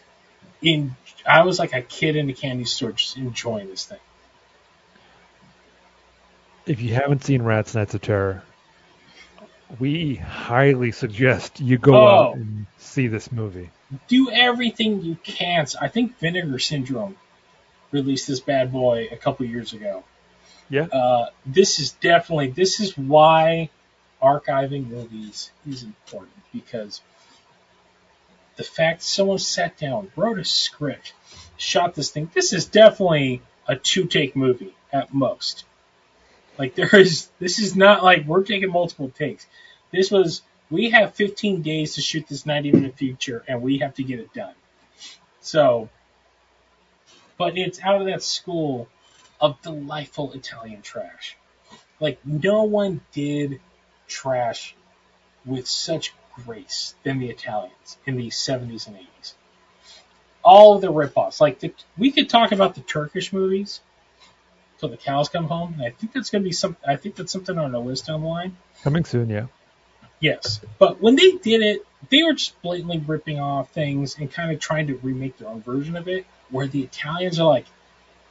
in, 0.62 0.96
I 1.28 1.44
was 1.44 1.60
like 1.60 1.74
a 1.74 1.82
kid 1.82 2.16
in 2.16 2.30
a 2.30 2.34
candy 2.34 2.66
store 2.66 2.94
just 2.94 3.18
enjoying 3.18 3.70
this 3.70 3.86
thing. 3.86 4.00
If 6.66 6.82
you 6.82 6.94
haven't 6.94 7.24
seen 7.26 7.42
Rats 7.42 7.76
Nights 7.76 7.94
of 7.94 8.02
Terror, 8.02 8.44
we 9.80 10.16
highly 10.16 10.92
suggest 10.92 11.60
you 11.60 11.78
go 11.78 11.96
Oh. 11.96 12.08
out 12.08 12.36
and 12.36 12.66
see 12.78 13.08
this 13.08 13.32
movie. 13.32 13.70
do 14.08 14.32
everything 14.32 15.02
you 15.04 15.16
can. 15.24 15.68
I 15.80 15.88
think 15.88 16.18
Vinegar 16.20 16.58
Syndrome 16.60 17.16
released 17.92 18.28
this 18.28 18.40
bad 18.40 18.72
boy 18.72 19.08
a 19.12 19.18
couple 19.18 19.46
years 19.46 19.74
ago. 19.74 20.04
Yeah. 20.70 20.84
Uh, 20.86 21.28
this 21.46 21.80
is 21.80 21.92
definitely 21.94 22.48
this 22.48 22.80
is 22.80 22.98
why 22.98 23.70
archiving 24.22 24.90
movies 24.90 25.52
is 25.68 25.84
important 25.84 26.34
because 26.54 27.02
the 28.56 28.64
fact 28.64 29.02
someone 29.02 29.40
sat 29.40 29.78
down, 29.78 30.12
wrote 30.16 30.40
a 30.40 30.46
script, 30.46 31.14
shot 31.58 31.96
this 31.96 32.12
thing. 32.12 32.30
This 32.34 32.54
is 32.54 32.66
definitely 32.66 33.42
a 33.68 33.76
two 33.76 34.06
take 34.06 34.36
movie 34.36 34.76
at 34.92 35.14
most. 35.14 35.66
Like 36.58 36.76
there 36.76 36.96
is 36.96 37.30
this 37.40 37.60
is 37.60 37.76
not 37.76 38.04
like 38.04 38.26
we're 38.26 38.44
taking 38.44 38.72
multiple 38.72 39.10
takes. 39.10 39.48
This 39.92 40.12
was 40.12 40.42
we 40.70 40.92
have 40.92 41.14
15 41.14 41.62
days 41.62 41.96
to 41.96 42.02
shoot 42.02 42.28
this 42.28 42.46
90 42.46 42.72
minute 42.72 42.98
feature 42.98 43.44
and 43.48 43.62
we 43.62 43.80
have 43.80 43.96
to 43.96 44.04
get 44.04 44.20
it 44.20 44.34
done. 44.34 44.56
So, 45.42 45.90
but 47.38 47.58
it's 47.58 47.82
out 47.82 48.00
of 48.02 48.08
that 48.08 48.24
school 48.24 48.88
of 49.44 49.62
delightful 49.62 50.32
Italian 50.32 50.82
trash. 50.82 51.36
Like 52.00 52.18
no 52.26 52.64
one 52.64 53.02
did 53.12 53.60
trash 54.08 54.74
with 55.46 55.68
such 55.68 56.14
grace 56.46 56.96
than 57.04 57.20
the 57.20 57.30
Italians 57.30 57.98
in 58.06 58.16
the 58.16 58.30
70s 58.30 58.88
and 58.88 58.96
80s. 58.96 59.34
All 60.44 60.76
of 60.76 60.82
the 60.82 60.92
ripoffs, 60.92 61.42
like 61.42 61.60
the, 61.60 61.74
we 61.98 62.12
could 62.12 62.30
talk 62.30 62.54
about 62.54 62.76
the 62.76 62.82
Turkish 62.82 63.34
movies 63.34 63.82
till 64.80 64.88
the 64.88 64.98
cows 64.98 65.28
come 65.28 65.46
home. 65.46 65.74
And 65.74 65.84
I 65.84 65.90
think 65.90 66.14
that's 66.14 66.30
gonna 66.30 66.46
be 66.46 66.54
some. 66.54 66.78
I 66.88 66.96
think 66.96 67.16
that's 67.16 67.32
something 67.32 67.58
on 67.58 67.74
the 67.74 67.80
list 67.80 68.08
down 68.08 68.22
the 68.22 68.28
line. 68.28 68.56
Coming 68.82 69.04
soon, 69.04 69.30
yeah. 69.30 69.48
Yes, 70.22 70.62
but 70.80 71.02
when 71.02 71.18
they 71.18 71.32
did 71.32 71.62
it, 71.62 71.86
they 72.10 72.24
were 72.24 72.34
just 72.34 72.62
blatantly 72.62 73.00
ripping 73.00 73.42
off 73.42 73.72
things 73.72 74.18
and 74.18 74.32
kind 74.32 74.54
of 74.54 74.60
trying 74.62 74.88
to 74.88 74.96
remake 74.96 75.38
their 75.38 75.50
own 75.50 75.62
version 75.62 75.98
of 75.98 76.08
it. 76.08 76.26
Where 76.50 76.68
the 76.68 76.82
Italians 76.82 77.40
are 77.42 77.48
like, 77.48 77.66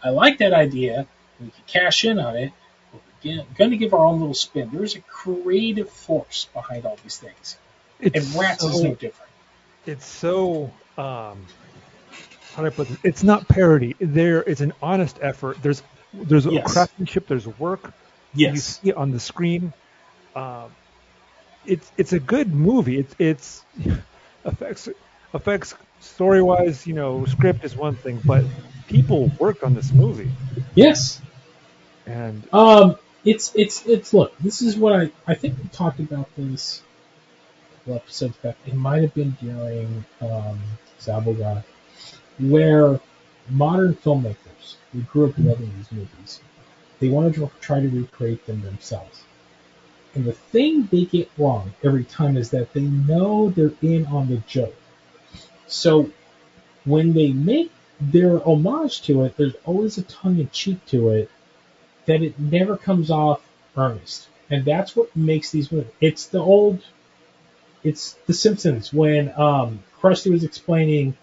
"I 0.02 0.10
like 0.10 0.38
that 0.38 0.52
idea. 0.52 1.06
We 1.40 1.46
could 1.50 1.66
cash 1.66 2.04
in 2.04 2.18
on 2.18 2.36
it. 2.36 2.52
But 2.92 3.00
we're 3.24 3.44
going 3.56 3.70
to 3.70 3.76
give 3.76 3.94
our 3.94 4.04
own 4.04 4.18
little 4.20 4.34
spin." 4.34 4.70
There's 4.72 4.96
a 4.96 5.00
creative 5.00 5.90
force 5.90 6.48
behind 6.52 6.86
all 6.86 6.98
these 7.02 7.16
things, 7.18 7.56
and 8.00 8.14
It's 8.16 8.34
Rats 8.34 8.64
is 8.64 8.76
so- 8.76 8.82
no 8.88 8.94
different. 8.94 9.30
it's 9.86 10.06
so 10.06 10.70
um 10.98 11.44
how 12.54 12.60
do 12.62 12.66
I 12.66 12.70
put 12.70 12.88
this? 12.88 12.98
It's 13.02 13.22
not 13.22 13.48
parody. 13.48 13.96
There 14.00 14.42
it's 14.42 14.60
an 14.60 14.72
honest 14.82 15.18
effort. 15.22 15.62
There's 15.62 15.82
there's 16.12 16.46
a 16.46 16.52
Yes. 16.52 16.72
craftsmanship, 16.72 17.26
there's 17.26 17.46
work. 17.46 17.92
Yes, 18.34 18.54
You 18.54 18.60
see 18.60 18.88
it 18.90 18.96
on 18.96 19.10
the 19.10 19.20
screen. 19.20 19.72
Um, 20.36 20.70
it's 21.66 21.90
it's 21.96 22.12
a 22.12 22.20
good 22.20 22.52
movie. 22.52 22.98
It's 22.98 23.14
it's 23.18 23.64
affects 24.44 24.88
affects 25.32 25.74
story 26.00 26.42
wise. 26.42 26.86
You 26.86 26.94
know, 26.94 27.24
script 27.26 27.64
is 27.64 27.74
one 27.76 27.94
thing, 27.96 28.20
but 28.24 28.44
people 28.92 29.30
work 29.38 29.64
on 29.64 29.74
this 29.74 29.92
movie, 29.92 30.30
Yes. 30.74 31.20
and 32.06 32.42
Um, 32.52 32.96
it's 33.24 33.52
it's 33.54 33.86
it's 33.86 34.12
look. 34.12 34.36
This 34.38 34.62
is 34.62 34.76
what 34.76 34.92
I 35.00 35.10
I 35.26 35.34
think 35.34 35.56
we 35.62 35.68
talked 35.70 35.98
about 36.00 36.28
this. 36.36 36.82
a 36.82 37.78
couple 37.78 37.94
episodes 37.96 38.36
back. 38.38 38.56
It 38.66 38.74
might 38.74 39.02
have 39.02 39.14
been 39.14 39.36
during 39.40 40.04
um, 40.20 40.58
Zaboga, 41.00 41.64
where 42.38 43.00
modern 43.48 43.94
filmmakers 43.94 44.76
who 44.92 45.00
grew 45.02 45.26
up 45.28 45.34
loving 45.38 45.72
these 45.76 45.90
movies, 45.90 46.40
they 47.00 47.08
wanted 47.08 47.34
to 47.34 47.50
try 47.60 47.80
to 47.80 47.88
recreate 47.88 48.46
them 48.46 48.60
themselves. 48.62 49.24
And 50.14 50.24
the 50.24 50.32
thing 50.32 50.88
they 50.92 51.06
get 51.06 51.30
wrong 51.38 51.72
every 51.82 52.04
time 52.04 52.36
is 52.36 52.50
that 52.50 52.72
they 52.74 52.82
know 52.82 53.48
they're 53.50 53.72
in 53.80 54.06
on 54.06 54.28
the 54.28 54.36
joke. 54.46 54.76
So 55.66 56.10
when 56.84 57.14
they 57.14 57.32
make 57.32 57.72
their 58.10 58.38
homage 58.46 59.02
to 59.02 59.24
it, 59.24 59.36
there's 59.36 59.54
always 59.64 59.98
a 59.98 60.02
tongue 60.02 60.38
in 60.38 60.50
cheek 60.50 60.84
to 60.86 61.10
it 61.10 61.30
that 62.06 62.22
it 62.22 62.38
never 62.38 62.76
comes 62.76 63.10
off 63.10 63.40
earnest. 63.76 64.28
And 64.50 64.64
that's 64.64 64.96
what 64.96 65.14
makes 65.16 65.50
these 65.50 65.70
movies. 65.70 65.92
It's 66.00 66.26
the 66.26 66.40
old, 66.40 66.84
it's 67.84 68.14
The 68.26 68.34
Simpsons 68.34 68.92
when 68.92 69.32
um, 69.36 69.82
Krusty 70.00 70.30
was 70.30 70.44
explaining 70.44 71.16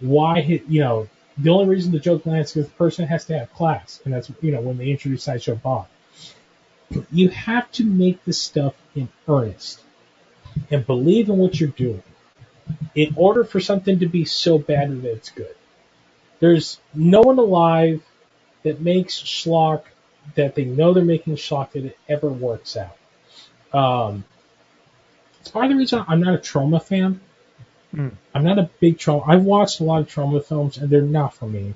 why, 0.00 0.40
he, 0.40 0.62
you 0.68 0.80
know, 0.80 1.08
the 1.38 1.50
only 1.50 1.66
reason 1.66 1.92
the 1.92 2.00
joke 2.00 2.26
lands 2.26 2.54
is 2.56 2.66
the 2.66 2.72
person 2.72 3.06
has 3.06 3.24
to 3.26 3.38
have 3.38 3.52
class. 3.54 4.00
And 4.04 4.12
that's, 4.12 4.30
you 4.40 4.52
know, 4.52 4.60
when 4.60 4.76
they 4.76 4.90
introduce 4.90 5.24
Sideshow 5.24 5.56
Bob. 5.56 5.88
You 7.12 7.28
have 7.28 7.70
to 7.72 7.84
make 7.84 8.24
this 8.24 8.38
stuff 8.38 8.74
in 8.94 9.08
earnest 9.28 9.80
and 10.70 10.86
believe 10.86 11.28
in 11.28 11.38
what 11.38 11.58
you're 11.58 11.70
doing 11.70 12.02
in 12.94 13.14
order 13.16 13.44
for 13.44 13.60
something 13.60 14.00
to 14.00 14.06
be 14.06 14.24
so 14.24 14.58
bad 14.58 14.90
that 14.90 15.10
it's 15.10 15.30
good. 15.30 15.54
There's 16.40 16.80
no 16.94 17.20
one 17.20 17.38
alive 17.38 18.02
that 18.62 18.80
makes 18.80 19.14
schlock 19.14 19.84
that 20.34 20.54
they 20.54 20.64
know 20.64 20.92
they're 20.92 21.04
making 21.04 21.36
schlock 21.36 21.72
that 21.72 21.84
it 21.84 21.98
ever 22.08 22.28
works 22.28 22.76
out. 22.76 22.96
Um, 23.72 24.24
it's 25.40 25.50
part 25.50 25.66
of 25.66 25.70
the 25.70 25.76
reason 25.76 26.04
I'm 26.06 26.20
not 26.20 26.34
a 26.34 26.38
Troma 26.38 26.82
fan. 26.82 27.20
Mm. 27.94 28.12
I'm 28.34 28.44
not 28.44 28.58
a 28.58 28.70
big 28.80 28.98
Troma. 28.98 29.24
I've 29.26 29.44
watched 29.44 29.80
a 29.80 29.84
lot 29.84 30.00
of 30.00 30.08
Troma 30.08 30.44
films 30.44 30.78
and 30.78 30.90
they're 30.90 31.02
not 31.02 31.34
for 31.34 31.46
me. 31.46 31.74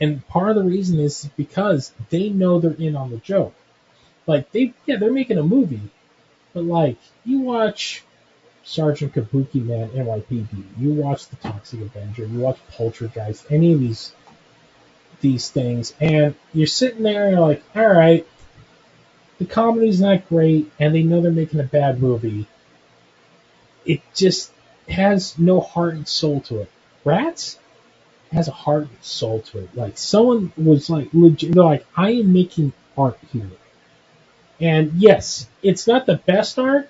And 0.00 0.26
part 0.28 0.50
of 0.50 0.56
the 0.56 0.68
reason 0.68 0.98
is 0.98 1.28
because 1.36 1.92
they 2.08 2.30
know 2.30 2.58
they're 2.58 2.72
in 2.72 2.96
on 2.96 3.10
the 3.10 3.18
joke. 3.18 3.54
Like 4.26 4.50
they, 4.52 4.72
yeah, 4.86 4.96
they're 4.96 5.12
making 5.12 5.38
a 5.38 5.42
movie, 5.42 5.90
but 6.52 6.64
like 6.64 6.96
you 7.24 7.40
watch 7.40 8.04
Sergeant 8.70 9.12
Kabuki 9.12 9.64
Man 9.64 9.88
NYPD, 9.88 10.62
you 10.78 10.92
watch 10.92 11.26
The 11.26 11.34
Toxic 11.36 11.80
Avenger, 11.80 12.24
you 12.24 12.38
watch 12.38 12.58
Poultrygeist, 12.72 13.50
any 13.50 13.72
of 13.72 13.80
these 13.80 14.12
these 15.20 15.50
things, 15.50 15.92
and 16.00 16.36
you're 16.54 16.68
sitting 16.68 17.02
there 17.02 17.24
and 17.24 17.32
you're 17.32 17.40
like, 17.40 17.62
all 17.74 17.88
right, 17.88 18.26
the 19.38 19.44
comedy's 19.44 20.00
not 20.00 20.28
great, 20.28 20.70
and 20.78 20.94
they 20.94 21.02
know 21.02 21.20
they're 21.20 21.32
making 21.32 21.58
a 21.58 21.64
bad 21.64 22.00
movie. 22.00 22.46
It 23.84 24.02
just 24.14 24.52
has 24.88 25.36
no 25.36 25.60
heart 25.60 25.94
and 25.94 26.06
soul 26.06 26.40
to 26.42 26.60
it. 26.60 26.70
Rats 27.04 27.58
has 28.30 28.46
a 28.46 28.52
heart 28.52 28.82
and 28.84 29.02
soul 29.02 29.40
to 29.40 29.64
it. 29.64 29.74
Like 29.74 29.98
someone 29.98 30.52
was 30.56 30.88
like 30.88 31.08
legit, 31.12 31.52
they're 31.52 31.64
like, 31.64 31.86
I 31.96 32.12
am 32.12 32.32
making 32.32 32.72
art 32.96 33.18
here. 33.32 33.50
And 34.60 34.92
yes, 34.94 35.48
it's 35.60 35.88
not 35.88 36.06
the 36.06 36.16
best 36.16 36.56
art, 36.58 36.88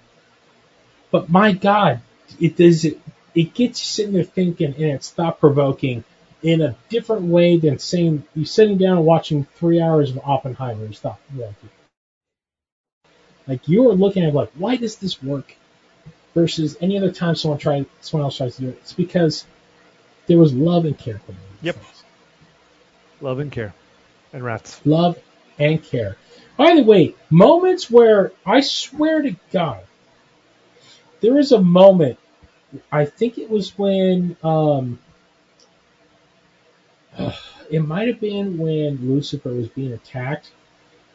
but 1.10 1.28
my 1.28 1.52
God, 1.52 2.00
it 2.40 2.56
does 2.56 2.84
it. 2.84 3.00
It 3.34 3.54
gets 3.54 3.80
you 3.80 3.86
sitting 3.86 4.12
there 4.12 4.24
thinking, 4.24 4.74
and 4.74 4.84
it's 4.84 5.10
thought 5.10 5.40
provoking 5.40 6.04
in 6.42 6.62
a 6.62 6.74
different 6.88 7.22
way 7.22 7.56
than 7.58 7.78
saying 7.78 8.24
you 8.34 8.44
sitting 8.44 8.78
down 8.78 8.96
and 8.96 9.06
watching 9.06 9.44
three 9.56 9.80
hours 9.80 10.10
of 10.10 10.20
Oppenheimer 10.24 10.86
is 10.86 10.98
thought 10.98 11.20
provoking. 11.28 11.70
Like 13.46 13.68
you 13.68 13.88
are 13.90 13.94
looking 13.94 14.24
at 14.24 14.34
like, 14.34 14.50
why 14.54 14.76
does 14.76 14.96
this 14.96 15.22
work? 15.22 15.56
Versus 16.34 16.76
any 16.80 16.96
other 16.96 17.10
time 17.10 17.34
someone 17.34 17.58
tried, 17.58 17.86
someone 18.00 18.24
else 18.24 18.36
tries 18.36 18.54
to 18.56 18.62
do 18.62 18.68
it. 18.68 18.78
It's 18.82 18.92
because 18.92 19.44
there 20.28 20.38
was 20.38 20.54
love 20.54 20.84
and 20.84 20.96
care 20.96 21.18
for 21.18 21.32
them. 21.32 21.40
Yep. 21.62 21.76
love 23.20 23.40
and 23.40 23.50
care, 23.50 23.74
and 24.32 24.44
rats. 24.44 24.80
love 24.84 25.18
and 25.58 25.82
care. 25.82 26.16
By 26.56 26.76
the 26.76 26.84
way, 26.84 27.14
moments 27.30 27.90
where 27.90 28.32
I 28.46 28.60
swear 28.60 29.22
to 29.22 29.34
God, 29.50 29.82
there 31.20 31.34
was 31.34 31.52
a 31.52 31.60
moment. 31.60 32.18
I 32.90 33.04
think 33.04 33.38
it 33.38 33.50
was 33.50 33.76
when 33.78 34.36
um, 34.42 34.98
it 37.70 37.80
might 37.80 38.08
have 38.08 38.20
been 38.20 38.58
when 38.58 38.96
Lucifer 39.08 39.50
was 39.50 39.68
being 39.68 39.92
attacked. 39.92 40.50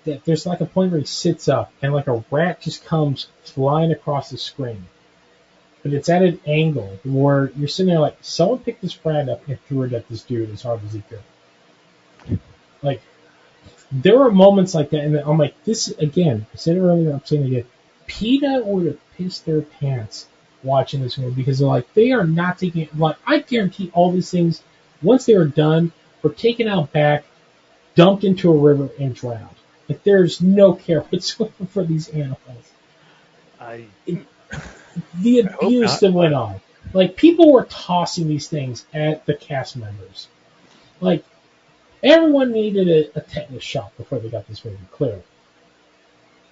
That 0.05 0.23
there's 0.23 0.45
like 0.45 0.61
a 0.61 0.65
point 0.65 0.91
where 0.91 0.99
he 0.99 1.07
sits 1.07 1.49
up 1.49 1.73
and 1.81 1.91
like 1.91 2.07
a 2.07 2.23
rat 2.29 2.61
just 2.61 2.85
comes 2.85 3.27
flying 3.43 3.91
across 3.91 4.29
the 4.29 4.37
screen, 4.37 4.85
but 5.81 5.93
it's 5.93 6.09
at 6.09 6.21
an 6.21 6.39
angle 6.45 6.99
where 7.03 7.51
you're 7.55 7.67
sitting 7.67 7.91
there 7.91 7.99
like 7.99 8.17
someone 8.21 8.59
picked 8.59 8.83
this 8.83 9.03
rat 9.03 9.29
up 9.29 9.47
and 9.47 9.59
threw 9.61 9.81
it 9.81 9.93
at 9.93 10.07
this 10.07 10.21
dude 10.21 10.51
as 10.51 10.61
hard 10.61 10.81
as 10.85 10.93
he 10.93 11.01
could. 11.09 12.39
Like 12.83 13.01
there 13.91 14.17
were 14.17 14.31
moments 14.31 14.75
like 14.75 14.89
that, 14.91 15.01
and 15.01 15.15
I'm 15.17 15.37
like, 15.37 15.63
this 15.63 15.87
again. 15.89 16.45
I 16.53 16.57
said 16.57 16.77
it 16.77 16.81
earlier. 16.81 17.13
I'm 17.13 17.25
saying 17.25 17.43
it 17.43 17.47
again. 17.47 17.65
PETA 18.07 18.61
would 18.65 18.85
have 18.85 19.11
pissed 19.17 19.45
their 19.45 19.61
pants 19.61 20.27
watching 20.63 21.01
this 21.01 21.17
movie 21.17 21.35
because 21.35 21.59
they're 21.59 21.67
like, 21.67 21.93
they 21.93 22.11
are 22.11 22.25
not 22.25 22.57
taking 22.57 22.83
it. 22.83 22.97
Like, 22.97 23.17
I 23.25 23.39
guarantee 23.39 23.91
all 23.93 24.11
these 24.11 24.29
things, 24.31 24.61
once 25.01 25.25
they 25.25 25.33
are 25.33 25.45
done, 25.45 25.91
were 26.23 26.31
taken 26.31 26.67
out 26.67 26.91
back, 26.91 27.23
dumped 27.95 28.23
into 28.23 28.51
a 28.51 28.57
river, 28.57 28.89
and 28.99 29.13
drowned. 29.15 29.49
Like, 29.87 30.03
there's 30.03 30.41
no 30.41 30.73
care 30.73 31.01
whatsoever 31.09 31.65
for 31.69 31.83
these 31.83 32.09
animals. 32.09 32.71
I 33.59 33.85
The 35.21 35.39
abuse 35.61 35.91
not. 35.91 35.99
that 36.01 36.11
went 36.13 36.33
on. 36.33 36.61
Like, 36.93 37.15
people 37.15 37.51
were 37.51 37.65
tossing 37.65 38.27
these 38.27 38.47
things 38.47 38.85
at 38.93 39.25
the 39.25 39.33
cast 39.33 39.75
members. 39.75 40.27
Like, 41.01 41.23
everyone 42.03 42.51
needed 42.51 42.87
a, 42.87 43.19
a 43.19 43.21
tetanus 43.21 43.63
shot 43.63 43.95
before 43.97 44.19
they 44.19 44.29
got 44.29 44.47
this 44.47 44.63
movie, 44.63 44.77
clearly. 44.91 45.23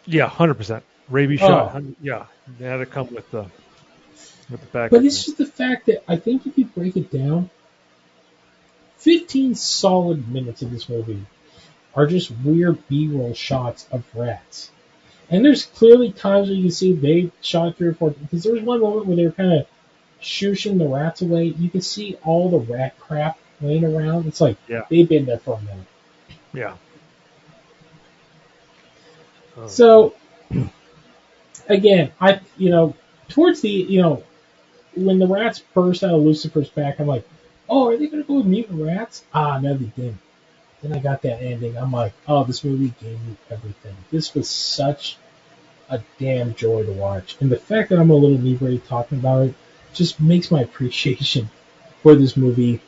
yeah, 0.06 0.28
hundred 0.28 0.56
percent 0.56 0.84
rabies 1.14 1.42
Oh. 1.42 1.48
shot. 1.48 1.66
100 1.74 1.96
Yeah, 2.02 2.26
they 2.60 2.66
had 2.66 2.78
to 2.78 2.86
come 2.86 3.14
with 3.14 3.30
the 3.32 3.46
with 4.50 4.60
the 4.62 4.68
package. 4.68 4.92
But 4.92 5.06
it's 5.06 5.24
just 5.26 5.38
the 5.38 5.46
fact 5.46 5.86
that 5.86 6.04
I 6.08 6.18
think 6.18 6.46
if 6.46 6.58
you 6.58 6.66
break 6.66 6.98
it 6.98 7.10
down, 7.12 7.50
15 8.98 9.56
solid 9.56 10.28
minutes 10.30 10.62
of 10.62 10.72
this 10.72 10.90
movie 10.90 11.26
are 11.96 12.08
just 12.08 12.32
weird 12.44 12.86
B-roll 12.88 13.34
shots 13.34 13.88
of 13.92 14.04
rats. 14.16 14.72
And 15.30 15.46
there's 15.46 15.66
clearly 15.66 16.12
times 16.12 16.48
where 16.48 16.56
you 16.58 16.64
can 16.64 16.72
see 16.72 16.94
they 16.94 17.32
shot 17.42 17.78
three 17.78 17.88
or 17.88 17.94
four. 17.94 18.12
Because 18.12 18.44
there's 18.44 18.62
one 18.62 18.82
moment 18.82 19.06
where 19.06 19.16
they 19.16 19.26
were 19.26 19.32
kind 19.32 19.54
of 19.54 19.68
shooshing 20.22 20.78
the 20.78 20.88
rats 20.88 21.22
away. 21.22 21.46
You 21.46 21.70
can 21.70 21.82
see 21.82 22.18
all 22.24 22.50
the 22.50 22.60
rat 22.60 23.00
crap 23.00 23.38
laying 23.62 23.86
around. 23.86 24.26
It's 24.28 24.42
like 24.42 24.58
Yeah. 24.68 24.84
they've 24.90 25.08
been 25.08 25.26
there 25.26 25.38
for 25.40 25.58
a 25.58 25.62
minute. 25.62 25.88
yeah. 26.54 26.76
Oh. 29.58 29.68
So 29.68 30.14
again, 31.68 32.12
I 32.20 32.40
you 32.58 32.70
know 32.70 32.96
towards 33.30 33.62
the 33.62 33.70
you 33.70 34.02
know 34.02 34.24
when 34.96 35.20
the 35.20 35.28
rats 35.28 35.60
burst 35.74 36.04
out 36.04 36.14
of 36.14 36.22
Lucifer's 36.22 36.70
back, 36.70 37.00
I'm 37.00 37.08
like, 37.08 37.28
oh, 37.70 37.90
are 37.90 37.98
they 37.98 38.08
gonna 38.08 38.24
go 38.24 38.36
with 38.36 38.46
mutant 38.46 38.82
rats? 38.82 39.24
Ah, 39.34 39.60
no, 39.60 39.76
they 39.76 39.86
didn't. 39.86 40.20
Then 40.82 40.94
I 40.94 41.00
got 41.00 41.22
that 41.22 41.42
ending. 41.42 41.78
I'm 41.78 41.92
like, 41.92 42.14
oh, 42.28 42.44
this 42.44 42.64
movie 42.64 42.94
gave 43.02 43.20
me 43.22 43.38
everything. 43.50 43.96
This 44.12 44.36
was 44.36 44.50
such 44.50 45.18
a 45.90 46.02
damn 46.20 46.54
joy 46.56 46.86
to 46.86 46.92
watch, 46.92 47.38
and 47.40 47.52
the 47.52 47.58
fact 47.58 47.90
that 47.90 48.00
I'm 48.00 48.10
a 48.10 48.16
little 48.16 48.38
inebriated 48.38 48.86
talking 48.86 49.20
about 49.20 49.48
it 49.48 49.56
just 49.94 50.20
makes 50.20 50.52
my 50.52 50.62
appreciation 50.62 51.50
for 52.02 52.16
this 52.16 52.36
movie 52.36 52.82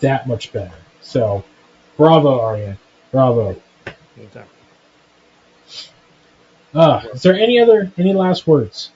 that 0.00 0.26
much 0.28 0.52
better. 0.52 0.74
So, 1.00 1.44
bravo, 1.96 2.40
Arya, 2.40 2.76
bravo. 3.10 3.60
Uh, 6.74 7.02
is 7.12 7.22
there 7.22 7.34
any 7.34 7.60
other 7.60 7.90
any 7.98 8.12
last 8.12 8.46
words? 8.46 8.90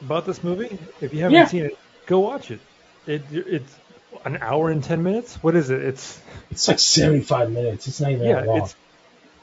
About 0.00 0.26
this 0.26 0.42
movie, 0.44 0.78
if 1.00 1.14
you 1.14 1.22
haven't 1.22 1.34
Yeah. 1.34 1.48
seen 1.48 1.64
it, 1.64 1.78
go 2.06 2.20
watch 2.20 2.50
it. 2.50 2.60
It 3.06 3.22
it's 3.30 3.78
an 4.24 4.38
hour 4.40 4.70
and 4.70 4.82
ten 4.82 5.02
minutes. 5.02 5.42
What 5.42 5.56
is 5.56 5.70
it? 5.70 5.82
It's 5.82 6.20
It's 6.50 6.68
like 6.68 6.78
75 6.78 7.50
minutes. 7.50 7.88
It's 7.88 8.00
not 8.00 8.12
even 8.12 8.26
yeah, 8.26 8.40
that 8.40 8.46
long. 8.46 8.60
it's 8.60 8.76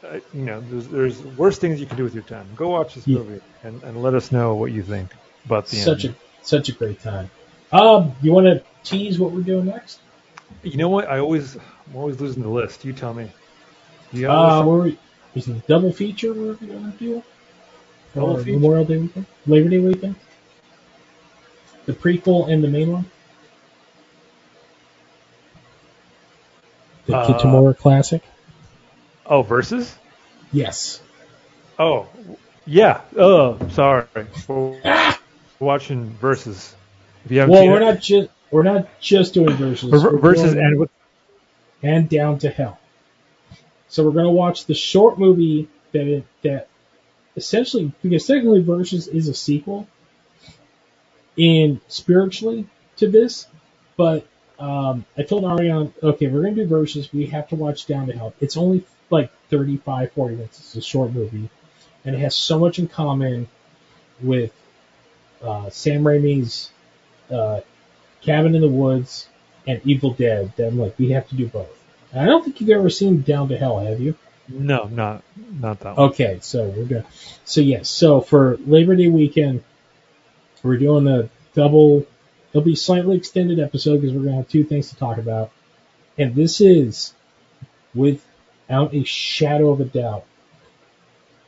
uh, 0.04 0.20
you 0.34 0.44
know, 0.46 0.62
there's, 0.62 0.88
there's 0.88 1.24
worse 1.24 1.58
things 1.60 1.80
you 1.80 1.86
can 1.86 1.98
do 1.98 2.04
with 2.04 2.14
your 2.14 2.24
time. 2.24 2.50
Go 2.56 2.70
watch 2.70 2.96
this 2.96 3.06
Yeah. 3.06 3.20
movie 3.20 3.40
and, 3.64 3.84
and 3.84 4.02
let 4.02 4.16
us 4.16 4.32
know 4.32 4.56
what 4.56 4.72
you 4.72 4.84
think 4.84 5.14
about 5.46 5.68
the 5.68 5.78
such 5.78 6.06
end. 6.06 6.16
a 6.16 6.16
such 6.42 6.70
a 6.70 6.72
great 6.74 7.00
time. 7.02 7.30
Um, 7.72 8.14
you 8.22 8.32
want 8.34 8.48
to 8.48 8.64
tease 8.84 9.20
what 9.20 9.32
we're 9.32 9.42
doing 9.42 9.66
next? 9.66 10.00
You 10.64 10.78
know 10.78 10.90
what? 10.90 11.08
I 11.10 11.20
always, 11.20 11.56
I'm 11.56 11.96
always 11.96 12.20
losing 12.20 12.42
the 12.44 12.50
list. 12.50 12.84
You 12.86 12.94
tell 12.94 13.14
me. 13.14 13.32
You 14.12 14.30
uh, 14.30 14.64
where 15.34 15.36
we, 15.36 15.42
is 15.42 15.48
it 15.48 15.68
double 15.68 15.92
feature 15.92 16.34
going 16.34 16.58
to 16.58 16.98
do? 17.00 17.24
Double 18.14 18.38
feature? 18.38 18.52
Memorial 18.52 18.86
Day 18.86 18.98
weekend? 18.98 19.26
Labor 19.46 19.70
Day 19.70 19.80
weekend? 19.80 20.16
The 21.86 21.94
prequel 21.94 22.52
and 22.52 22.64
the 22.64 22.68
main 22.68 22.92
one? 22.92 23.06
The 27.06 27.16
uh, 27.16 27.28
Kitamura 27.28 27.78
Classic? 27.78 28.22
Oh, 29.26 29.42
versus? 29.42 29.96
Yes. 30.52 31.02
Oh, 31.80 32.08
yeah. 32.66 33.02
Oh, 33.18 33.58
sorry. 33.70 34.06
We're 34.48 35.16
watching 35.60 36.10
versus. 36.12 36.76
If 37.26 37.32
you 37.32 37.40
haven't 37.40 37.54
well, 37.54 37.68
we're 37.68 37.78
it. 37.78 37.86
not 37.86 38.00
just 38.00 38.30
we're 38.52 38.64
not 38.64 39.00
just 39.00 39.34
doing 39.34 39.56
versus. 39.56 39.90
versus 39.90 40.54
and 40.54 40.90
and 41.82 42.10
down 42.10 42.40
to 42.40 42.50
hell. 42.50 42.80
So 43.92 44.06
we're 44.06 44.12
going 44.12 44.26
to 44.26 44.32
watch 44.32 44.66
the 44.68 44.74
short 44.74 45.20
movie 45.20 45.68
that 45.92 46.08
it, 46.08 46.26
that 46.44 46.70
essentially 47.36 47.92
because 48.02 48.26
technically 48.26 48.62
versus 48.62 49.10
is 49.10 49.28
a 49.28 49.34
sequel 49.34 49.86
in 51.36 51.82
spiritually 51.90 52.68
to 52.98 53.10
this, 53.10 53.48
but 53.98 54.26
um, 54.60 55.04
I 55.18 55.24
told 55.24 55.44
Arian, 55.44 55.94
okay, 56.02 56.28
we're 56.28 56.44
going 56.44 56.56
to 56.56 56.64
do 56.64 56.70
versus. 56.70 57.12
We 57.12 57.26
have 57.28 57.50
to 57.50 57.56
watch 57.56 57.86
Down 57.86 58.08
to 58.08 58.14
Hell. 58.14 58.34
It's 58.40 58.56
only 58.56 58.86
like 59.10 59.30
35, 59.50 60.14
40 60.14 60.36
minutes. 60.36 60.60
It's 60.60 60.76
a 60.76 60.82
short 60.82 61.12
movie, 61.12 61.50
and 62.06 62.16
it 62.16 62.20
has 62.20 62.34
so 62.34 62.60
much 62.60 62.80
in 62.80 62.88
common 62.88 63.50
with 64.22 64.54
uh, 65.44 65.70
Sam 65.70 66.04
Raimi's 66.04 66.72
uh, 67.30 67.60
Cabin 68.22 68.56
in 68.56 68.62
the 68.62 68.70
Woods 68.70 69.28
and 69.68 69.82
Evil 69.84 70.14
Dead 70.14 70.54
that 70.56 70.68
I'm 70.68 70.80
like, 70.80 70.98
we 70.98 71.10
have 71.10 71.28
to 71.28 71.36
do 71.36 71.48
both. 71.48 71.81
I 72.14 72.26
don't 72.26 72.44
think 72.44 72.60
you've 72.60 72.70
ever 72.70 72.90
seen 72.90 73.22
Down 73.22 73.50
to 73.50 73.58
Hell, 73.58 73.80
have 73.80 74.00
you? 74.00 74.16
No, 74.50 74.86
not 74.86 75.24
not 75.36 75.80
that 75.80 75.98
one. 75.98 76.10
Okay, 76.10 76.40
so 76.42 76.68
we're 76.70 76.86
good. 76.86 77.06
So 77.46 77.62
yes, 77.62 77.90
so 77.90 78.22
for 78.22 78.58
Labor 78.66 78.96
Day 78.96 79.08
weekend, 79.08 79.64
we're 80.64 80.78
doing 80.78 81.08
a 81.08 81.30
double. 81.54 82.06
It'll 82.50 82.62
be 82.62 82.76
slightly 82.76 83.16
extended 83.16 83.60
episode 83.60 84.02
because 84.02 84.14
we're 84.14 84.26
gonna 84.26 84.38
have 84.38 84.50
two 84.50 84.64
things 84.64 84.90
to 84.90 84.96
talk 84.96 85.18
about, 85.18 85.52
and 86.18 86.36
this 86.36 86.60
is 86.60 87.14
without 87.96 88.94
a 88.94 89.04
shadow 89.04 89.70
of 89.70 89.80
a 89.80 89.86
doubt 89.86 90.26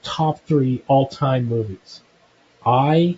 top 0.03 0.39
three 0.41 0.84
all 0.88 1.07
time 1.07 1.45
movies. 1.45 2.01
I 2.66 3.18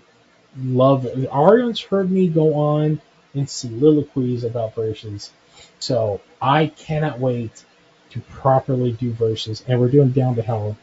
love 0.57 1.05
it. 1.05 1.27
Arian's 1.31 1.81
heard 1.81 2.09
me 2.09 2.27
go 2.27 2.53
on 2.55 3.01
in 3.33 3.47
soliloquies 3.47 4.43
about 4.43 4.75
Versus. 4.75 5.31
So 5.79 6.21
I 6.41 6.67
cannot 6.67 7.19
wait 7.19 7.63
to 8.11 8.21
properly 8.21 8.91
do 8.93 9.11
Versus, 9.11 9.63
and 9.67 9.79
we're 9.79 9.89
doing 9.89 10.11
Down 10.11 10.35
to 10.35 10.41
Hell. 10.41 10.77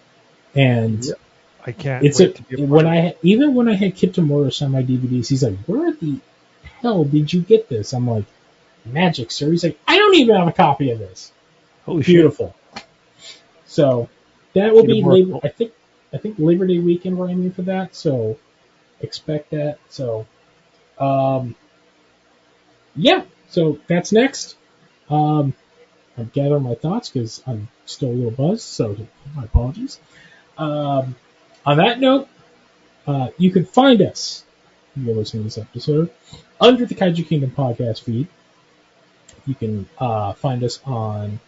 And 0.54 1.04
yep. 1.04 1.18
I 1.66 1.72
can't. 1.72 2.04
It's 2.04 2.20
a, 2.20 2.32
when 2.56 2.86
I 2.86 3.14
even 3.22 3.54
when 3.54 3.68
I 3.68 3.74
had 3.74 3.94
Kitamura 3.94 4.62
on 4.62 4.72
my 4.72 4.82
DVDs, 4.82 5.28
he's 5.28 5.42
like, 5.42 5.58
"Where 5.66 5.92
the 5.92 6.20
hell 6.80 7.04
did 7.04 7.32
you 7.32 7.40
get 7.40 7.68
this?" 7.68 7.92
I'm 7.92 8.06
like, 8.06 8.24
"Magic, 8.84 9.30
sir." 9.30 9.50
He's 9.50 9.64
like, 9.64 9.78
"I 9.86 9.96
don't 9.96 10.14
even 10.16 10.36
have 10.36 10.48
a 10.48 10.52
copy 10.52 10.90
of 10.90 10.98
this." 10.98 11.32
Holy 11.84 12.02
Beautiful. 12.02 12.54
Shit. 12.74 12.84
So 13.66 14.08
that 14.54 14.72
will 14.72 14.84
be 14.84 15.02
Labor. 15.02 15.38
I 15.42 15.48
think 15.48 15.72
I 16.12 16.18
think 16.18 16.38
Labor 16.38 16.66
Day 16.66 16.78
weekend 16.78 17.16
we're 17.16 17.30
aiming 17.30 17.52
for 17.52 17.62
that. 17.62 17.94
So 17.94 18.38
expect 19.00 19.50
that. 19.50 19.78
So, 19.88 20.26
um, 20.98 21.54
yeah. 22.94 23.24
So 23.48 23.78
that's 23.86 24.12
next. 24.12 24.56
Um, 25.08 25.54
I'm 26.16 26.30
gathering 26.32 26.62
my 26.62 26.74
thoughts 26.74 27.08
because 27.08 27.42
I'm 27.46 27.68
still 27.86 28.10
a 28.10 28.12
little 28.12 28.30
buzzed, 28.30 28.62
so 28.62 28.96
my 29.34 29.44
apologies. 29.44 29.98
Um, 30.58 31.14
on 31.64 31.78
that 31.78 32.00
note, 32.00 32.28
uh, 33.06 33.28
you 33.38 33.50
can 33.50 33.64
find 33.64 34.02
us, 34.02 34.44
if 34.96 35.04
you're 35.04 35.14
listening 35.14 35.44
to 35.44 35.48
this 35.48 35.58
episode, 35.58 36.10
under 36.60 36.86
the 36.86 36.94
Kaiju 36.94 37.26
Kingdom 37.26 37.50
podcast 37.50 38.02
feed. 38.02 38.28
You 39.46 39.54
can 39.54 39.88
uh, 39.98 40.34
find 40.34 40.62
us 40.62 40.80
on 40.84 41.40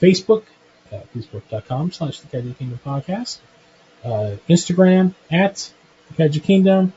Facebook 0.00 0.44
at 0.90 1.12
facebook.com 1.12 1.92
slash 1.92 2.20
the 2.20 2.28
Kaiju 2.28 2.56
Kingdom 2.56 2.80
podcast, 2.84 3.38
uh, 4.04 4.36
Instagram 4.48 5.14
at 5.30 5.70
the 6.08 6.22
Kaiju 6.22 6.42
Kingdom, 6.42 6.92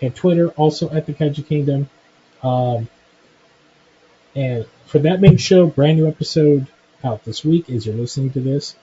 and 0.00 0.14
Twitter 0.14 0.50
also 0.50 0.90
at 0.90 1.06
the 1.06 1.14
Kaiju 1.14 1.46
Kingdom. 1.46 1.88
Um, 2.42 2.88
and 4.40 4.66
for 4.86 5.00
that 5.00 5.20
main 5.20 5.36
show, 5.36 5.66
brand 5.66 5.98
new 5.98 6.08
episode 6.08 6.66
out 7.04 7.24
this 7.24 7.44
week 7.44 7.68
as 7.68 7.84
you're 7.84 7.94
listening 7.94 8.30
to 8.32 8.40
this. 8.40 8.74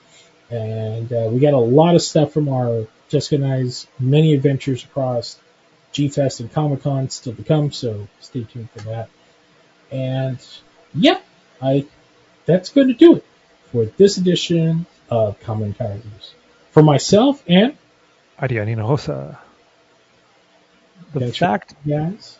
And 0.51 1.11
uh, 1.11 1.29
we 1.31 1.39
got 1.39 1.53
a 1.53 1.57
lot 1.57 1.95
of 1.95 2.03
stuff 2.03 2.31
from 2.31 2.47
our 2.47 2.85
Jessica 3.09 3.35
and 3.43 3.45
I's 3.45 3.87
many 3.99 4.35
adventures 4.35 4.83
across 4.83 5.39
G 5.91 6.09
Fest 6.09 6.41
and 6.41 6.53
Comic 6.53 6.83
Con 6.83 7.09
still 7.09 7.33
to 7.33 7.43
come, 7.43 7.71
so 7.71 8.07
stay 8.19 8.43
tuned 8.43 8.69
for 8.69 8.81
that. 8.81 9.09
And 9.91 10.37
yeah, 10.93 11.19
I 11.59 11.87
that's 12.45 12.69
going 12.69 12.89
to 12.89 12.93
do 12.93 13.15
it 13.15 13.25
for 13.71 13.85
this 13.85 14.17
edition 14.17 14.85
of 15.09 15.39
Kamen 15.39 15.75
Kaizers. 15.75 16.33
For 16.71 16.83
myself 16.83 17.43
and 17.47 17.75
Arian 18.39 18.67
Hinojosa. 18.67 19.37
The 21.13 21.19
that's 21.19 21.37
fact, 21.37 21.73
right, 21.85 22.11
guys 22.11 22.37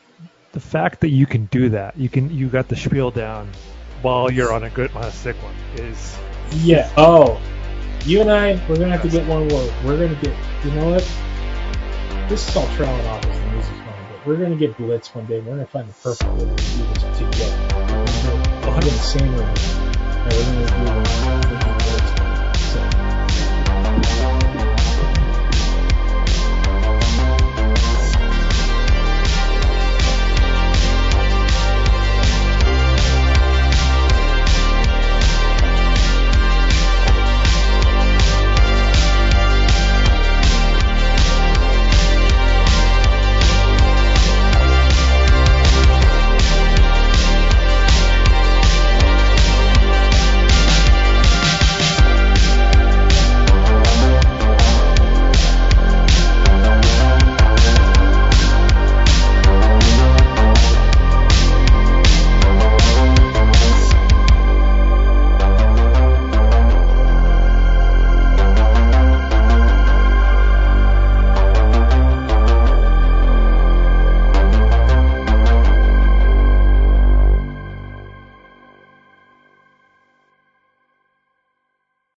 the 0.52 0.60
fact 0.60 1.02
that 1.02 1.10
you 1.10 1.26
can 1.26 1.45
do 1.45 1.70
that, 1.70 1.98
you 1.98 2.10
can 2.10 2.30
you 2.34 2.48
got 2.48 2.68
the 2.68 2.76
spiel 2.76 3.12
down 3.12 3.50
while 4.02 4.32
you're 4.32 4.54
on 4.54 4.64
a 4.64 4.70
good 4.70 4.91
on 4.95 5.04
a 5.04 5.12
sick 5.12 5.36
one 5.43 5.56
is 5.76 6.18
yeah. 6.52 6.91
Oh, 6.98 7.39
you 8.06 8.22
and 8.22 8.32
I, 8.32 8.54
we're 8.70 8.78
gonna 8.78 8.91
have 8.91 9.02
to 9.02 9.10
get 9.10 9.28
one 9.28 9.48
more. 9.48 9.70
We're 9.84 9.98
gonna 9.98 10.20
get. 10.22 10.36
You 10.64 10.72
know 10.72 10.91
what? 10.91 12.30
This 12.30 12.48
is 12.48 12.56
all 12.56 12.68
trailing 12.76 13.06
off 13.08 13.26
as 13.26 13.39
the 13.39 13.45
music's 13.48 13.78
going, 13.78 14.08
but 14.12 14.26
we're 14.26 14.38
gonna 14.38 14.56
get 14.56 14.78
Blitz 14.78 15.14
one 15.14 15.26
day. 15.26 15.39
We're 15.39 15.56
gonna 15.56 15.66
find 15.66 15.89
the 15.89 15.93
perfect 15.93 16.32
way 16.32 16.39
to 16.39 16.45
do 16.45 16.54
this 16.56 17.18
together. 17.18 17.68
We're 18.64 18.82
gonna 18.82 18.98
and 19.14 19.36
we're 20.34 20.68
gonna 20.68 21.32
do. 21.32 21.37